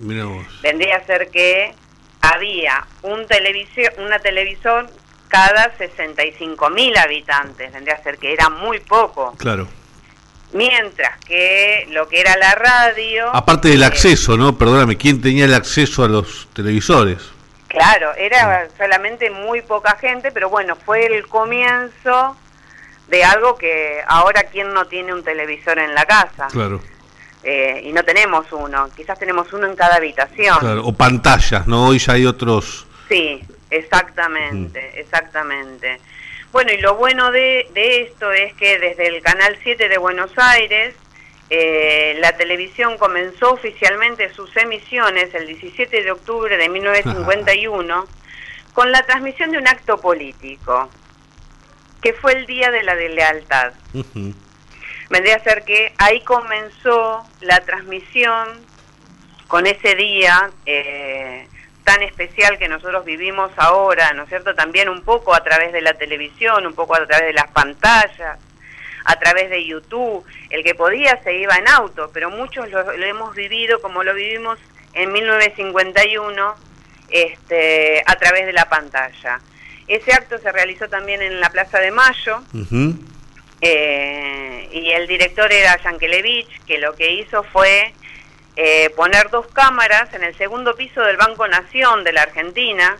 Vendría 0.60 0.96
a 0.96 1.06
ser 1.06 1.30
que 1.30 1.72
había 2.20 2.86
un 3.02 3.26
televisor, 3.26 3.94
una 3.98 4.18
televisión 4.18 4.90
cada 5.28 5.76
65 5.76 6.70
mil 6.70 6.96
habitantes, 6.96 7.72
tendría 7.72 7.96
que 7.96 8.02
ser 8.02 8.18
que 8.18 8.32
era 8.32 8.48
muy 8.48 8.80
poco. 8.80 9.34
Claro. 9.36 9.68
Mientras 10.52 11.18
que 11.24 11.86
lo 11.90 12.08
que 12.08 12.20
era 12.20 12.36
la 12.36 12.54
radio... 12.54 13.34
Aparte 13.34 13.68
del 13.68 13.82
eh, 13.82 13.86
acceso, 13.86 14.36
¿no? 14.36 14.56
Perdóname, 14.56 14.96
¿quién 14.96 15.20
tenía 15.20 15.44
el 15.44 15.54
acceso 15.54 16.04
a 16.04 16.08
los 16.08 16.48
televisores? 16.52 17.18
Claro, 17.68 18.14
era 18.14 18.68
solamente 18.78 19.30
muy 19.30 19.60
poca 19.62 19.96
gente, 19.96 20.30
pero 20.30 20.48
bueno, 20.48 20.76
fue 20.76 21.06
el 21.06 21.26
comienzo 21.26 22.36
de 23.08 23.24
algo 23.24 23.56
que 23.56 24.00
ahora 24.06 24.44
quién 24.44 24.72
no 24.72 24.86
tiene 24.86 25.12
un 25.12 25.22
televisor 25.22 25.78
en 25.78 25.94
la 25.94 26.04
casa. 26.04 26.46
Claro. 26.50 26.80
Eh, 27.42 27.82
y 27.84 27.92
no 27.92 28.02
tenemos 28.02 28.46
uno, 28.52 28.88
quizás 28.96 29.18
tenemos 29.18 29.52
uno 29.52 29.66
en 29.66 29.76
cada 29.76 29.96
habitación. 29.96 30.58
Claro, 30.58 30.86
o 30.86 30.92
pantallas, 30.92 31.66
¿no? 31.66 31.86
Hoy 31.86 31.98
ya 31.98 32.14
hay 32.14 32.26
otros... 32.26 32.86
Sí, 33.08 33.44
Exactamente, 33.70 35.00
exactamente. 35.00 35.98
Bueno, 36.52 36.72
y 36.72 36.78
lo 36.78 36.94
bueno 36.94 37.32
de, 37.32 37.68
esto 37.74 38.32
es 38.32 38.54
que 38.54 38.78
desde 38.78 39.08
el 39.08 39.22
Canal 39.22 39.58
7 39.62 39.88
de 39.88 39.98
Buenos 39.98 40.30
Aires, 40.36 40.94
eh, 41.50 42.16
la 42.20 42.36
televisión 42.36 42.96
comenzó 42.98 43.52
oficialmente 43.52 44.32
sus 44.32 44.56
emisiones 44.56 45.34
el 45.34 45.46
17 45.46 46.02
de 46.02 46.10
octubre 46.10 46.56
de 46.56 46.68
1951 46.68 48.06
con 48.72 48.92
la 48.92 49.04
transmisión 49.04 49.50
de 49.50 49.58
un 49.58 49.68
acto 49.68 50.00
político, 50.00 50.88
que 52.00 52.12
fue 52.14 52.32
el 52.32 52.46
Día 52.46 52.70
de 52.70 52.82
la 52.82 52.94
de 52.94 53.08
Lealtad. 53.10 53.72
Vendría 55.10 55.36
a 55.36 55.40
ser 55.40 55.64
que 55.64 55.92
ahí 55.98 56.20
comenzó 56.22 57.24
la 57.40 57.60
transmisión 57.60 58.64
con 59.46 59.66
ese 59.66 59.94
día 59.94 60.50
eh, 60.66 61.46
tan 61.86 62.02
especial 62.02 62.58
que 62.58 62.68
nosotros 62.68 63.04
vivimos 63.04 63.52
ahora, 63.56 64.12
¿no 64.12 64.24
es 64.24 64.28
cierto? 64.28 64.56
También 64.56 64.88
un 64.88 65.02
poco 65.02 65.32
a 65.32 65.44
través 65.44 65.72
de 65.72 65.80
la 65.80 65.94
televisión, 65.94 66.66
un 66.66 66.74
poco 66.74 66.96
a 66.96 67.06
través 67.06 67.28
de 67.28 67.32
las 67.32 67.46
pantallas, 67.52 68.40
a 69.04 69.16
través 69.20 69.50
de 69.50 69.64
YouTube. 69.64 70.24
El 70.50 70.64
que 70.64 70.74
podía 70.74 71.22
se 71.22 71.36
iba 71.36 71.54
en 71.54 71.68
auto, 71.68 72.10
pero 72.12 72.28
muchos 72.28 72.68
lo, 72.72 72.90
hemos 72.90 73.36
vivido 73.36 73.80
como 73.80 74.02
lo 74.02 74.14
vivimos 74.14 74.58
en 74.94 75.12
1951 75.12 76.54
este, 77.08 78.02
a 78.04 78.16
través 78.16 78.46
de 78.46 78.52
la 78.52 78.68
pantalla. 78.68 79.38
Ese 79.86 80.12
acto 80.12 80.38
se 80.38 80.50
realizó 80.50 80.88
también 80.88 81.22
en 81.22 81.38
la 81.38 81.50
Plaza 81.50 81.78
de 81.78 81.92
Mayo. 81.92 82.42
Eh, 83.60 84.68
y 84.72 84.90
el 84.90 85.06
director 85.06 85.52
era 85.52 85.80
Yankelevich, 85.84 86.64
que 86.64 86.78
lo 86.78 86.96
que 86.96 87.12
hizo 87.12 87.44
fue 87.44 87.94
eh, 88.56 88.90
poner 88.96 89.28
dos 89.30 89.46
cámaras 89.48 90.12
en 90.14 90.24
el 90.24 90.34
segundo 90.36 90.74
piso 90.74 91.02
del 91.02 91.18
Banco 91.18 91.46
Nación 91.46 92.04
de 92.04 92.12
la 92.12 92.22
Argentina, 92.22 92.96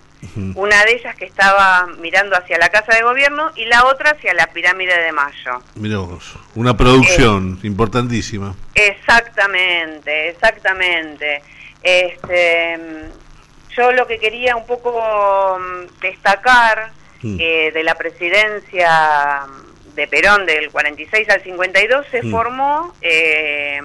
una 0.54 0.84
de 0.84 0.96
ellas 0.96 1.16
que 1.16 1.24
estaba 1.24 1.86
mirando 1.98 2.36
hacia 2.36 2.58
la 2.58 2.68
Casa 2.68 2.94
de 2.94 3.02
Gobierno 3.02 3.52
y 3.54 3.64
la 3.64 3.86
otra 3.86 4.10
hacia 4.10 4.34
la 4.34 4.48
Pirámide 4.48 5.00
de 5.02 5.12
Mayo. 5.12 5.62
Miramos, 5.76 6.36
una 6.54 6.76
producción 6.76 7.58
eh, 7.62 7.66
importantísima. 7.66 8.54
Exactamente, 8.74 10.28
exactamente. 10.28 11.42
Este, 11.82 12.78
yo 13.74 13.92
lo 13.92 14.06
que 14.06 14.18
quería 14.18 14.56
un 14.56 14.66
poco 14.66 15.58
mm, 15.58 16.00
destacar 16.00 16.90
mm. 17.22 17.36
eh, 17.40 17.70
de 17.72 17.82
la 17.82 17.94
presidencia 17.94 19.46
de 19.96 20.06
Perón 20.06 20.46
del 20.46 20.70
46 20.70 21.28
al 21.30 21.42
52 21.42 22.06
se 22.10 22.22
mm. 22.22 22.30
formó 22.30 22.94
eh, 23.00 23.80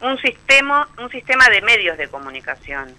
un 0.00 0.18
sistema, 0.18 0.88
un 0.98 1.10
sistema 1.10 1.48
de 1.50 1.60
medios 1.60 1.98
de 1.98 2.08
comunicación. 2.08 2.94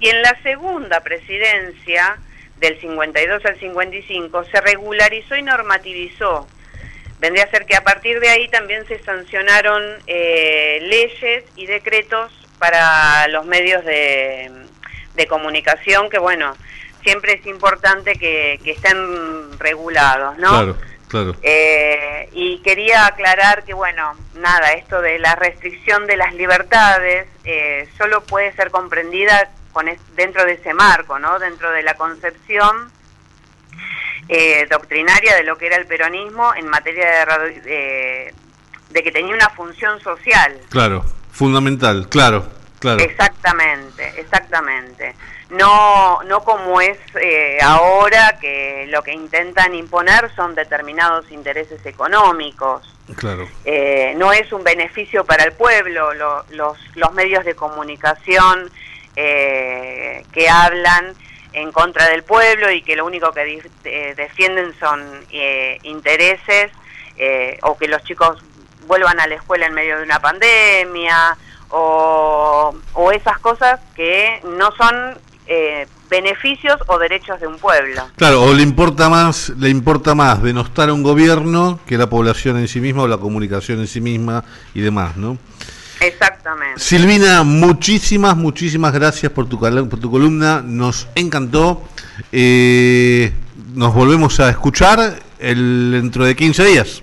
Y 0.00 0.08
en 0.08 0.22
la 0.22 0.36
segunda 0.42 1.00
presidencia, 1.00 2.18
del 2.58 2.78
52 2.78 3.44
al 3.46 3.58
55, 3.58 4.44
se 4.44 4.60
regularizó 4.60 5.36
y 5.36 5.42
normativizó. 5.42 6.46
Vendría 7.18 7.44
a 7.44 7.50
ser 7.50 7.64
que 7.64 7.76
a 7.76 7.84
partir 7.84 8.20
de 8.20 8.28
ahí 8.28 8.48
también 8.48 8.86
se 8.86 8.98
sancionaron 8.98 9.82
eh, 10.06 10.78
leyes 10.82 11.44
y 11.56 11.66
decretos 11.66 12.32
para 12.58 13.28
los 13.28 13.46
medios 13.46 13.84
de, 13.84 14.50
comunicación, 15.28 16.08
que 16.08 16.18
bueno, 16.18 16.56
siempre 17.02 17.34
es 17.34 17.46
importante 17.46 18.14
que, 18.14 18.58
que 18.64 18.70
estén 18.70 19.58
regulados, 19.58 20.38
¿no? 20.38 20.48
Claro. 20.48 20.76
Claro. 21.10 21.34
Eh, 21.42 22.28
y 22.32 22.62
quería 22.62 23.06
aclarar 23.06 23.64
que, 23.64 23.74
bueno, 23.74 24.14
nada, 24.34 24.72
esto 24.74 25.02
de 25.02 25.18
la 25.18 25.34
restricción 25.34 26.06
de 26.06 26.16
las 26.16 26.32
libertades 26.34 27.26
eh, 27.42 27.88
solo 27.98 28.22
puede 28.22 28.52
ser 28.52 28.70
comprendida 28.70 29.50
con 29.72 29.86
dentro 30.14 30.44
de 30.44 30.52
ese 30.52 30.72
marco, 30.72 31.18
¿no? 31.18 31.40
Dentro 31.40 31.72
de 31.72 31.82
la 31.82 31.94
concepción 31.94 32.92
eh, 34.28 34.68
doctrinaria 34.70 35.34
de 35.34 35.42
lo 35.42 35.58
que 35.58 35.66
era 35.66 35.76
el 35.76 35.86
peronismo 35.86 36.54
en 36.54 36.68
materia 36.68 37.26
de, 37.26 38.32
de, 38.90 39.02
que 39.02 39.10
tenía 39.10 39.34
una 39.34 39.50
función 39.50 39.98
social. 40.00 40.60
Claro, 40.68 41.04
fundamental, 41.32 42.08
claro, 42.08 42.48
claro. 42.78 43.00
Exactamente, 43.00 44.20
exactamente. 44.20 45.16
No, 45.50 46.22
no 46.24 46.44
como 46.44 46.80
es 46.80 46.98
eh, 47.20 47.58
ahora 47.62 48.38
que 48.40 48.86
lo 48.88 49.02
que 49.02 49.12
intentan 49.12 49.74
imponer 49.74 50.30
son 50.34 50.54
determinados 50.54 51.30
intereses 51.30 51.84
económicos. 51.84 52.96
Claro. 53.16 53.48
Eh, 53.64 54.14
no 54.16 54.32
es 54.32 54.52
un 54.52 54.62
beneficio 54.62 55.24
para 55.24 55.44
el 55.44 55.52
pueblo. 55.52 56.14
los, 56.14 56.78
los 56.94 57.12
medios 57.14 57.44
de 57.44 57.54
comunicación 57.54 58.70
que 59.14 60.48
hablan 60.48 61.14
en 61.52 61.72
contra 61.72 62.08
del 62.08 62.22
pueblo 62.22 62.70
y 62.70 62.82
que 62.82 62.96
lo 62.96 63.04
único 63.04 63.32
que 63.32 63.62
eh, 63.84 64.14
defienden 64.16 64.74
son 64.78 65.24
eh, 65.30 65.78
intereses 65.82 66.70
eh, 67.16 67.58
o 67.62 67.76
que 67.76 67.88
los 67.88 68.02
chicos 68.04 68.42
vuelvan 68.86 69.20
a 69.20 69.26
la 69.26 69.34
escuela 69.36 69.66
en 69.66 69.74
medio 69.74 69.98
de 69.98 70.04
una 70.04 70.20
pandemia 70.20 71.36
o, 71.70 72.74
o 72.94 73.12
esas 73.12 73.38
cosas 73.38 73.80
que 73.94 74.40
no 74.44 74.72
son 74.72 75.18
beneficios 76.08 76.80
o 76.86 76.98
derechos 76.98 77.40
de 77.40 77.46
un 77.46 77.58
pueblo. 77.58 78.08
Claro, 78.16 78.42
o 78.42 78.52
le 78.52 78.62
importa 78.62 79.08
más, 79.08 79.50
le 79.50 79.68
importa 79.68 80.14
más 80.14 80.42
denostar 80.42 80.88
a 80.88 80.92
un 80.92 81.02
gobierno 81.02 81.80
que 81.86 81.96
la 81.96 82.08
población 82.08 82.58
en 82.58 82.68
sí 82.68 82.80
misma 82.80 83.02
o 83.02 83.08
la 83.08 83.18
comunicación 83.18 83.80
en 83.80 83.86
sí 83.86 84.00
misma 84.00 84.44
y 84.74 84.80
demás, 84.80 85.16
¿no? 85.16 85.38
Exactamente. 86.00 86.80
Silvina, 86.80 87.42
muchísimas, 87.42 88.36
muchísimas 88.36 88.92
gracias 88.92 89.30
por 89.32 89.48
tu, 89.48 89.58
por 89.58 90.00
tu 90.00 90.10
columna, 90.10 90.62
nos 90.64 91.08
encantó. 91.14 91.82
Eh, 92.32 93.32
nos 93.74 93.94
volvemos 93.94 94.40
a 94.40 94.50
escuchar 94.50 95.16
el, 95.38 95.90
dentro 95.92 96.24
de 96.24 96.34
15 96.34 96.64
días. 96.64 97.02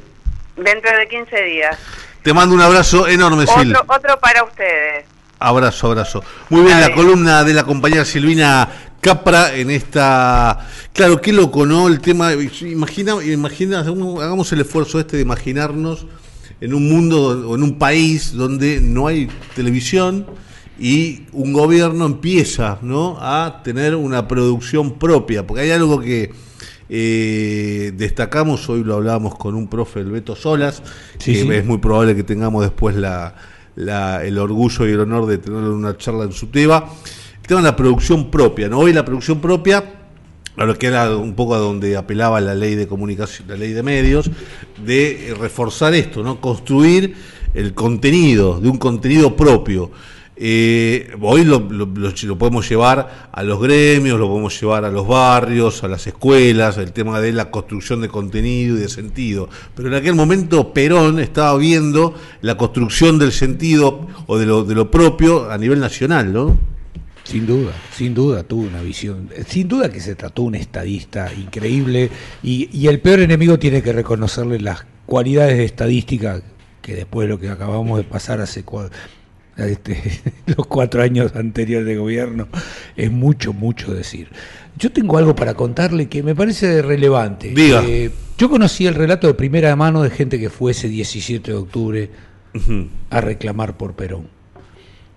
Dentro 0.56 0.98
de 0.98 1.08
15 1.08 1.44
días. 1.44 1.78
Te 2.24 2.34
mando 2.34 2.56
un 2.56 2.62
abrazo 2.62 3.08
enorme, 3.08 3.46
Sil. 3.48 3.72
Otro 3.88 4.20
para 4.20 4.44
ustedes. 4.44 5.06
Abrazo, 5.40 5.88
abrazo. 5.88 6.24
Muy 6.50 6.64
bien, 6.64 6.80
la 6.82 6.94
columna 6.94 7.44
de 7.44 7.54
la 7.54 7.64
compañera 7.64 8.06
Silvina 8.06 8.68
Capra 9.00 9.56
en 9.56 9.70
esta... 9.70 10.68
Claro, 10.94 11.22
qué 11.22 11.32
loco, 11.32 11.66
¿no? 11.66 11.88
El 11.88 12.00
tema... 12.00 12.34
Imagina, 12.34 13.24
imagina, 13.24 13.80
hagamos 13.80 14.52
el 14.52 14.62
esfuerzo 14.62 15.00
este 15.00 15.18
de 15.18 15.22
imaginarnos 15.22 16.08
en 16.60 16.74
un 16.74 16.90
mundo 16.90 17.50
o 17.50 17.56
en 17.56 17.62
un 17.62 17.78
país 17.78 18.34
donde 18.34 18.82
no 18.82 19.08
hay 19.08 19.28
televisión 19.56 20.26
y 20.80 21.24
un 21.34 21.54
gobierno 21.54 22.06
empieza 22.06 22.80
¿no? 22.82 23.18
a 23.20 23.62
tener 23.64 23.96
una 23.96 24.28
producción 24.28 24.98
propia, 24.98 25.46
porque 25.46 25.64
hay 25.64 25.72
algo 25.72 26.00
que 26.00 26.32
eh, 26.90 27.92
destacamos, 27.96 28.68
hoy 28.70 28.84
lo 28.84 28.96
hablábamos 28.96 29.36
con 29.36 29.56
un 29.56 29.68
profe, 29.68 30.00
el 30.00 30.12
Beto 30.12 30.36
Solas, 30.36 30.82
que 31.24 31.58
es 31.58 31.66
muy 31.66 31.78
probable 31.78 32.16
que 32.16 32.24
tengamos 32.24 32.64
después 32.64 32.96
la, 32.96 33.36
el 33.78 34.38
orgullo 34.38 34.88
y 34.88 34.92
el 34.92 35.02
honor 35.02 35.26
de 35.28 35.38
tener 35.38 35.62
una 35.62 35.98
charla 35.98 36.24
en 36.24 36.32
su 36.32 36.48
tema, 36.48 36.86
el 37.42 37.48
tema 37.48 37.62
de 37.62 37.68
la 37.68 37.76
producción 37.76 38.32
propia, 38.32 38.68
¿no? 38.68 38.80
hoy 38.80 38.94
la 38.94 39.06
producción 39.06 39.40
propia 39.40 39.98
lo 40.66 40.78
que 40.78 40.88
era 40.88 41.16
un 41.16 41.36
poco 41.36 41.54
a 41.54 41.60
donde 41.60 41.96
apelaba 41.96 42.42
la 42.42 42.56
ley 42.56 42.76
de 42.76 42.88
comunicación, 42.88 43.48
la 43.48 43.56
ley 43.56 43.74
de 43.74 43.84
medios, 43.84 44.32
de 44.84 45.36
reforzar 45.40 45.94
esto, 45.94 46.24
¿no? 46.24 46.42
Construir 46.42 47.16
el 47.54 47.74
contenido, 47.76 48.60
de 48.60 48.70
un 48.70 48.78
contenido 48.78 49.36
propio. 49.36 49.92
Eh, 50.40 51.10
hoy 51.20 51.44
lo, 51.44 51.68
podemos 52.38 52.70
llevar 52.70 53.30
a 53.32 53.44
los 53.44 53.60
gremios, 53.60 54.20
lo 54.20 54.28
podemos 54.28 54.60
llevar 54.62 54.86
a 54.86 54.92
los 54.92 55.08
barrios, 55.08 55.84
a 55.84 55.88
las 55.88 56.06
escuelas, 56.06 56.78
el 56.78 56.92
tema 56.92 57.20
de 57.20 57.34
la 57.34 57.50
construcción 57.50 58.02
de 58.02 58.08
contenido 58.08 58.78
y 58.78 58.82
de 58.82 58.90
sentido. 58.90 59.50
Pero 59.76 59.88
en 59.88 59.96
aquel 59.96 60.14
momento 60.14 60.74
Perón 60.74 61.20
estaba 61.20 61.58
viendo 61.58 62.14
la 62.42 62.56
construcción 62.56 63.18
del 63.18 63.32
sentido 63.32 64.08
o 64.28 64.38
de 64.38 64.46
lo, 64.46 64.92
propio 64.92 65.50
a 65.50 65.58
nivel 65.58 65.80
nacional, 65.80 66.32
¿no? 66.32 66.56
Sin 67.24 67.46
duda, 67.46 67.74
sin 67.94 68.14
duda 68.14 68.44
tuvo 68.44 68.68
una 68.68 68.82
visión. 68.82 69.30
Sin 69.48 69.68
duda 69.68 69.92
que 69.92 70.00
se 70.00 70.16
trató 70.16 70.44
un 70.44 70.56
estadista 70.56 71.34
increíble 71.34 72.10
y, 72.44 72.88
el 72.88 73.00
peor 73.02 73.20
enemigo 73.22 73.58
tiene 73.58 73.82
que 73.82 73.92
reconocerle 73.92 74.60
las 74.60 74.86
cualidades 75.08 75.58
de 75.58 75.66
estadística 75.66 76.42
que 76.82 76.96
después 76.96 77.28
de 77.28 77.34
lo 77.34 77.40
que 77.40 77.50
acabamos 77.50 77.98
de 77.98 78.04
pasar 78.06 78.40
hace 78.40 78.64
este, 79.66 80.22
los 80.46 80.68
cuatro 80.68 81.02
años 81.02 81.36
anteriores 81.36 81.88
de 81.88 81.98
gobierno 81.98 82.48
es 82.96 83.12
mucho, 83.12 83.54
mucho 83.54 83.94
decir. 83.94 84.30
Yo 84.78 84.92
tengo 84.92 85.18
algo 85.18 85.36
para 85.36 85.56
contarle 85.56 86.08
que 86.08 86.22
me 86.22 86.36
parece 86.36 86.82
relevante. 86.82 87.54
Eh, 87.58 88.12
yo 88.38 88.50
conocí 88.50 88.86
el 88.86 88.94
relato 88.94 89.26
de 89.26 89.34
primera 89.34 89.76
mano 89.76 90.04
de 90.04 90.12
gente 90.12 90.40
que 90.40 90.52
fue 90.52 90.72
ese 90.72 90.88
17 90.88 91.52
de 91.52 91.58
octubre 91.58 92.10
a 93.10 93.22
reclamar 93.22 93.78
por 93.78 93.96
Perón. 93.96 94.28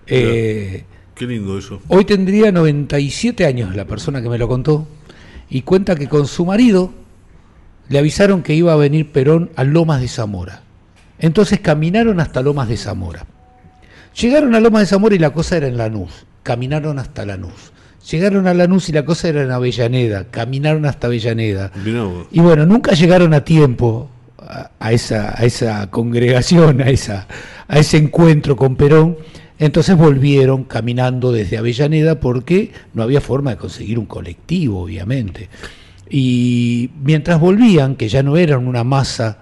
Eh, 0.07 0.85
Qué 1.15 1.27
lindo 1.27 1.59
eso. 1.59 1.83
Hoy 1.89 2.07
tendría 2.07 2.51
97 2.51 3.45
años 3.45 3.77
la 3.77 3.85
persona 3.85 4.23
que 4.23 4.31
me 4.31 4.39
lo 4.39 4.49
contó 4.49 4.89
y 5.51 5.63
cuenta 5.63 5.95
que 5.95 6.09
con 6.09 6.27
su 6.27 6.47
marido 6.47 6.93
le 7.91 7.99
avisaron 7.99 8.43
que 8.43 8.55
iba 8.55 8.73
a 8.73 8.77
venir 8.77 9.13
Perón 9.13 9.51
a 9.57 9.65
Lomas 9.65 10.01
de 10.01 10.09
Zamora. 10.09 10.63
Entonces 11.19 11.61
caminaron 11.61 12.21
hasta 12.21 12.41
Lomas 12.41 12.69
de 12.69 12.79
Zamora. 12.79 13.27
Llegaron 14.19 14.55
a 14.55 14.61
Lomas 14.61 14.83
de 14.83 14.87
Zamora 14.87 15.15
y 15.15 15.19
la 15.19 15.31
cosa 15.31 15.57
era 15.57 15.67
en 15.67 15.77
Lanús. 15.77 16.27
Caminaron 16.43 16.99
hasta 16.99 17.25
Lanús. 17.25 17.73
Llegaron 18.11 18.47
a 18.47 18.55
Lanús 18.55 18.89
y 18.89 18.93
la 18.93 19.05
cosa 19.05 19.29
era 19.29 19.43
en 19.43 19.51
Avellaneda. 19.51 20.25
Caminaron 20.31 20.87
hasta 20.87 21.07
Avellaneda. 21.07 21.71
Y 22.31 22.41
bueno, 22.41 22.67
nunca 22.67 22.93
llegaron 22.93 23.35
a 23.35 23.45
tiempo 23.45 24.11
a, 24.39 24.93
esa, 24.93 25.35
a 25.39 25.45
esa 25.45 25.91
congregación, 25.91 26.81
a, 26.81 26.89
esa, 26.89 27.29
a 27.69 27.79
ese 27.79 27.99
encuentro 27.99 28.57
con 28.57 28.77
Perón 28.77 29.17
entonces 29.61 29.95
volvieron 29.95 30.65
caminando 30.65 31.33
desde 31.33 31.59
Avellaneda 31.59 32.19
porque 32.19 32.73
no 32.95 33.03
había 33.03 33.21
forma 33.21 33.51
de 33.51 33.57
conseguir 33.59 33.99
un 33.99 34.07
colectivo, 34.07 34.81
obviamente. 34.81 35.51
Y 36.09 36.91
mientras 37.05 37.39
volvían, 37.39 37.95
que 37.95 38.09
ya 38.09 38.23
no 38.23 38.39
eran 38.39 38.67
una 38.67 38.85
masa 38.85 39.37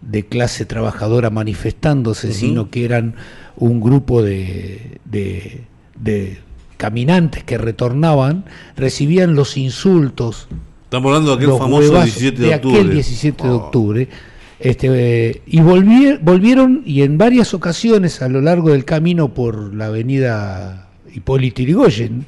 de 0.00 0.26
clase 0.26 0.64
trabajadora 0.64 1.30
manifestándose, 1.30 2.32
sino 2.32 2.70
que 2.70 2.84
eran 2.84 3.14
un 3.56 3.80
grupo 3.80 4.22
de, 4.22 4.98
de, 5.04 6.38
caminantes 6.76 7.44
que 7.44 7.58
retornaban, 7.58 8.44
recibían 8.76 9.34
los 9.34 9.56
insultos. 9.56 10.48
Estamos 10.84 11.08
hablando 11.10 11.36
de 11.36 11.44
aquel 11.44 11.58
famoso 11.58 11.92
17 11.92 12.40
de, 12.40 12.54
octubre. 12.54 12.78
aquel 12.78 12.92
17 12.92 13.42
de 13.44 13.50
octubre 13.50 14.08
este, 14.60 15.42
y 15.46 15.60
volvieron 15.62 16.82
y 16.84 17.00
en 17.00 17.16
varias 17.16 17.54
ocasiones 17.54 18.20
a 18.20 18.28
lo 18.28 18.42
largo 18.42 18.68
del 18.70 18.84
camino 18.84 19.32
por 19.32 19.74
la 19.74 19.86
avenida 19.86 20.90
Hipólito 21.14 21.62
Yrigoyen, 21.62 22.26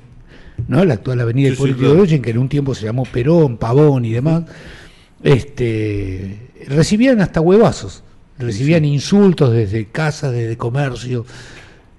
¿no? 0.66 0.82
la 0.86 0.94
actual 0.94 1.20
avenida 1.20 1.50
Hipólito 1.50 1.80
Yrigoyen, 1.80 2.22
que 2.22 2.30
en 2.30 2.38
un 2.38 2.48
tiempo 2.48 2.74
se 2.74 2.86
llamó 2.86 3.04
Perón, 3.04 3.58
Pavón 3.58 4.06
y 4.06 4.12
demás, 4.12 4.44
este, 5.22 6.50
recibían 6.66 7.20
hasta 7.20 7.40
huevazos, 7.40 8.02
recibían 8.38 8.84
insultos 8.84 9.52
desde 9.52 9.86
casas, 9.86 10.32
desde 10.32 10.56
comercio. 10.56 11.24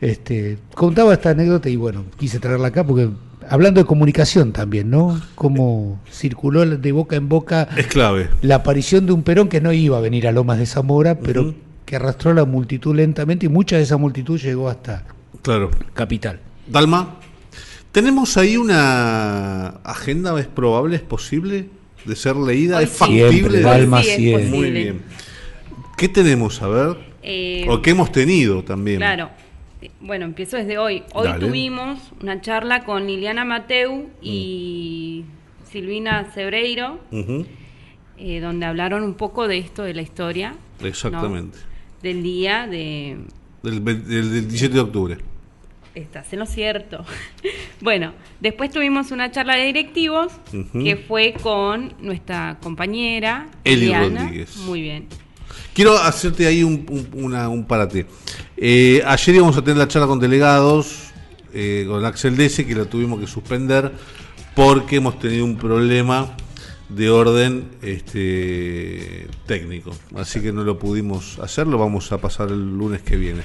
Este, 0.01 0.57
contaba 0.73 1.13
esta 1.13 1.29
anécdota 1.29 1.69
y 1.69 1.77
bueno, 1.77 2.03
quise 2.17 2.39
traerla 2.39 2.67
acá 2.67 2.85
porque 2.85 3.09
hablando 3.49 3.79
de 3.79 3.85
comunicación 3.85 4.51
también, 4.51 4.89
¿no? 4.89 5.19
Cómo 5.35 6.01
circuló 6.11 6.65
de 6.65 6.91
boca 6.91 7.15
en 7.15 7.29
boca 7.29 7.69
es 7.77 7.87
clave. 7.87 8.29
la 8.41 8.55
aparición 8.55 9.05
de 9.05 9.13
un 9.13 9.23
Perón 9.23 9.47
que 9.47 9.61
no 9.61 9.71
iba 9.71 9.97
a 9.97 10.01
venir 10.01 10.27
a 10.27 10.31
Lomas 10.31 10.59
de 10.59 10.65
Zamora, 10.65 11.19
pero 11.19 11.53
que 11.85 11.95
arrastró 11.95 12.31
a 12.31 12.33
la 12.33 12.45
multitud 12.45 12.95
lentamente 12.95 13.45
y 13.45 13.49
mucha 13.49 13.77
de 13.77 13.83
esa 13.83 13.97
multitud 13.97 14.39
llegó 14.39 14.69
hasta 14.69 15.05
claro. 15.41 15.71
Capital. 15.93 16.39
Dalma, 16.67 17.19
¿tenemos 17.93 18.35
ahí 18.37 18.57
una 18.57 19.67
agenda? 19.83 20.37
¿Es 20.37 20.47
probable? 20.47 20.97
¿Es 20.97 21.01
posible 21.01 21.69
de 22.05 22.15
ser 22.15 22.35
leída? 22.35 22.81
¿Es 22.81 22.89
factible? 22.89 23.61
Dalma 23.61 24.03
sí, 24.03 24.35
Muy 24.49 24.71
bien. 24.71 25.01
¿Qué 25.97 26.09
tenemos? 26.09 26.61
A 26.61 26.67
ver. 26.67 26.97
Eh, 27.21 27.65
o 27.69 27.81
qué 27.81 27.91
hemos 27.91 28.11
tenido 28.11 28.63
también. 28.63 28.97
Claro 28.97 29.29
bueno, 30.01 30.25
empiezo 30.25 30.57
desde 30.57 30.77
hoy. 30.77 31.03
Hoy 31.13 31.29
tuvimos 31.39 31.99
una 32.21 32.41
charla 32.41 32.83
con 32.83 33.07
Liliana 33.07 33.45
Mateu 33.45 34.09
y 34.21 35.23
mm. 35.25 35.71
Silvina 35.71 36.25
Cebreiro, 36.33 36.99
eh, 38.17 38.39
donde 38.39 38.65
hablaron 38.65 39.03
un 39.03 39.15
poco 39.15 39.47
de 39.47 39.57
esto, 39.57 39.83
de 39.83 39.93
la 39.93 40.01
historia. 40.01 40.55
Exactamente. 40.81 41.57
Del 42.01 42.21
día 42.21 42.67
de... 42.67 43.17
Del, 43.63 43.83
17 43.83 44.73
de 44.73 44.79
octubre. 44.79 45.17
Estás 45.95 46.33
en 46.33 46.39
lo 46.39 46.45
cierto. 46.45 47.05
bueno, 47.81 48.13
después 48.39 48.71
tuvimos 48.71 49.11
una 49.11 49.31
charla 49.31 49.55
de 49.55 49.65
directivos 49.65 50.33
que 50.73 50.95
fue 50.95 51.33
con 51.41 51.93
nuestra 51.99 52.57
compañera 52.61 53.47
Eli 53.63 53.93
Rodríguez. 53.93 54.57
Muy 54.57 54.81
bien. 54.81 55.07
Quiero 55.73 55.97
hacerte 55.97 56.47
ahí 56.47 56.63
un, 56.63 56.85
un, 56.89 57.23
una, 57.23 57.49
un 57.49 57.65
parate. 57.65 58.05
Eh, 58.57 59.01
ayer 59.05 59.35
íbamos 59.35 59.57
a 59.57 59.61
tener 59.61 59.77
la 59.77 59.87
charla 59.87 60.07
con 60.07 60.19
delegados, 60.19 61.11
eh, 61.53 61.85
con 61.87 62.03
Axel 62.05 62.37
Dese, 62.37 62.65
que 62.65 62.73
lo 62.75 62.87
tuvimos 62.87 63.19
que 63.19 63.27
suspender 63.27 63.91
porque 64.55 64.97
hemos 64.97 65.19
tenido 65.19 65.45
un 65.45 65.57
problema 65.57 66.35
de 66.89 67.09
orden 67.09 67.69
este, 67.81 69.27
técnico. 69.45 69.91
Así 70.15 70.41
que 70.41 70.51
no 70.51 70.63
lo 70.63 70.77
pudimos 70.77 71.39
hacer, 71.39 71.67
lo 71.67 71.77
vamos 71.77 72.11
a 72.11 72.19
pasar 72.19 72.49
el 72.49 72.77
lunes 72.77 73.01
que 73.01 73.15
viene. 73.15 73.43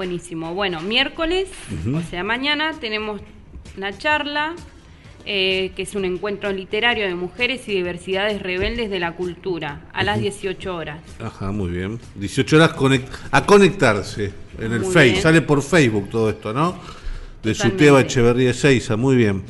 Buenísimo. 0.00 0.54
Bueno, 0.54 0.80
miércoles, 0.80 1.50
o 1.94 2.00
sea, 2.08 2.24
mañana 2.24 2.72
tenemos 2.80 3.20
una 3.76 3.92
charla 3.98 4.54
eh, 5.26 5.72
que 5.76 5.82
es 5.82 5.94
un 5.94 6.06
encuentro 6.06 6.50
literario 6.50 7.06
de 7.06 7.14
mujeres 7.14 7.68
y 7.68 7.72
diversidades 7.72 8.40
rebeldes 8.40 8.88
de 8.88 8.98
la 8.98 9.12
cultura, 9.12 9.82
a 9.92 10.02
las 10.02 10.18
18 10.18 10.74
horas. 10.74 11.02
Ajá, 11.22 11.52
muy 11.52 11.70
bien. 11.70 12.00
18 12.14 12.56
horas 12.56 12.70
a 13.30 13.44
conectarse 13.44 14.32
en 14.58 14.72
el 14.72 14.86
Facebook, 14.86 15.20
sale 15.20 15.42
por 15.42 15.60
Facebook 15.60 16.08
todo 16.08 16.30
esto, 16.30 16.54
¿no? 16.54 16.76
De 17.42 17.54
Suteba 17.54 18.00
Echeverría 18.00 18.54
Seiza, 18.54 18.96
muy 18.96 19.16
bien. 19.16 19.42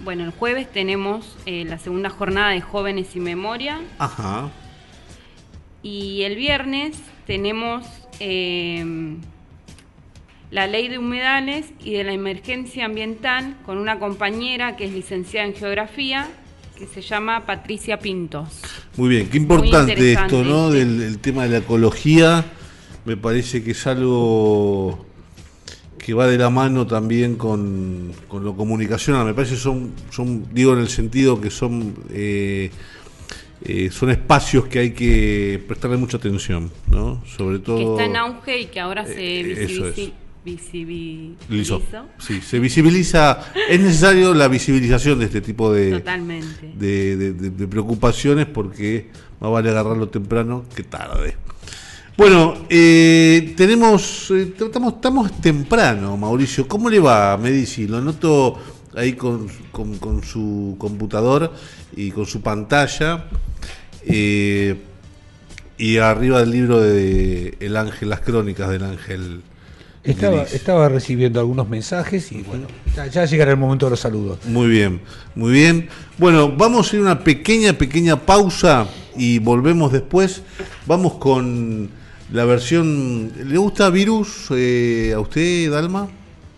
Bueno, 0.00 0.24
el 0.24 0.32
jueves 0.32 0.70
tenemos 0.70 1.34
eh, 1.46 1.64
la 1.64 1.78
segunda 1.78 2.10
jornada 2.10 2.50
de 2.50 2.60
Jóvenes 2.60 3.16
y 3.16 3.20
Memoria. 3.20 3.80
Ajá. 3.96 4.50
Y 5.82 6.24
el 6.24 6.36
viernes 6.36 6.94
tenemos 7.26 7.86
eh, 8.20 9.16
la 10.54 10.68
ley 10.68 10.86
de 10.86 10.98
humedales 10.98 11.66
y 11.82 11.94
de 11.94 12.04
la 12.04 12.12
emergencia 12.12 12.84
ambiental 12.84 13.56
con 13.66 13.76
una 13.76 13.98
compañera 13.98 14.76
que 14.76 14.84
es 14.84 14.92
licenciada 14.92 15.48
en 15.48 15.54
geografía 15.54 16.28
que 16.78 16.86
se 16.86 17.02
llama 17.02 17.44
Patricia 17.44 17.98
Pintos. 17.98 18.60
Muy 18.96 19.08
bien, 19.08 19.28
qué 19.28 19.36
importante 19.36 20.12
esto, 20.12 20.44
¿no? 20.44 20.70
Del 20.70 21.18
tema 21.18 21.42
de 21.42 21.48
la 21.48 21.58
ecología. 21.58 22.44
Me 23.04 23.16
parece 23.16 23.64
que 23.64 23.72
es 23.72 23.86
algo 23.88 25.04
que 25.98 26.14
va 26.14 26.28
de 26.28 26.38
la 26.38 26.50
mano 26.50 26.86
también 26.86 27.34
con, 27.34 28.12
lo 28.32 28.56
comunicacional. 28.56 29.26
Me 29.26 29.34
parece 29.34 29.54
que 29.54 29.60
son, 29.60 29.92
son, 30.10 30.46
digo 30.54 30.72
en 30.74 30.78
el 30.78 30.88
sentido 30.88 31.40
que 31.40 31.50
son, 31.50 31.96
eh, 32.10 32.70
eh, 33.64 33.90
son 33.90 34.10
espacios 34.10 34.66
que 34.66 34.78
hay 34.78 34.90
que 34.92 35.60
prestarle 35.66 35.96
mucha 35.96 36.18
atención, 36.18 36.70
¿no? 36.86 37.24
Sobre 37.26 37.58
todo... 37.58 37.76
Que 37.96 38.02
está 38.02 38.04
en 38.04 38.16
auge 38.16 38.60
y 38.60 38.66
que 38.66 38.78
ahora 38.78 39.04
se 39.04 39.40
eh, 39.40 39.42
visibiliza 39.42 40.23
visibilizó. 40.44 41.82
Sí, 42.18 42.40
se 42.40 42.58
visibiliza. 42.58 43.40
es 43.68 43.80
necesario 43.80 44.34
la 44.34 44.48
visibilización 44.48 45.18
de 45.18 45.24
este 45.24 45.40
tipo 45.40 45.72
de, 45.72 46.00
de, 46.76 47.66
preocupaciones 47.66 48.46
porque 48.46 49.08
más 49.40 49.50
vale 49.50 49.70
agarrarlo 49.70 50.08
temprano 50.08 50.64
que 50.74 50.82
tarde. 50.82 51.36
Bueno, 52.16 52.66
eh, 52.68 53.54
tenemos, 53.56 54.30
eh, 54.30 54.54
estamos, 54.56 54.94
estamos 54.94 55.40
temprano, 55.40 56.16
Mauricio. 56.16 56.68
¿Cómo 56.68 56.88
le 56.88 57.00
va, 57.00 57.36
Medici? 57.36 57.88
Lo 57.88 58.00
noto 58.00 58.56
ahí 58.94 59.14
con, 59.14 59.48
con, 59.72 60.22
su 60.22 60.76
computador 60.78 61.52
y 61.96 62.12
con 62.12 62.26
su 62.26 62.40
pantalla. 62.40 63.24
Eh, 64.06 64.76
y 65.76 65.96
arriba 65.96 66.38
del 66.38 66.50
libro 66.52 66.80
de 66.80 67.56
El 67.58 67.76
Ángel, 67.76 68.10
las 68.10 68.20
crónicas 68.20 68.70
del 68.70 68.84
Ángel 68.84 69.42
estaba, 70.04 70.42
estaba 70.42 70.88
recibiendo 70.88 71.40
algunos 71.40 71.68
mensajes 71.68 72.30
y 72.30 72.42
bueno, 72.42 72.66
ya, 73.10 73.24
llegará 73.24 73.52
el 73.52 73.56
momento 73.56 73.86
de 73.86 73.90
los 73.90 74.00
saludos. 74.00 74.38
Muy 74.44 74.68
bien, 74.68 75.00
muy 75.34 75.52
bien. 75.52 75.88
Bueno, 76.18 76.52
vamos 76.52 76.92
a 76.92 76.96
ir 76.96 77.00
a 77.00 77.04
una 77.06 77.24
pequeña, 77.24 77.72
pequeña 77.72 78.20
pausa 78.20 78.86
y 79.16 79.38
volvemos 79.38 79.92
después. 79.92 80.42
Vamos 80.86 81.14
con 81.14 81.88
la 82.32 82.44
versión. 82.44 83.32
¿Le 83.44 83.56
gusta 83.56 83.88
Virus 83.88 84.48
eh, 84.50 85.12
a 85.14 85.20
usted, 85.20 85.70
Dalma? 85.70 86.08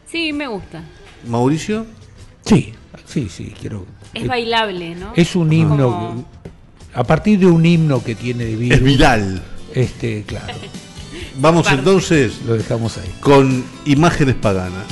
Sí, 0.07 0.33
me 0.33 0.49
gusta. 0.49 0.83
¿Mauricio? 1.29 1.87
Sí, 2.45 2.73
sí, 3.05 3.29
sí, 3.29 3.55
quiero. 3.59 3.87
Es 4.13 4.27
bailable, 4.27 4.95
¿no? 4.97 5.13
Es 5.15 5.37
un 5.37 5.53
himno. 5.53 6.25
A 6.95 7.05
partir 7.05 7.39
de 7.39 7.47
un 7.47 7.65
himno 7.65 8.03
que 8.03 8.15
tiene 8.15 8.45
de 8.45 8.57
Virus. 8.57 8.79
Es 8.79 8.85
viral. 8.85 9.43
Este, 9.73 10.25
claro. 10.27 10.55
Vamos 11.39 11.67
entonces. 11.71 12.41
Lo 12.47 12.55
dejamos 12.55 12.97
ahí. 12.99 13.13
Con 13.21 13.65
imágenes 13.85 14.35
paganas. 14.37 14.85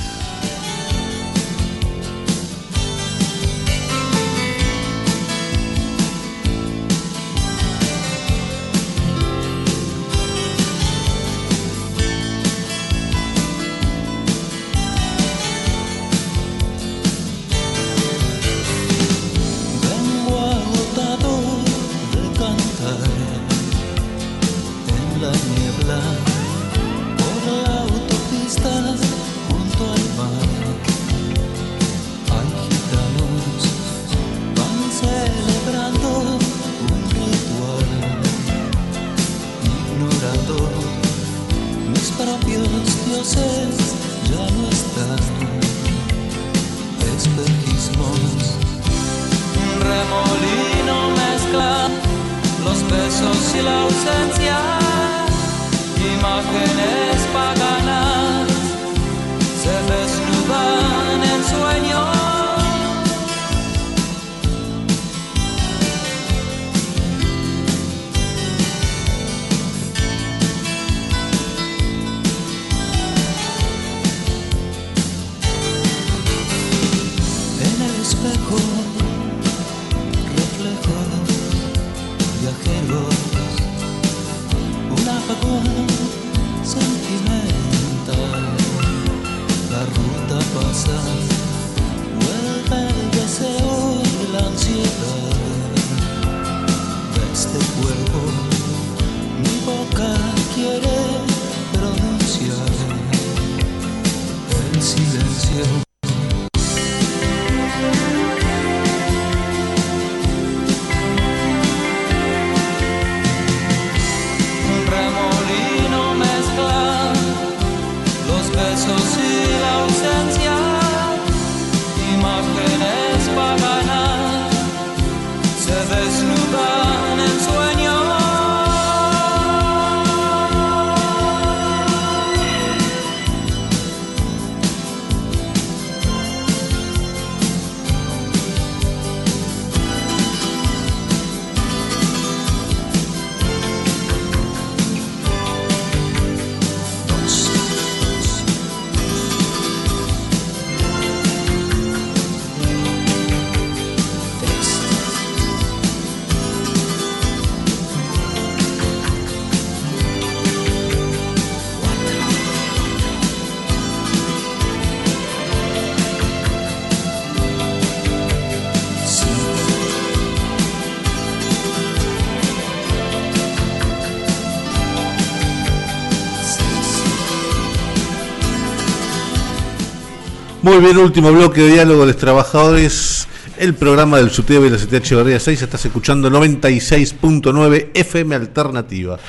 Muy 180.65 180.79
bien, 180.79 180.97
último 180.97 181.31
bloque 181.31 181.61
de 181.61 181.73
diálogo 181.73 182.01
de 182.01 182.07
los 182.07 182.17
trabajadores. 182.17 183.27
El 183.59 183.75
programa 183.75 184.17
del 184.17 184.31
SUTEB 184.31 184.65
y 184.65 184.69
la 184.71 184.77
CTH 184.77 185.13
Barría 185.13 185.39
6 185.39 185.61
estás 185.61 185.85
escuchando 185.85 186.27
96.9 186.31 187.89
FM 187.93 188.33
Alternativa. 188.33 189.19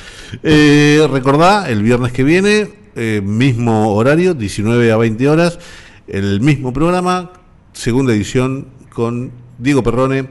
Eh, 0.41 1.07
recordá, 1.11 1.69
el 1.69 1.83
viernes 1.83 2.11
que 2.11 2.23
viene, 2.23 2.71
eh, 2.95 3.21
mismo 3.23 3.93
horario, 3.93 4.33
19 4.33 4.91
a 4.91 4.97
20 4.97 5.29
horas, 5.29 5.59
el 6.07 6.41
mismo 6.41 6.73
programa, 6.73 7.31
segunda 7.71 8.13
edición 8.13 8.69
con 8.91 9.31
Diego 9.59 9.83
Perrone, 9.83 10.29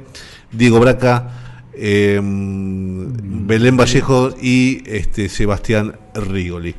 Diego 0.50 0.80
Braca, 0.80 1.62
eh, 1.72 2.20
Belén 2.20 3.76
Vallejo 3.76 4.34
y 4.42 4.82
este, 4.86 5.28
Sebastián 5.28 5.96
Rigoli. 6.16 6.74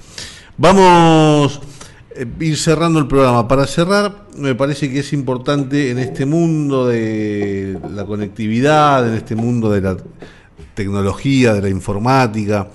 Vamos 0.57 1.61
ir 2.39 2.57
cerrando 2.57 2.99
el 2.99 3.07
programa. 3.07 3.47
Para 3.47 3.67
cerrar, 3.67 4.27
me 4.37 4.55
parece 4.55 4.91
que 4.91 4.99
es 4.99 5.13
importante 5.13 5.91
en 5.91 5.99
este 5.99 6.25
mundo 6.25 6.87
de 6.87 7.79
la 7.93 8.05
conectividad, 8.05 9.07
en 9.07 9.15
este 9.15 9.35
mundo 9.35 9.71
de 9.71 9.81
la 9.81 9.97
tecnología, 10.73 11.53
de 11.53 11.61
la 11.61 11.69
informática, 11.69 12.69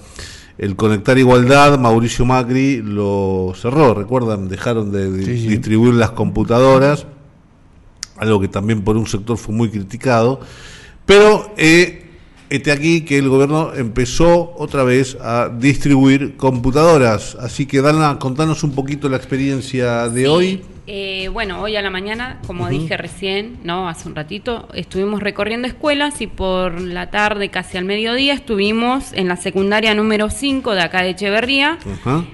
el 0.58 0.76
conectar 0.76 1.16
igualdad, 1.18 1.78
Mauricio 1.78 2.24
Macri 2.24 2.82
lo 2.82 3.52
cerró, 3.56 3.94
recuerdan, 3.94 4.48
dejaron 4.48 4.92
de 4.92 5.10
distribuir 5.10 5.94
las 5.94 6.10
computadoras, 6.10 7.06
algo 8.18 8.40
que 8.40 8.48
también 8.48 8.82
por 8.82 8.96
un 8.96 9.06
sector 9.06 9.38
fue 9.38 9.54
muy 9.54 9.70
criticado, 9.70 10.40
pero 11.06 11.52
eh, 11.56 12.01
este 12.52 12.70
aquí 12.70 13.00
que 13.00 13.16
el 13.16 13.30
gobierno 13.30 13.72
empezó 13.74 14.54
otra 14.58 14.84
vez 14.84 15.16
a 15.22 15.48
distribuir 15.48 16.36
computadoras. 16.36 17.34
Así 17.40 17.64
que, 17.64 17.80
Dana, 17.80 18.18
contanos 18.18 18.62
un 18.62 18.72
poquito 18.72 19.08
la 19.08 19.16
experiencia 19.16 20.10
de 20.10 20.28
hoy. 20.28 20.62
Eh, 20.88 21.28
bueno, 21.32 21.60
hoy 21.60 21.76
a 21.76 21.82
la 21.82 21.90
mañana, 21.90 22.40
como 22.44 22.68
dije 22.68 22.96
recién, 22.96 23.60
no, 23.62 23.88
hace 23.88 24.08
un 24.08 24.16
ratito, 24.16 24.68
estuvimos 24.74 25.22
recorriendo 25.22 25.68
escuelas 25.68 26.20
y 26.20 26.26
por 26.26 26.80
la 26.80 27.08
tarde, 27.08 27.50
casi 27.50 27.78
al 27.78 27.84
mediodía, 27.84 28.34
estuvimos 28.34 29.12
en 29.12 29.28
la 29.28 29.36
secundaria 29.36 29.94
número 29.94 30.28
5 30.28 30.74
de 30.74 30.80
acá 30.80 31.02
de 31.02 31.10
Echeverría, 31.10 31.78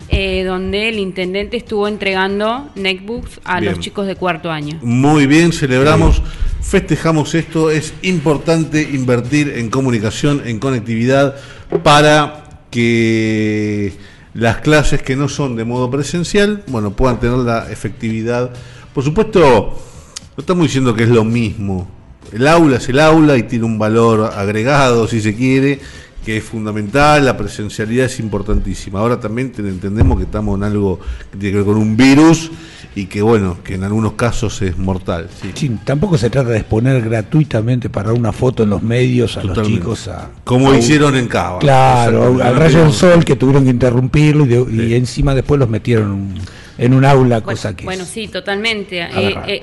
eh, 0.09 0.45
donde 0.45 0.89
el 0.89 0.99
intendente 0.99 1.59
estuvo 1.59 1.89
entregando 1.89 2.71
netbooks 2.75 3.41
a 3.45 3.61
los 3.61 3.81
chicos 3.81 4.07
de 4.07 4.17
cuarto 4.17 4.51
año. 4.51 4.79
Muy 4.81 5.27
bien, 5.27 5.53
celebramos, 5.53 6.23
festejamos 6.63 7.35
esto. 7.35 7.71
Es 7.71 7.93
importante 8.01 8.81
invertir 8.81 9.51
en 9.57 9.69
comunicación, 9.69 10.43
en 10.47 10.59
conectividad, 10.59 11.37
para 11.83 12.45
que 12.71 13.93
las 14.39 14.59
clases 14.59 15.03
que 15.03 15.17
no 15.17 15.29
son 15.29 15.57
de 15.57 15.65
modo 15.65 15.91
presencial, 15.91 16.63
bueno, 16.69 16.93
puedan 16.93 17.19
tener 17.19 17.39
la 17.39 17.69
efectividad. 17.73 18.53
Por 18.95 19.03
supuesto, 19.03 19.41
no 19.41 20.41
estamos 20.41 20.63
diciendo 20.63 20.95
que 20.95 21.03
es 21.03 21.09
lo 21.09 21.25
mismo. 21.25 21.89
El 22.33 22.47
aula 22.47 22.77
es 22.77 22.89
el 22.89 23.01
aula 23.01 23.37
y 23.37 23.43
tiene 23.43 23.65
un 23.65 23.81
valor 23.81 24.31
agregado, 24.33 25.09
si 25.09 25.21
se 25.21 25.35
quiere, 25.35 25.81
que 26.25 26.37
es 26.37 26.45
fundamental, 26.45 27.25
la 27.25 27.37
presencialidad 27.37 28.07
es 28.07 28.21
importantísima. 28.21 29.01
Ahora 29.01 29.19
también 29.19 29.53
entendemos 29.59 30.19
que 30.19 30.25
estamos 30.25 30.57
en 30.57 30.63
algo 30.63 31.01
que 31.33 31.37
tiene 31.37 31.51
que 31.51 31.57
ver 31.57 31.67
con 31.67 31.77
un 31.77 31.97
virus 31.97 32.53
y 32.95 33.07
que 33.07 33.23
bueno, 33.23 33.59
que 33.63 33.75
en 33.75 33.85
algunos 33.85 34.15
casos 34.15 34.61
es 34.63 34.77
mortal. 34.77 35.29
Sí. 35.55 35.79
tampoco 35.85 36.19
se 36.19 36.31
trata 36.31 36.51
de 36.51 36.59
exponer 36.59 37.01
gratuitamente 37.03 37.89
para 37.91 38.13
una 38.13 38.33
foto 38.33 38.63
en 38.63 38.71
los 38.71 38.83
medios 38.83 39.37
a 39.37 39.45
los 39.45 39.63
chicos 39.67 40.09
a... 40.09 40.31
Como 40.45 40.75
hicieron 40.75 41.17
en 41.17 41.29
Cava. 41.29 41.59
Claro, 41.59 42.43
al 42.43 42.57
rayo 42.57 42.83
del 42.83 42.93
sol 42.93 43.25
que 43.25 43.37
tuvieron 43.37 43.65
que 43.65 43.71
interrumpirlo 43.71 44.47
y, 44.47 44.95
encima 44.95 45.35
después 45.35 45.59
los 45.59 45.69
metieron 45.69 46.35
en 46.77 46.95
un 46.95 47.05
aula, 47.05 47.41
cosa 47.41 47.75
que... 47.77 47.85
Bueno, 47.85 48.05
sí, 48.05 48.29
totalmente. 48.29 49.03
Eh, 49.03 49.37
eh, 49.47 49.63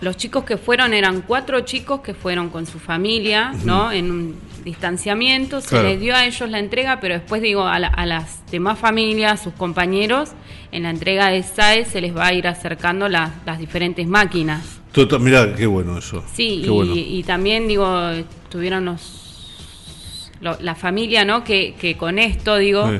los 0.00 0.16
chicos 0.16 0.44
que 0.44 0.56
fueron 0.56 0.94
eran 0.94 1.22
cuatro 1.22 1.60
chicos 1.60 2.00
que 2.00 2.14
fueron 2.14 2.50
con 2.50 2.66
su 2.66 2.78
familia, 2.78 3.52
¿no? 3.64 3.92
En 3.92 4.10
un 4.10 4.51
distanciamiento, 4.64 5.60
se 5.60 5.82
les 5.82 6.00
dio 6.00 6.14
a 6.14 6.24
ellos 6.24 6.48
la 6.48 6.58
entrega, 6.58 7.00
pero 7.00 7.14
después 7.14 7.42
digo, 7.42 7.66
a, 7.66 7.78
las 7.78 8.50
demás 8.50 8.78
familias, 8.78 9.42
sus 9.42 9.52
compañeros, 9.54 10.30
en 10.70 10.84
la 10.84 10.90
entrega 10.90 11.28
de 11.28 11.42
SAE 11.42 11.84
se 11.84 12.00
les 12.00 12.16
va 12.16 12.26
a 12.26 12.32
ir 12.32 12.46
acercando 12.46 13.08
las 13.08 13.58
diferentes 13.58 14.06
máquinas. 14.06 14.80
Total, 14.92 15.20
mirá, 15.20 15.54
qué 15.54 15.66
bueno 15.66 15.98
eso. 15.98 16.22
Sí, 16.32 16.62
y, 16.66 17.22
también 17.22 17.66
digo, 17.66 18.10
tuvieron 18.50 18.84
los, 18.84 20.30
la 20.40 20.74
familia, 20.74 21.24
¿no? 21.24 21.44
Que, 21.44 21.74
que 21.78 21.96
con 21.96 22.18
esto, 22.18 22.56
digo, 22.56 22.90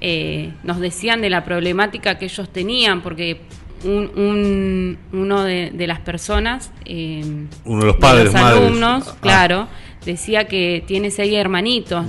eh, 0.00 0.52
nos 0.62 0.80
decían 0.80 1.20
de 1.20 1.30
la 1.30 1.44
problemática 1.44 2.18
que 2.18 2.26
ellos 2.26 2.48
tenían, 2.50 3.02
porque 3.02 3.40
un, 3.84 4.98
uno 5.12 5.44
de, 5.44 5.86
las 5.86 6.00
personas, 6.00 6.72
eh, 6.84 7.22
uno 7.64 7.80
de 7.80 7.86
los 7.86 7.96
padres, 7.96 8.32
los 8.32 8.34
alumnos, 8.34 9.08
ah. 9.08 9.16
claro, 9.20 9.68
decía 10.08 10.48
que 10.48 10.82
tiene 10.86 11.10
seis 11.10 11.34
hermanitos. 11.34 12.06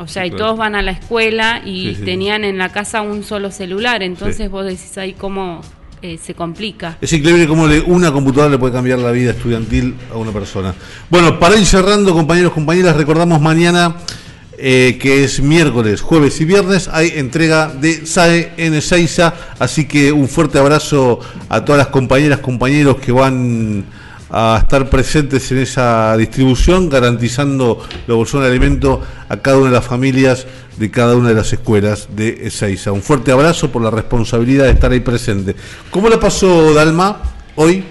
O 0.00 0.06
sea, 0.06 0.26
y 0.26 0.30
todos 0.30 0.58
van 0.58 0.74
a 0.74 0.82
la 0.82 0.90
escuela 0.90 1.62
y 1.64 1.94
tenían 1.94 2.44
en 2.44 2.58
la 2.58 2.70
casa 2.70 3.02
un 3.02 3.22
solo 3.22 3.50
celular. 3.50 4.02
Entonces 4.02 4.50
vos 4.50 4.64
decís 4.64 4.98
ahí 4.98 5.12
cómo 5.12 5.60
eh, 6.02 6.18
se 6.20 6.34
complica. 6.34 6.98
Es 7.00 7.12
increíble 7.12 7.46
cómo 7.46 7.66
una 7.86 8.12
computadora 8.12 8.50
le 8.50 8.58
puede 8.58 8.72
cambiar 8.72 8.98
la 8.98 9.12
vida 9.12 9.30
estudiantil 9.30 9.94
a 10.12 10.16
una 10.16 10.32
persona. 10.32 10.74
Bueno, 11.08 11.38
para 11.38 11.56
ir 11.56 11.64
cerrando, 11.64 12.12
compañeros, 12.12 12.52
compañeras, 12.52 12.96
recordamos 12.96 13.40
mañana 13.40 13.96
eh, 14.56 14.98
que 15.00 15.22
es 15.22 15.40
miércoles, 15.40 16.00
jueves 16.00 16.40
y 16.40 16.44
viernes, 16.44 16.88
hay 16.92 17.12
entrega 17.14 17.68
de 17.68 18.04
SAE 18.04 18.52
en 18.56 18.74
Ezeiza, 18.74 19.32
así 19.60 19.86
que 19.86 20.10
un 20.10 20.26
fuerte 20.28 20.58
abrazo 20.58 21.20
a 21.48 21.64
todas 21.64 21.78
las 21.78 21.88
compañeras, 21.88 22.40
compañeros 22.40 22.96
que 22.96 23.12
van 23.12 23.84
a 24.30 24.58
estar 24.60 24.90
presentes 24.90 25.50
en 25.52 25.58
esa 25.58 26.16
distribución, 26.16 26.88
garantizando 26.88 27.82
la 28.06 28.14
bolsón 28.14 28.42
de 28.42 28.48
alimento 28.48 29.00
a 29.28 29.36
cada 29.38 29.58
una 29.58 29.66
de 29.66 29.72
las 29.72 29.84
familias 29.84 30.46
de 30.78 30.90
cada 30.90 31.16
una 31.16 31.30
de 31.30 31.34
las 31.34 31.52
escuelas 31.52 32.08
de 32.14 32.46
Ezeiza. 32.46 32.92
Un 32.92 33.02
fuerte 33.02 33.32
abrazo 33.32 33.70
por 33.70 33.82
la 33.82 33.90
responsabilidad 33.90 34.64
de 34.66 34.70
estar 34.70 34.92
ahí 34.92 35.00
presente. 35.00 35.56
¿Cómo 35.90 36.08
le 36.08 36.18
pasó 36.18 36.72
Dalma 36.72 37.20
hoy? 37.56 37.84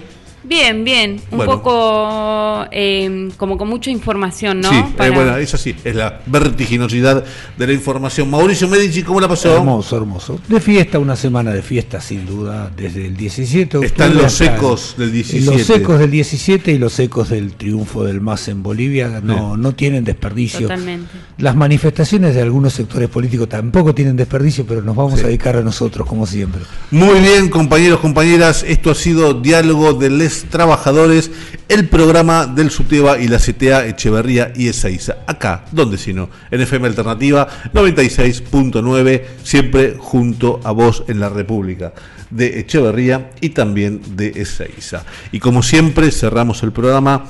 Bien, 0.48 0.82
bien, 0.82 1.20
un 1.30 1.44
poco 1.44 2.64
eh, 2.70 3.28
como 3.36 3.58
con 3.58 3.68
mucha 3.68 3.90
información, 3.90 4.62
¿no? 4.62 4.70
Sí, 4.70 4.76
eh, 4.76 5.10
bueno, 5.10 5.36
es 5.36 5.52
así, 5.52 5.74
es 5.84 5.94
la 5.94 6.20
vertiginosidad 6.24 7.22
de 7.58 7.66
la 7.66 7.72
información. 7.74 8.30
Mauricio 8.30 8.66
Medici, 8.66 9.02
¿cómo 9.02 9.20
la 9.20 9.28
pasó? 9.28 9.54
Hermoso, 9.54 9.98
hermoso. 9.98 10.40
De 10.48 10.58
fiesta, 10.58 10.98
una 10.98 11.16
semana 11.16 11.52
de 11.52 11.60
fiesta, 11.60 12.00
sin 12.00 12.24
duda, 12.24 12.70
desde 12.74 13.06
el 13.06 13.16
17 13.16 13.84
Están 13.84 14.16
los 14.16 14.40
ecos 14.40 14.94
del 14.96 15.12
17. 15.12 15.58
Los 15.58 15.68
ecos 15.68 15.98
del 15.98 16.10
17 16.10 16.72
y 16.72 16.78
los 16.78 16.98
ecos 16.98 17.28
del 17.28 17.52
triunfo 17.52 18.04
del 18.04 18.22
MAS 18.22 18.48
en 18.48 18.62
Bolivia 18.62 19.20
no, 19.22 19.58
no 19.58 19.74
tienen 19.74 20.02
desperdicio. 20.04 20.62
Totalmente. 20.62 21.12
Las 21.36 21.56
manifestaciones 21.56 22.34
de 22.34 22.40
algunos 22.40 22.72
sectores 22.72 23.10
políticos 23.10 23.50
tampoco 23.50 23.94
tienen 23.94 24.16
desperdicio, 24.16 24.64
pero 24.66 24.80
nos 24.80 24.96
vamos 24.96 25.22
a 25.22 25.26
dedicar 25.26 25.56
a 25.56 25.62
nosotros, 25.62 26.08
como 26.08 26.26
siempre. 26.26 26.62
Muy 26.90 27.20
bien, 27.20 27.50
compañeros, 27.50 28.00
compañeras, 28.00 28.64
esto 28.66 28.90
ha 28.90 28.94
sido 28.94 29.34
Diálogo 29.34 29.92
de 29.92 30.08
Les 30.08 30.37
Trabajadores, 30.44 31.30
el 31.68 31.88
programa 31.88 32.46
del 32.46 32.70
SUTEBA 32.70 33.18
y 33.18 33.28
la 33.28 33.38
CTA 33.38 33.86
Echeverría 33.86 34.52
y 34.54 34.68
Ezeiza. 34.68 35.18
Acá, 35.26 35.64
donde 35.72 35.98
si 35.98 36.12
no, 36.12 36.30
en 36.50 36.60
FM 36.60 36.86
Alternativa 36.86 37.48
96.9, 37.72 39.22
siempre 39.42 39.96
junto 39.98 40.60
a 40.64 40.72
vos 40.72 41.04
en 41.08 41.20
la 41.20 41.28
República 41.28 41.92
de 42.30 42.60
Echeverría 42.60 43.30
y 43.40 43.50
también 43.50 44.00
de 44.16 44.28
Ezeiza. 44.28 45.04
Y 45.32 45.38
como 45.38 45.62
siempre, 45.62 46.10
cerramos 46.10 46.62
el 46.62 46.72
programa 46.72 47.24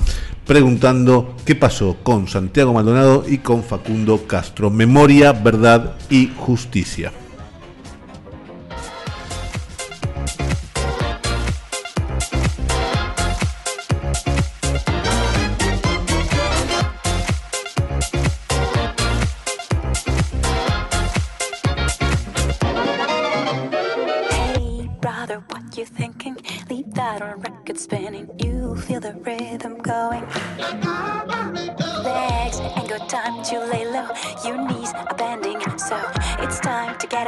preguntando 0.45 1.35
qué 1.45 1.55
pasó 1.55 1.97
con 2.01 2.27
Santiago 2.27 2.73
Maldonado 2.73 3.23
y 3.27 3.37
con 3.37 3.63
Facundo 3.63 4.25
Castro. 4.25 4.69
Memoria, 4.69 5.31
verdad 5.31 5.95
y 6.09 6.31
justicia. 6.35 7.11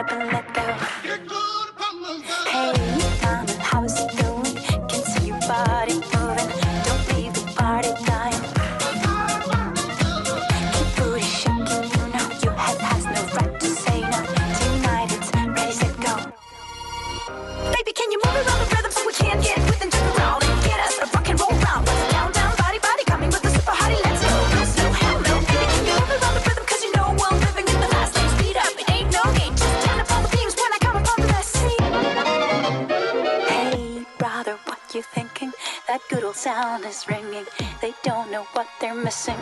gotta 0.04 0.16
pull 0.16 0.36
up. 0.36 0.51
That 35.92 36.08
good 36.08 36.24
old 36.24 36.38
sound 36.38 36.86
is 36.86 37.06
ringing. 37.10 37.44
They 37.82 37.94
don't 38.02 38.32
know 38.32 38.44
what 38.54 38.66
they're 38.80 38.96
missing. 38.96 39.36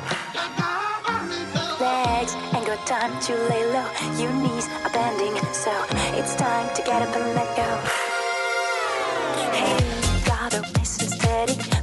Legs 1.79 2.33
ain't 2.55 2.65
got 2.65 2.87
time 2.87 3.13
to 3.21 3.35
lay 3.49 3.65
low. 3.71 3.85
Your 4.17 4.33
knees 4.33 4.67
are 4.83 4.89
bending, 4.89 5.35
so 5.53 5.71
it's 6.17 6.33
time 6.33 6.67
to 6.73 6.81
get 6.81 7.03
up 7.03 7.15
and 7.15 7.35
let 7.35 7.55
go. 7.55 7.69
Hey, 9.53 9.77
gotta 10.25 10.61
listen 10.73 11.09
steady. 11.09 11.79